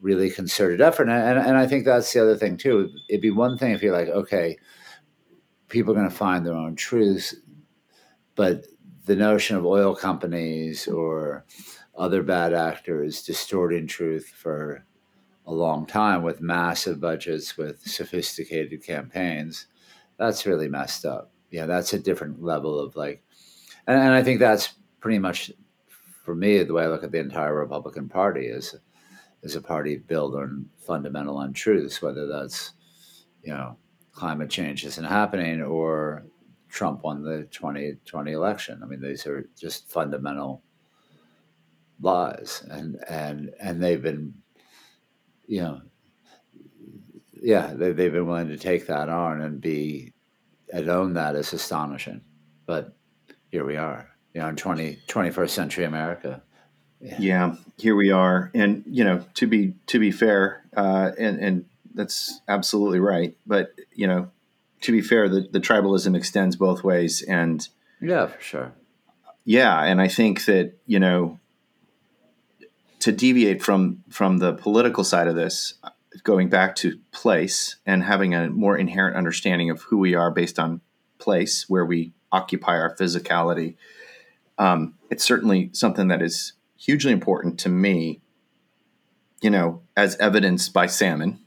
really 0.00 0.30
concerted 0.30 0.80
effort. 0.80 1.02
And, 1.02 1.12
and, 1.12 1.38
and 1.38 1.58
I 1.58 1.66
think 1.66 1.84
that's 1.84 2.10
the 2.10 2.22
other 2.22 2.34
thing 2.34 2.56
too. 2.56 2.90
It'd 3.10 3.20
be 3.20 3.30
one 3.30 3.58
thing 3.58 3.72
if 3.72 3.82
you're 3.82 3.94
like, 3.94 4.08
okay, 4.08 4.56
people 5.68 5.92
are 5.92 5.96
going 5.96 6.08
to 6.08 6.16
find 6.16 6.46
their 6.46 6.54
own 6.54 6.76
truths, 6.76 7.34
but 8.36 8.64
the 9.04 9.16
notion 9.16 9.54
of 9.54 9.66
oil 9.66 9.94
companies 9.94 10.88
or 10.88 11.44
other 11.94 12.22
bad 12.22 12.54
actors 12.54 13.22
distorting 13.22 13.86
truth 13.86 14.32
for 14.34 14.86
a 15.44 15.52
long 15.52 15.84
time 15.84 16.22
with 16.22 16.40
massive 16.40 17.02
budgets, 17.02 17.58
with 17.58 17.82
sophisticated 17.82 18.82
campaigns, 18.82 19.66
that's 20.16 20.46
really 20.46 20.68
messed 20.68 21.04
up. 21.04 21.30
Yeah, 21.50 21.66
that's 21.66 21.92
a 21.92 21.98
different 21.98 22.42
level 22.42 22.80
of 22.80 22.96
like, 22.96 23.22
and, 23.86 23.98
and 23.98 24.14
I 24.14 24.22
think 24.22 24.40
that's 24.40 24.72
pretty 25.00 25.18
much 25.18 25.52
for 26.24 26.34
me 26.34 26.62
the 26.62 26.72
way 26.72 26.84
I 26.84 26.88
look 26.88 27.04
at 27.04 27.12
the 27.12 27.18
entire 27.18 27.54
Republican 27.54 28.08
Party 28.08 28.46
is 28.46 28.74
is 29.42 29.54
a 29.54 29.60
party 29.60 29.98
built 29.98 30.34
on 30.34 30.66
fundamental 30.78 31.40
untruths, 31.40 32.02
whether 32.02 32.26
that's 32.26 32.72
you 33.42 33.52
know 33.52 33.76
climate 34.12 34.50
change 34.50 34.84
isn't 34.84 35.04
happening 35.04 35.62
or 35.62 36.24
Trump 36.68 37.04
won 37.04 37.22
the 37.22 37.44
2020 37.52 38.32
election. 38.32 38.80
I 38.82 38.86
mean, 38.86 39.00
these 39.00 39.26
are 39.26 39.48
just 39.58 39.90
fundamental 39.90 40.62
lies, 42.00 42.64
and 42.70 42.98
and 43.08 43.50
and 43.60 43.82
they've 43.82 44.02
been 44.02 44.34
you 45.46 45.60
know, 45.60 45.82
yeah, 47.32 47.74
they, 47.74 47.92
they've 47.92 48.12
been 48.12 48.26
willing 48.26 48.48
to 48.48 48.56
take 48.56 48.86
that 48.86 49.08
on 49.08 49.42
and 49.42 49.60
be 49.60 50.12
and 50.72 50.88
own 50.88 51.14
that 51.14 51.36
is 51.36 51.52
astonishing. 51.52 52.22
But 52.66 52.96
here 53.50 53.64
we 53.64 53.76
are. 53.76 54.13
You 54.34 54.40
know, 54.40 54.48
in 54.48 54.56
20, 54.56 54.98
21st 55.08 55.50
century 55.50 55.84
America. 55.84 56.42
Yeah. 57.00 57.56
here 57.76 57.94
we 57.94 58.10
are, 58.10 58.50
and 58.54 58.82
you 58.86 59.04
know, 59.04 59.24
to 59.34 59.46
be 59.46 59.74
to 59.88 59.98
be 59.98 60.10
fair, 60.10 60.64
uh, 60.76 61.10
and 61.18 61.38
and 61.38 61.64
that's 61.94 62.40
absolutely 62.48 62.98
right. 62.98 63.36
But 63.46 63.74
you 63.94 64.06
know, 64.06 64.30
to 64.82 64.92
be 64.92 65.02
fair, 65.02 65.28
the, 65.28 65.46
the 65.50 65.60
tribalism 65.60 66.16
extends 66.16 66.56
both 66.56 66.82
ways, 66.82 67.20
and 67.22 67.66
Yeah, 68.00 68.26
for 68.28 68.40
sure. 68.40 68.72
yeah, 69.44 69.82
and 69.82 70.00
I 70.00 70.08
think 70.08 70.46
that 70.46 70.72
you 70.86 70.98
know, 70.98 71.38
to 73.00 73.12
deviate 73.12 73.62
from 73.62 74.02
from 74.08 74.38
the 74.38 74.54
political 74.54 75.04
side 75.04 75.28
of 75.28 75.34
this, 75.34 75.74
going 76.22 76.48
back 76.48 76.74
to 76.76 76.98
place 77.12 77.76
and 77.84 78.02
having 78.02 78.34
a 78.34 78.48
more 78.48 78.78
inherent 78.78 79.14
understanding 79.14 79.68
of 79.68 79.82
who 79.82 79.98
we 79.98 80.14
are 80.14 80.30
based 80.30 80.58
on 80.58 80.80
place, 81.18 81.68
where 81.68 81.84
we 81.84 82.12
occupy 82.32 82.78
our 82.78 82.96
physicality. 82.96 83.74
Um, 84.58 84.94
it's 85.10 85.24
certainly 85.24 85.70
something 85.72 86.08
that 86.08 86.22
is 86.22 86.52
hugely 86.76 87.12
important 87.12 87.58
to 87.60 87.68
me. 87.68 88.20
You 89.42 89.50
know, 89.50 89.82
as 89.96 90.16
evidenced 90.16 90.72
by 90.72 90.86
salmon. 90.86 91.40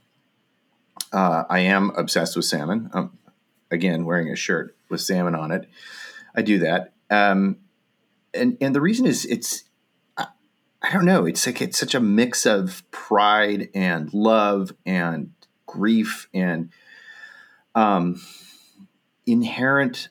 Uh, 1.12 1.44
I 1.48 1.60
am 1.60 1.90
obsessed 1.96 2.36
with 2.36 2.44
salmon. 2.44 2.90
Um, 2.92 3.18
again, 3.70 4.04
wearing 4.04 4.30
a 4.30 4.36
shirt 4.36 4.76
with 4.88 5.00
salmon 5.00 5.34
on 5.34 5.50
it. 5.50 5.68
I 6.34 6.42
do 6.42 6.58
that. 6.60 6.92
Um, 7.10 7.58
and 8.34 8.56
and 8.60 8.74
the 8.74 8.80
reason 8.80 9.06
is 9.06 9.24
it's 9.24 9.64
I, 10.16 10.26
I 10.82 10.92
don't 10.92 11.04
know 11.04 11.26
it's 11.26 11.46
like 11.46 11.62
it's 11.62 11.78
such 11.78 11.94
a 11.94 12.00
mix 12.00 12.46
of 12.46 12.82
pride 12.90 13.68
and 13.74 14.12
love 14.12 14.72
and 14.84 15.32
grief 15.66 16.28
and 16.34 16.70
um, 17.74 18.20
inherent 19.26 20.08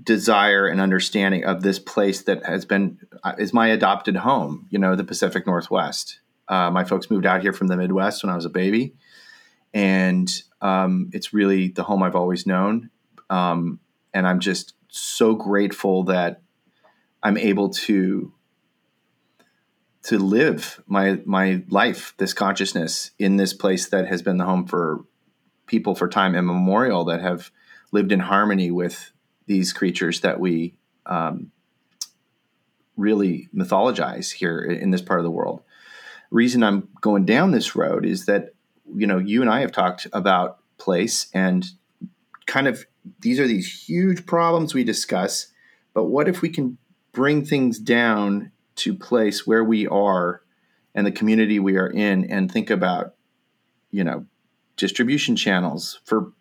desire 0.00 0.66
and 0.66 0.80
understanding 0.80 1.44
of 1.44 1.62
this 1.62 1.78
place 1.78 2.22
that 2.22 2.44
has 2.44 2.64
been 2.64 2.98
uh, 3.24 3.34
is 3.38 3.52
my 3.52 3.68
adopted 3.68 4.16
home 4.16 4.66
you 4.70 4.78
know 4.78 4.96
the 4.96 5.04
pacific 5.04 5.46
northwest. 5.46 6.20
Uh, 6.48 6.70
my 6.70 6.84
folks 6.84 7.10
moved 7.10 7.26
out 7.26 7.42
here 7.42 7.52
from 7.52 7.68
the 7.68 7.76
midwest 7.76 8.22
when 8.22 8.30
i 8.30 8.36
was 8.36 8.44
a 8.44 8.50
baby. 8.50 8.94
And 9.74 10.30
um, 10.60 11.10
it's 11.12 11.32
really 11.32 11.68
the 11.68 11.82
home 11.82 12.02
i've 12.02 12.16
always 12.16 12.46
known. 12.46 12.90
Um, 13.28 13.80
and 14.14 14.26
i'm 14.26 14.40
just 14.40 14.74
so 14.88 15.34
grateful 15.34 16.04
that 16.04 16.42
I'm 17.22 17.36
able 17.36 17.70
to 17.70 18.32
to 20.04 20.18
live 20.18 20.82
my 20.86 21.20
my 21.24 21.62
life, 21.68 22.14
this 22.18 22.34
consciousness 22.34 23.12
in 23.18 23.36
this 23.36 23.52
place 23.54 23.88
that 23.88 24.08
has 24.08 24.22
been 24.22 24.38
the 24.38 24.44
home 24.44 24.66
for 24.66 25.04
people 25.66 25.94
for 25.94 26.08
time 26.08 26.34
immemorial 26.34 27.04
that 27.04 27.20
have 27.20 27.50
lived 27.92 28.10
in 28.10 28.20
harmony 28.20 28.70
with 28.70 29.12
these 29.46 29.72
creatures 29.72 30.20
that 30.20 30.40
we 30.40 30.74
um, 31.06 31.50
really 32.96 33.48
mythologize 33.54 34.32
here 34.32 34.60
in 34.60 34.90
this 34.90 35.02
part 35.02 35.20
of 35.20 35.24
the 35.24 35.30
world. 35.30 35.62
Reason 36.30 36.62
I'm 36.62 36.88
going 37.00 37.24
down 37.24 37.50
this 37.50 37.76
road 37.76 38.06
is 38.06 38.26
that 38.26 38.54
you 38.94 39.06
know 39.06 39.18
you 39.18 39.40
and 39.40 39.50
I 39.50 39.60
have 39.60 39.72
talked 39.72 40.06
about 40.12 40.58
place 40.78 41.28
and 41.34 41.66
kind 42.46 42.66
of 42.66 42.86
these 43.20 43.40
are 43.40 43.46
these 43.46 43.84
huge 43.88 44.26
problems 44.26 44.74
we 44.74 44.84
discuss, 44.84 45.48
but 45.94 46.04
what 46.04 46.28
if 46.28 46.40
we 46.40 46.48
can 46.48 46.78
bring 47.12 47.44
things 47.44 47.78
down 47.78 48.52
to 48.76 48.94
place 48.94 49.46
where 49.46 49.64
we 49.64 49.86
are 49.86 50.42
and 50.94 51.06
the 51.06 51.12
community 51.12 51.58
we 51.58 51.76
are 51.76 51.88
in 51.88 52.24
and 52.30 52.50
think 52.50 52.70
about 52.70 53.14
you 53.90 54.04
know 54.04 54.24
distribution 54.76 55.36
channels 55.36 56.00
for 56.04 56.32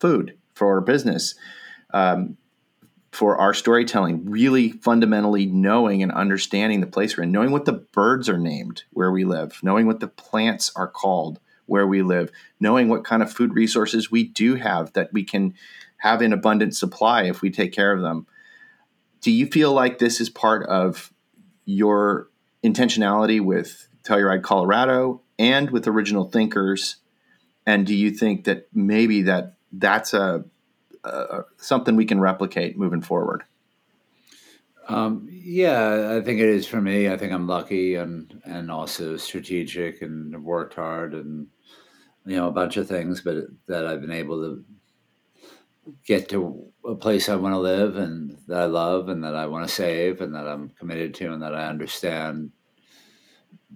food 0.00 0.36
for 0.54 0.80
business 0.80 1.34
um, 1.92 2.36
for 3.14 3.38
our 3.38 3.54
storytelling 3.54 4.28
really 4.28 4.72
fundamentally 4.72 5.46
knowing 5.46 6.02
and 6.02 6.12
understanding 6.12 6.80
the 6.80 6.86
place 6.86 7.16
we're 7.16 7.24
in 7.24 7.32
knowing 7.32 7.52
what 7.52 7.64
the 7.64 7.72
birds 7.72 8.28
are 8.28 8.38
named 8.38 8.84
where 8.90 9.10
we 9.10 9.24
live 9.24 9.58
knowing 9.62 9.86
what 9.86 10.00
the 10.00 10.08
plants 10.08 10.72
are 10.76 10.88
called 10.88 11.40
where 11.66 11.86
we 11.86 12.02
live 12.02 12.30
knowing 12.60 12.88
what 12.88 13.04
kind 13.04 13.22
of 13.22 13.32
food 13.32 13.54
resources 13.54 14.10
we 14.10 14.24
do 14.24 14.56
have 14.56 14.92
that 14.92 15.12
we 15.12 15.22
can 15.22 15.54
have 15.98 16.20
in 16.20 16.32
abundant 16.32 16.74
supply 16.76 17.22
if 17.22 17.40
we 17.40 17.50
take 17.50 17.72
care 17.72 17.92
of 17.92 18.02
them 18.02 18.26
do 19.24 19.30
you 19.30 19.46
feel 19.46 19.72
like 19.72 19.98
this 19.98 20.20
is 20.20 20.28
part 20.28 20.66
of 20.66 21.10
your 21.64 22.28
intentionality 22.62 23.40
with 23.40 23.88
Telluride, 24.04 24.42
Colorado, 24.42 25.22
and 25.38 25.70
with 25.70 25.88
Original 25.88 26.28
Thinkers? 26.28 26.96
And 27.66 27.86
do 27.86 27.94
you 27.94 28.10
think 28.10 28.44
that 28.44 28.68
maybe 28.74 29.22
that 29.22 29.54
that's 29.72 30.12
a, 30.12 30.44
a 31.04 31.44
something 31.56 31.96
we 31.96 32.06
can 32.06 32.20
replicate 32.20 32.78
moving 32.78 33.02
forward? 33.02 33.44
Um, 34.88 35.28
yeah, 35.30 36.16
I 36.16 36.20
think 36.20 36.40
it 36.40 36.48
is 36.48 36.66
for 36.66 36.80
me. 36.80 37.08
I 37.08 37.16
think 37.16 37.32
I'm 37.32 37.46
lucky 37.46 37.94
and 37.94 38.40
and 38.44 38.70
also 38.70 39.16
strategic 39.16 40.02
and 40.02 40.44
worked 40.44 40.74
hard 40.74 41.14
and 41.14 41.46
you 42.26 42.36
know 42.36 42.48
a 42.48 42.52
bunch 42.52 42.76
of 42.76 42.88
things, 42.88 43.20
but 43.20 43.46
that 43.66 43.86
I've 43.86 44.00
been 44.00 44.10
able 44.10 44.42
to 44.42 44.64
get 46.04 46.28
to 46.30 46.72
a 46.86 46.94
place 46.94 47.28
I 47.28 47.36
want 47.36 47.54
to 47.54 47.58
live 47.58 47.96
and 47.96 48.38
that 48.48 48.60
I 48.60 48.66
love 48.66 49.08
and 49.08 49.22
that 49.24 49.34
I 49.34 49.46
want 49.46 49.68
to 49.68 49.74
save 49.74 50.20
and 50.20 50.34
that 50.34 50.46
I'm 50.46 50.70
committed 50.70 51.14
to 51.14 51.32
and 51.32 51.42
that 51.42 51.54
I 51.54 51.66
understand 51.66 52.52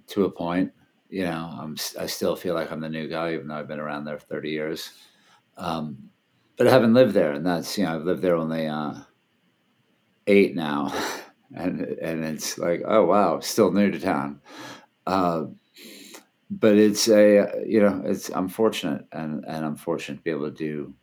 to 0.07 0.25
a 0.25 0.31
point. 0.31 0.71
You 1.09 1.23
know, 1.23 1.57
I'm 1.59 1.75
I 1.99 2.05
still 2.05 2.35
feel 2.35 2.53
like 2.53 2.71
I'm 2.71 2.81
the 2.81 2.89
new 2.89 3.07
guy, 3.07 3.33
even 3.33 3.47
though 3.47 3.55
I've 3.55 3.67
been 3.67 3.79
around 3.79 4.05
there 4.05 4.19
for 4.19 4.27
30 4.27 4.49
years. 4.51 4.91
Um, 5.57 6.09
but 6.59 6.67
I 6.67 6.71
haven't 6.71 6.93
lived 6.93 7.15
there, 7.15 7.33
and 7.33 7.47
that's 7.47 7.79
you 7.79 7.85
know 7.85 7.95
I've 7.95 8.05
lived 8.05 8.21
there 8.21 8.35
only 8.35 8.67
uh, 8.67 8.93
eight 10.27 10.55
now, 10.55 10.93
and 11.55 11.81
and 11.81 12.23
it's 12.23 12.57
like 12.57 12.81
oh 12.85 13.05
wow, 13.05 13.39
still 13.39 13.71
new 13.71 13.91
to 13.91 13.99
town. 13.99 14.41
Uh, 15.07 15.45
but 16.49 16.75
it's 16.77 17.07
a 17.09 17.63
you 17.65 17.79
know 17.79 18.01
it's 18.05 18.29
I'm 18.29 18.47
fortunate 18.49 19.05
and 19.11 19.45
and 19.45 19.65
I'm 19.65 19.75
fortunate 19.75 20.17
to 20.17 20.23
be 20.23 20.31
able 20.31 20.49
to 20.51 20.55
do 20.57 20.93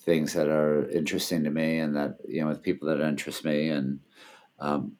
things 0.00 0.32
that 0.34 0.48
are 0.48 0.88
interesting 0.90 1.44
to 1.44 1.50
me 1.50 1.78
and 1.80 1.96
that 1.96 2.18
you 2.28 2.40
know 2.42 2.48
with 2.48 2.62
people 2.62 2.88
that 2.88 3.00
interest 3.00 3.44
me 3.44 3.68
and 3.70 4.00
um, 4.60 4.92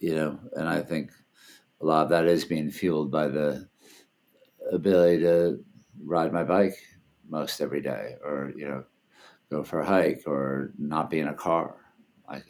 you 0.00 0.14
know 0.14 0.38
and 0.56 0.68
i 0.68 0.80
think 0.82 1.12
a 1.80 1.86
lot 1.86 2.04
of 2.04 2.10
that 2.10 2.26
is 2.26 2.44
being 2.44 2.70
fueled 2.70 3.10
by 3.10 3.28
the 3.28 3.68
ability 4.72 5.18
to 5.20 5.62
ride 6.04 6.32
my 6.32 6.44
bike 6.44 6.76
most 7.28 7.60
every 7.60 7.80
day 7.80 8.16
or 8.24 8.52
you 8.56 8.66
know 8.66 8.84
go 9.52 9.62
for 9.62 9.80
a 9.80 9.86
hike 9.86 10.22
or 10.26 10.72
not 10.78 11.10
be 11.10 11.20
in 11.20 11.28
a 11.28 11.34
car 11.34 11.76
like 12.28 12.44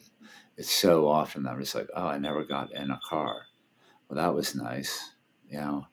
it's 0.56 0.70
so 0.70 1.08
often 1.08 1.42
that 1.42 1.50
i'm 1.50 1.60
just 1.60 1.74
like 1.74 1.88
oh 1.94 2.06
i 2.06 2.18
never 2.18 2.44
got 2.44 2.72
in 2.72 2.90
a 2.90 3.00
car 3.08 3.42
well 4.08 4.16
that 4.16 4.34
was 4.34 4.54
nice 4.54 5.12
you 5.48 5.58
know 5.58 5.86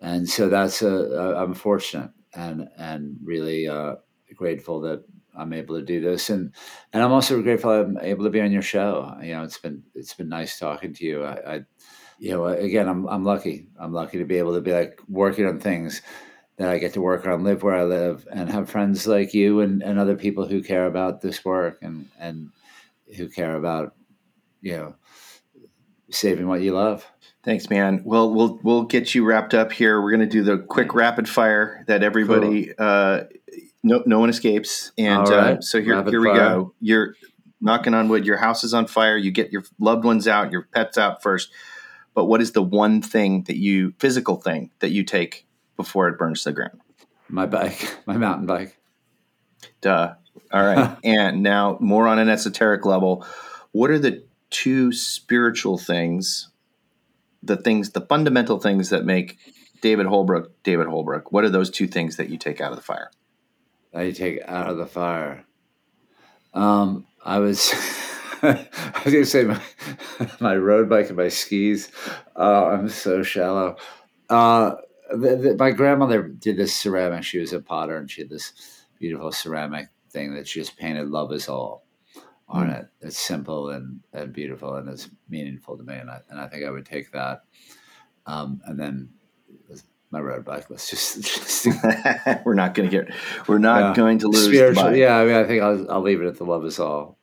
and 0.00 0.28
so 0.28 0.48
that's 0.48 0.82
a, 0.82 0.88
a 0.88 1.42
i'm 1.42 1.54
fortunate 1.54 2.10
and 2.34 2.68
and 2.78 3.16
really 3.22 3.68
uh, 3.68 3.96
grateful 4.34 4.80
that 4.80 5.04
I'm 5.34 5.52
able 5.52 5.78
to 5.78 5.84
do 5.84 6.00
this, 6.00 6.30
and 6.30 6.52
and 6.92 7.02
I'm 7.02 7.12
also 7.12 7.40
grateful 7.42 7.70
I'm 7.70 7.98
able 7.98 8.24
to 8.24 8.30
be 8.30 8.40
on 8.40 8.52
your 8.52 8.62
show. 8.62 9.16
You 9.22 9.34
know, 9.34 9.42
it's 9.42 9.58
been 9.58 9.82
it's 9.94 10.14
been 10.14 10.28
nice 10.28 10.58
talking 10.58 10.92
to 10.94 11.04
you. 11.04 11.24
I, 11.24 11.54
I 11.54 11.60
you 12.18 12.32
know, 12.32 12.46
again, 12.46 12.88
I'm 12.88 13.06
I'm 13.06 13.24
lucky. 13.24 13.68
I'm 13.78 13.92
lucky 13.92 14.18
to 14.18 14.24
be 14.24 14.36
able 14.38 14.54
to 14.54 14.60
be 14.60 14.72
like 14.72 15.00
working 15.08 15.46
on 15.46 15.58
things 15.60 16.02
that 16.62 16.70
I 16.70 16.78
get 16.78 16.92
to 16.94 17.00
work 17.00 17.26
on, 17.26 17.42
live 17.42 17.64
where 17.64 17.74
I 17.74 17.82
live, 17.82 18.26
and 18.30 18.48
have 18.48 18.70
friends 18.70 19.06
like 19.06 19.34
you 19.34 19.60
and, 19.60 19.82
and 19.82 19.98
other 19.98 20.14
people 20.14 20.46
who 20.46 20.62
care 20.62 20.86
about 20.86 21.20
this 21.20 21.44
work 21.44 21.78
and 21.82 22.08
and 22.20 22.50
who 23.16 23.28
care 23.28 23.56
about 23.56 23.94
you 24.60 24.76
know 24.76 24.94
saving 26.10 26.46
what 26.46 26.60
you 26.60 26.72
love. 26.72 27.04
Thanks, 27.42 27.68
man. 27.68 28.02
Well, 28.04 28.32
we'll 28.32 28.60
we'll 28.62 28.84
get 28.84 29.12
you 29.12 29.24
wrapped 29.24 29.54
up 29.54 29.72
here. 29.72 30.00
We're 30.00 30.12
going 30.12 30.20
to 30.20 30.26
do 30.26 30.44
the 30.44 30.58
quick 30.58 30.94
rapid 30.94 31.28
fire 31.28 31.84
that 31.88 32.04
everybody 32.04 32.66
cool. 32.66 32.74
uh, 32.78 33.24
no 33.82 34.04
no 34.06 34.20
one 34.20 34.30
escapes. 34.30 34.92
And 34.96 35.28
right. 35.28 35.58
uh, 35.58 35.60
so 35.60 35.82
here 35.82 35.96
rapid 35.96 36.12
here 36.12 36.20
we 36.20 36.28
go. 36.28 36.74
You're 36.80 37.16
knocking 37.60 37.92
on 37.92 38.08
wood. 38.08 38.24
Your 38.24 38.36
house 38.36 38.62
is 38.62 38.72
on 38.72 38.86
fire. 38.86 39.16
You 39.16 39.32
get 39.32 39.50
your 39.50 39.64
loved 39.80 40.04
ones 40.04 40.28
out, 40.28 40.52
your 40.52 40.68
pets 40.72 40.96
out 40.96 41.24
first. 41.24 41.50
But 42.14 42.26
what 42.26 42.40
is 42.40 42.52
the 42.52 42.62
one 42.62 43.02
thing 43.02 43.42
that 43.44 43.56
you 43.56 43.94
physical 43.98 44.36
thing 44.36 44.70
that 44.78 44.90
you 44.90 45.02
take 45.02 45.44
before 45.76 46.08
it 46.08 46.18
burns 46.18 46.42
to 46.42 46.50
the 46.50 46.54
ground? 46.54 46.80
My 47.28 47.46
bike, 47.46 47.98
my 48.06 48.16
mountain 48.16 48.46
bike. 48.46 48.78
Duh. 49.80 50.14
All 50.52 50.62
right. 50.62 50.96
and 51.04 51.42
now 51.42 51.76
more 51.80 52.06
on 52.06 52.18
an 52.18 52.28
esoteric 52.28 52.84
level. 52.84 53.26
What 53.72 53.90
are 53.90 53.98
the 53.98 54.24
two 54.50 54.92
spiritual 54.92 55.78
things 55.78 56.48
the 57.42 57.56
things, 57.56 57.90
the 57.90 58.00
fundamental 58.00 58.60
things 58.60 58.90
that 58.90 59.04
make 59.04 59.38
David 59.80 60.06
Holbrooke 60.06 60.50
David 60.62 60.86
Holbrooke? 60.86 61.24
What 61.30 61.44
are 61.44 61.50
those 61.50 61.70
two 61.70 61.86
things 61.86 62.16
that 62.16 62.28
you 62.28 62.38
take 62.38 62.60
out 62.60 62.70
of 62.70 62.76
the 62.76 62.84
fire? 62.84 63.10
That 63.92 64.02
you 64.02 64.12
take 64.12 64.40
out 64.46 64.70
of 64.70 64.78
the 64.78 64.86
fire. 64.86 65.44
Um, 66.54 67.06
I 67.24 67.38
was, 67.38 67.72
I 68.42 68.66
was 69.04 69.12
going 69.12 69.24
to 69.24 69.26
say 69.26 69.44
my, 69.44 69.60
my 70.40 70.56
road 70.56 70.88
bike 70.88 71.08
and 71.08 71.16
my 71.16 71.28
skis. 71.28 71.90
Uh, 72.36 72.66
I'm 72.66 72.88
so 72.88 73.22
shallow. 73.22 73.76
Uh, 74.28 74.76
the, 75.16 75.36
the, 75.36 75.56
my 75.58 75.70
grandmother 75.70 76.22
did 76.22 76.56
this 76.56 76.74
ceramic. 76.74 77.24
She 77.24 77.38
was 77.38 77.52
a 77.52 77.60
potter, 77.60 77.96
and 77.96 78.10
she 78.10 78.22
had 78.22 78.30
this 78.30 78.52
beautiful 78.98 79.32
ceramic 79.32 79.88
thing 80.10 80.34
that 80.34 80.46
she 80.48 80.60
just 80.60 80.76
painted 80.76 81.08
"Love 81.08 81.32
Is 81.32 81.48
All," 81.48 81.84
on 82.48 82.68
Mm. 82.68 82.80
it. 82.80 82.88
It's 83.00 83.18
simple 83.18 83.70
and, 83.70 84.00
and 84.12 84.32
beautiful 84.32 84.74
and 84.76 84.88
it's 84.88 85.08
meaningful 85.28 85.76
to 85.78 85.82
me. 85.82 85.94
And 85.94 86.10
I, 86.10 86.20
and 86.28 86.38
I 86.40 86.48
think 86.48 86.64
I 86.64 86.70
would 86.70 86.86
take 86.86 87.10
that. 87.12 87.44
Um, 88.26 88.60
and 88.66 88.78
then 88.78 89.08
my 90.10 90.20
road 90.20 90.44
bike 90.44 90.68
was 90.68 90.88
just, 90.88 91.22
just 91.64 91.66
we're 92.44 92.54
not 92.54 92.74
going 92.74 92.88
to 92.90 93.04
get. 93.04 93.14
We're 93.48 93.58
not 93.58 93.80
Yeah. 93.80 93.94
going 93.94 94.18
to 94.18 94.28
lose. 94.28 94.44
spiritual. 94.48 94.94
Yeah, 94.94 95.16
I 95.16 95.24
mean, 95.24 95.34
I 95.34 95.44
think 95.44 95.62
I'll, 95.62 95.90
I'll 95.90 96.02
leave 96.02 96.20
it 96.20 96.26
at 96.26 96.36
the 96.36 96.44
love 96.44 96.64
is 96.66 96.78
all. 96.78 97.18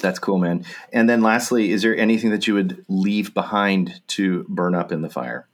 That's 0.00 0.18
cool, 0.18 0.38
man. 0.38 0.64
And 0.92 1.08
then 1.08 1.22
lastly, 1.22 1.70
is 1.70 1.80
there 1.82 1.96
anything 1.96 2.30
that 2.30 2.46
you 2.46 2.54
would 2.54 2.84
leave 2.88 3.32
behind 3.32 4.02
to 4.08 4.44
burn 4.48 4.74
up 4.74 4.92
in 4.92 5.00
the 5.02 5.08
fire? 5.08 5.48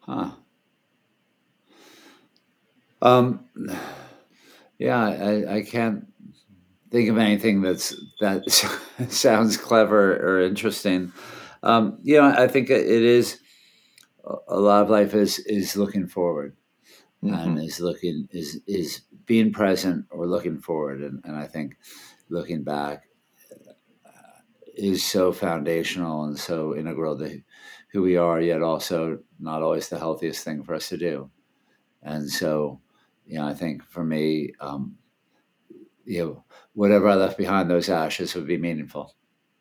Huh. 0.00 0.30
Um, 3.02 3.44
yeah, 4.78 4.98
I, 5.00 5.56
I 5.56 5.62
can't 5.62 6.06
think 6.90 7.08
of 7.10 7.18
anything 7.18 7.62
that's 7.62 7.94
that 8.20 8.50
sounds 9.10 9.56
clever 9.56 10.16
or 10.16 10.42
interesting. 10.42 11.12
Um, 11.62 11.98
you 12.02 12.16
know, 12.20 12.28
I 12.28 12.48
think 12.48 12.70
it 12.70 12.86
is 12.86 13.40
a 14.48 14.58
lot 14.58 14.82
of 14.82 14.90
life 14.90 15.14
is 15.14 15.38
is 15.40 15.76
looking 15.76 16.06
forward 16.06 16.56
and 17.22 17.58
Mhm. 17.58 17.64
is 17.66 17.80
looking 17.80 18.28
is 18.32 18.60
is 18.66 19.02
being 19.26 19.52
present 19.52 20.06
or 20.10 20.26
looking 20.26 20.58
forward, 20.60 21.02
and, 21.02 21.20
and 21.24 21.36
I 21.36 21.46
think 21.46 21.76
looking 22.30 22.64
back 22.64 23.04
uh, 24.04 24.10
is 24.74 25.04
so 25.04 25.32
foundational 25.32 26.24
and 26.24 26.38
so 26.38 26.76
integral 26.76 27.18
to 27.18 27.40
who 27.92 28.02
we 28.02 28.16
are, 28.16 28.40
yet 28.40 28.62
also 28.62 29.18
not 29.38 29.62
always 29.62 29.88
the 29.88 29.98
healthiest 29.98 30.44
thing 30.44 30.62
for 30.62 30.74
us 30.74 30.88
to 30.90 30.96
do. 30.96 31.30
And 32.02 32.28
so, 32.30 32.80
you 33.28 33.38
know, 33.38 33.46
I 33.46 33.54
think 33.54 33.84
for 33.84 34.02
me, 34.02 34.54
um, 34.58 34.96
you 36.04 36.24
know, 36.24 36.44
whatever 36.72 37.08
I 37.08 37.14
left 37.14 37.36
behind, 37.36 37.70
those 37.70 37.90
ashes 37.90 38.34
would 38.34 38.46
be 38.46 38.56
meaningful. 38.56 39.14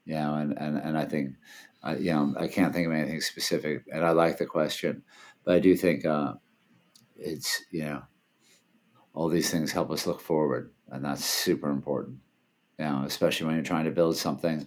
You 0.05 0.13
know, 0.13 0.35
and 0.35 0.57
and 0.57 0.77
and 0.77 0.97
I 0.97 1.03
think, 1.03 1.35
uh, 1.83 1.95
you 1.99 2.11
know, 2.11 2.33
I 2.39 2.47
can't 2.47 2.73
think 2.73 2.87
of 2.87 2.93
anything 2.93 3.19
specific, 3.19 3.83
and 3.91 4.05
I 4.05 4.11
like 4.11 4.37
the 4.37 4.45
question, 4.45 5.03
but 5.43 5.55
I 5.55 5.59
do 5.59 5.75
think 5.75 6.05
uh, 6.05 6.35
it's 7.17 7.63
you 7.71 7.83
know, 7.83 8.03
all 9.13 9.27
these 9.27 9.51
things 9.51 9.73
help 9.73 9.91
us 9.91 10.07
look 10.07 10.21
forward, 10.21 10.71
and 10.89 11.03
that's 11.03 11.25
super 11.25 11.69
important. 11.69 12.19
You 12.79 12.85
know, 12.85 13.03
especially 13.05 13.47
when 13.47 13.55
you're 13.55 13.65
trying 13.65 13.85
to 13.85 13.91
build 13.91 14.15
something 14.15 14.65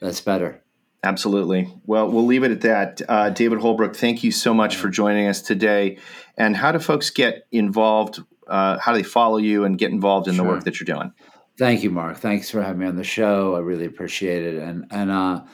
that's 0.00 0.20
better. 0.20 0.64
Absolutely. 1.04 1.68
Well, 1.84 2.10
we'll 2.10 2.26
leave 2.26 2.44
it 2.44 2.52
at 2.52 2.60
that. 2.62 3.02
Uh, 3.08 3.30
David 3.30 3.58
Holbrooke, 3.58 3.96
thank 3.96 4.22
you 4.22 4.30
so 4.30 4.54
much 4.54 4.76
for 4.76 4.88
joining 4.88 5.26
us 5.26 5.42
today. 5.42 5.98
And 6.36 6.56
how 6.56 6.70
do 6.72 6.78
folks 6.78 7.10
get 7.10 7.46
involved? 7.50 8.20
Uh, 8.52 8.78
how 8.78 8.92
do 8.92 8.98
they 8.98 9.02
follow 9.02 9.38
you 9.38 9.64
and 9.64 9.78
get 9.78 9.90
involved 9.90 10.28
in 10.28 10.36
the 10.36 10.44
work 10.44 10.64
that 10.64 10.78
you're 10.78 10.94
doing? 10.94 11.10
Thank 11.58 11.82
you, 11.82 11.90
Mark. 11.90 12.18
Thanks 12.18 12.50
for 12.50 12.62
having 12.62 12.80
me 12.80 12.86
on 12.86 12.96
the 12.96 13.02
show. 13.02 13.54
I 13.54 13.60
really 13.60 13.86
appreciate 13.86 14.42
it. 14.42 14.62
And 14.62 14.84
and 14.90 15.10
uh, 15.10 15.44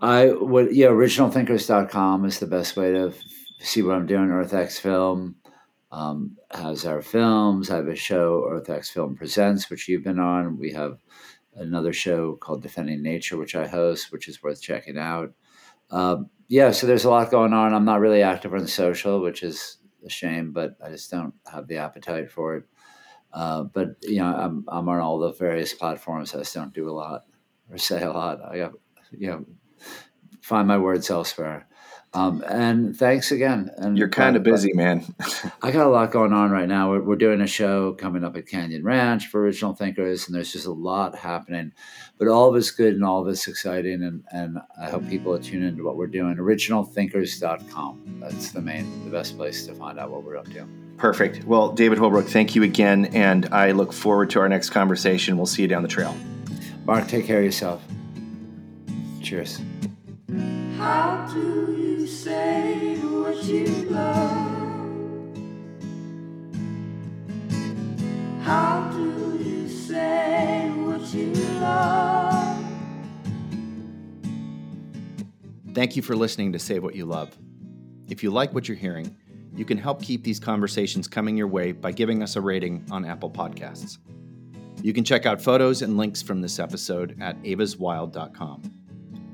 I 0.00 0.32
would 0.32 0.74
yeah, 0.74 0.86
originalthinkers.com 0.86 2.24
is 2.24 2.38
the 2.38 2.46
best 2.46 2.78
way 2.78 2.92
to 2.92 3.08
f- 3.08 3.22
see 3.60 3.82
what 3.82 3.94
I'm 3.94 4.06
doing. 4.06 4.28
EarthX 4.28 4.80
Film 4.80 5.36
um, 5.92 6.38
has 6.50 6.86
our 6.86 7.02
films. 7.02 7.68
I 7.68 7.76
have 7.76 7.88
a 7.88 7.94
show, 7.94 8.42
EarthX 8.50 8.90
Film 8.90 9.14
Presents, 9.14 9.68
which 9.68 9.86
you've 9.86 10.04
been 10.04 10.18
on. 10.18 10.58
We 10.58 10.72
have 10.72 10.98
another 11.56 11.92
show 11.92 12.36
called 12.36 12.62
Defending 12.62 13.02
Nature, 13.02 13.36
which 13.36 13.54
I 13.54 13.66
host, 13.66 14.12
which 14.12 14.28
is 14.28 14.42
worth 14.42 14.62
checking 14.62 14.96
out. 14.96 15.34
Um, 15.90 16.30
yeah, 16.48 16.70
so 16.70 16.86
there's 16.86 17.04
a 17.04 17.10
lot 17.10 17.30
going 17.30 17.52
on. 17.52 17.74
I'm 17.74 17.84
not 17.84 18.00
really 18.00 18.22
active 18.22 18.54
on 18.54 18.66
social, 18.66 19.20
which 19.20 19.42
is 19.42 19.77
a 20.04 20.10
shame, 20.10 20.52
but 20.52 20.76
I 20.84 20.90
just 20.90 21.10
don't 21.10 21.34
have 21.50 21.66
the 21.66 21.78
appetite 21.78 22.30
for 22.30 22.56
it. 22.56 22.64
Uh, 23.32 23.64
but 23.64 23.96
you 24.02 24.18
know, 24.18 24.34
I'm 24.34 24.64
I'm 24.68 24.88
on 24.88 25.00
all 25.00 25.18
the 25.18 25.32
various 25.32 25.74
platforms. 25.74 26.34
I 26.34 26.38
just 26.38 26.54
don't 26.54 26.72
do 26.72 26.88
a 26.88 26.92
lot 26.92 27.26
or 27.70 27.78
say 27.78 28.02
a 28.02 28.10
lot. 28.10 28.40
I 28.42 28.58
got 28.58 28.72
you 29.10 29.28
know 29.28 29.44
find 30.40 30.66
my 30.66 30.78
words 30.78 31.10
elsewhere. 31.10 31.67
Um, 32.18 32.42
and 32.48 32.96
thanks 32.96 33.30
again. 33.30 33.70
And 33.76 33.96
You're 33.96 34.08
kind 34.08 34.34
of 34.34 34.42
busy, 34.42 34.72
man. 34.72 35.04
I 35.62 35.70
got 35.70 35.86
a 35.86 35.88
lot 35.88 36.10
going 36.10 36.32
on 36.32 36.50
right 36.50 36.66
now. 36.66 36.90
We're, 36.90 37.02
we're 37.02 37.16
doing 37.16 37.40
a 37.40 37.46
show 37.46 37.92
coming 37.92 38.24
up 38.24 38.36
at 38.36 38.48
Canyon 38.48 38.82
Ranch 38.82 39.28
for 39.28 39.40
Original 39.40 39.72
Thinkers, 39.72 40.26
and 40.26 40.34
there's 40.34 40.52
just 40.52 40.66
a 40.66 40.72
lot 40.72 41.14
happening. 41.14 41.72
But 42.18 42.26
all 42.26 42.48
of 42.48 42.56
it's 42.56 42.72
good 42.72 42.94
and 42.94 43.04
all 43.04 43.22
of 43.22 43.28
it's 43.28 43.46
exciting, 43.46 44.02
and, 44.02 44.24
and 44.32 44.58
I 44.80 44.90
hope 44.90 45.08
people 45.08 45.32
are 45.32 45.38
tuned 45.38 45.62
into 45.62 45.84
what 45.84 45.96
we're 45.96 46.08
doing. 46.08 46.34
OriginalThinkers.com. 46.36 48.16
That's 48.20 48.50
the 48.50 48.62
main, 48.62 49.04
the 49.04 49.10
best 49.10 49.36
place 49.36 49.64
to 49.66 49.74
find 49.74 50.00
out 50.00 50.10
what 50.10 50.24
we're 50.24 50.38
up 50.38 50.46
to. 50.46 50.66
Perfect. 50.96 51.44
Well, 51.44 51.70
David 51.70 51.98
Holbrooke, 51.98 52.28
thank 52.28 52.56
you 52.56 52.64
again. 52.64 53.04
And 53.14 53.46
I 53.52 53.70
look 53.70 53.92
forward 53.92 54.30
to 54.30 54.40
our 54.40 54.48
next 54.48 54.70
conversation. 54.70 55.36
We'll 55.36 55.46
see 55.46 55.62
you 55.62 55.68
down 55.68 55.82
the 55.82 55.88
trail. 55.88 56.16
Mark, 56.84 57.06
take 57.06 57.26
care 57.26 57.38
of 57.38 57.44
yourself. 57.44 57.80
Cheers. 59.22 59.60
How 60.78 61.28
do 61.32 61.76
you 61.78 61.87
say 62.08 62.96
say? 62.98 64.48
Thank 75.74 75.94
you 75.94 76.02
for 76.02 76.16
listening 76.16 76.52
to 76.52 76.58
Save 76.58 76.82
What 76.82 76.96
You 76.96 77.04
Love. 77.04 77.36
If 78.08 78.22
you 78.22 78.30
like 78.30 78.52
what 78.52 78.66
you're 78.66 78.76
hearing, 78.76 79.14
you 79.54 79.64
can 79.64 79.78
help 79.78 80.02
keep 80.02 80.24
these 80.24 80.40
conversations 80.40 81.06
coming 81.06 81.36
your 81.36 81.46
way 81.46 81.72
by 81.72 81.92
giving 81.92 82.22
us 82.22 82.36
a 82.36 82.40
rating 82.40 82.84
on 82.90 83.04
Apple 83.04 83.30
Podcasts. 83.30 83.98
You 84.82 84.92
can 84.92 85.04
check 85.04 85.26
out 85.26 85.40
photos 85.40 85.82
and 85.82 85.96
links 85.96 86.22
from 86.22 86.40
this 86.40 86.58
episode 86.58 87.16
at 87.20 87.40
evaswild.com. 87.42 88.62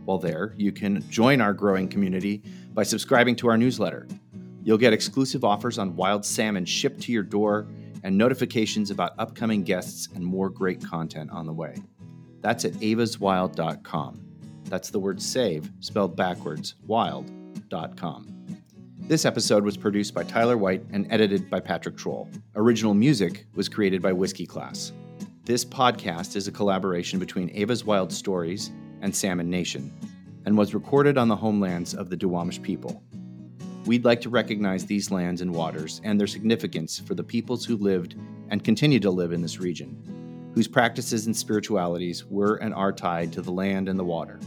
While 0.05 0.19
there, 0.19 0.55
you 0.59 0.71
can 0.71 1.09
join 1.09 1.41
our 1.41 1.55
growing 1.55 1.89
community 1.89 2.43
by 2.75 2.83
subscribing 2.83 3.37
to 3.37 3.49
our 3.49 3.57
newsletter. 3.57 4.07
You'll 4.65 4.79
get 4.79 4.93
exclusive 4.93 5.45
offers 5.45 5.79
on 5.79 5.95
wild 5.95 6.25
salmon 6.25 6.65
shipped 6.65 7.01
to 7.03 7.13
your 7.13 7.23
door 7.23 7.69
and 8.03 8.19
notifications 8.19 8.91
about 8.91 9.13
upcoming 9.19 9.63
guests 9.63 10.09
and 10.15 10.25
more 10.25 10.51
great 10.51 10.85
content 10.85 11.31
on 11.31 11.47
the 11.47 11.53
way. 11.53 11.77
That's 12.41 12.65
at 12.65 12.73
evaswild.com. 12.75 14.21
That's 14.65 14.91
the 14.91 14.99
word 14.99 15.23
save 15.23 15.71
spelled 15.81 16.17
backwards, 16.17 16.75
wild.com. 16.87 18.31
This 18.99 19.27
episode 19.27 19.65
was 19.65 19.77
produced 19.77 20.15
by 20.15 20.25
Tyler 20.25 20.57
White 20.57 20.83
and 20.91 21.07
edited 21.11 21.51
by 21.51 21.61
Patrick 21.61 21.97
Troll. 21.97 22.29
Original 22.57 22.95
music 22.95 23.47
was 23.55 23.69
created 23.69 24.01
by 24.01 24.13
Whiskey 24.13 24.47
Class. 24.47 24.93
This 25.45 25.63
podcast 25.63 26.37
is 26.37 26.49
a 26.49 26.53
collaboration 26.53 27.19
between 27.19 27.51
Eva's 27.51 27.85
Wild 27.85 28.11
Stories 28.11 28.71
and 29.03 29.15
Salmon 29.15 29.51
Nation 29.51 29.93
and 30.45 30.57
was 30.57 30.75
recorded 30.75 31.19
on 31.19 31.29
the 31.29 31.37
homelands 31.37 31.95
of 31.95 32.11
the 32.11 32.17
Duwamish 32.17 32.63
people. 32.63 33.03
We'd 33.87 34.05
like 34.05 34.21
to 34.23 34.31
recognize 34.31 34.87
these 34.87 35.11
lands 35.11 35.41
and 35.41 35.53
waters 35.53 36.01
and 36.05 36.19
their 36.19 36.27
significance 36.27 36.99
for 36.99 37.15
the 37.15 37.23
peoples 37.23 37.65
who 37.65 37.77
lived 37.77 38.15
and 38.49 38.65
continue 38.65 39.01
to 39.01 39.11
live 39.11 39.33
in 39.33 39.43
this 39.43 39.59
region, 39.59 40.51
whose 40.55 40.69
practices 40.69 41.27
and 41.27 41.37
spiritualities 41.37 42.25
were 42.25 42.57
and 42.57 42.73
are 42.73 42.93
tied 42.93 43.33
to 43.35 43.43
the 43.43 43.53
land 43.53 43.89
and 43.89 43.99
the 43.99 44.05
water, 44.05 44.41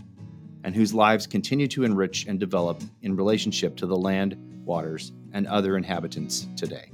and 0.64 0.74
whose 0.74 0.94
lives 0.94 1.28
continue 1.28 1.68
to 1.68 1.84
enrich 1.84 2.26
and 2.26 2.40
develop 2.40 2.82
in 3.04 3.16
relationship 3.16 3.76
to 3.78 3.86
the 3.86 3.96
land, 3.96 4.36
waters, 4.66 5.12
and 5.34 5.46
other 5.48 5.78
inhabitants 5.78 6.48
today. 6.56 6.92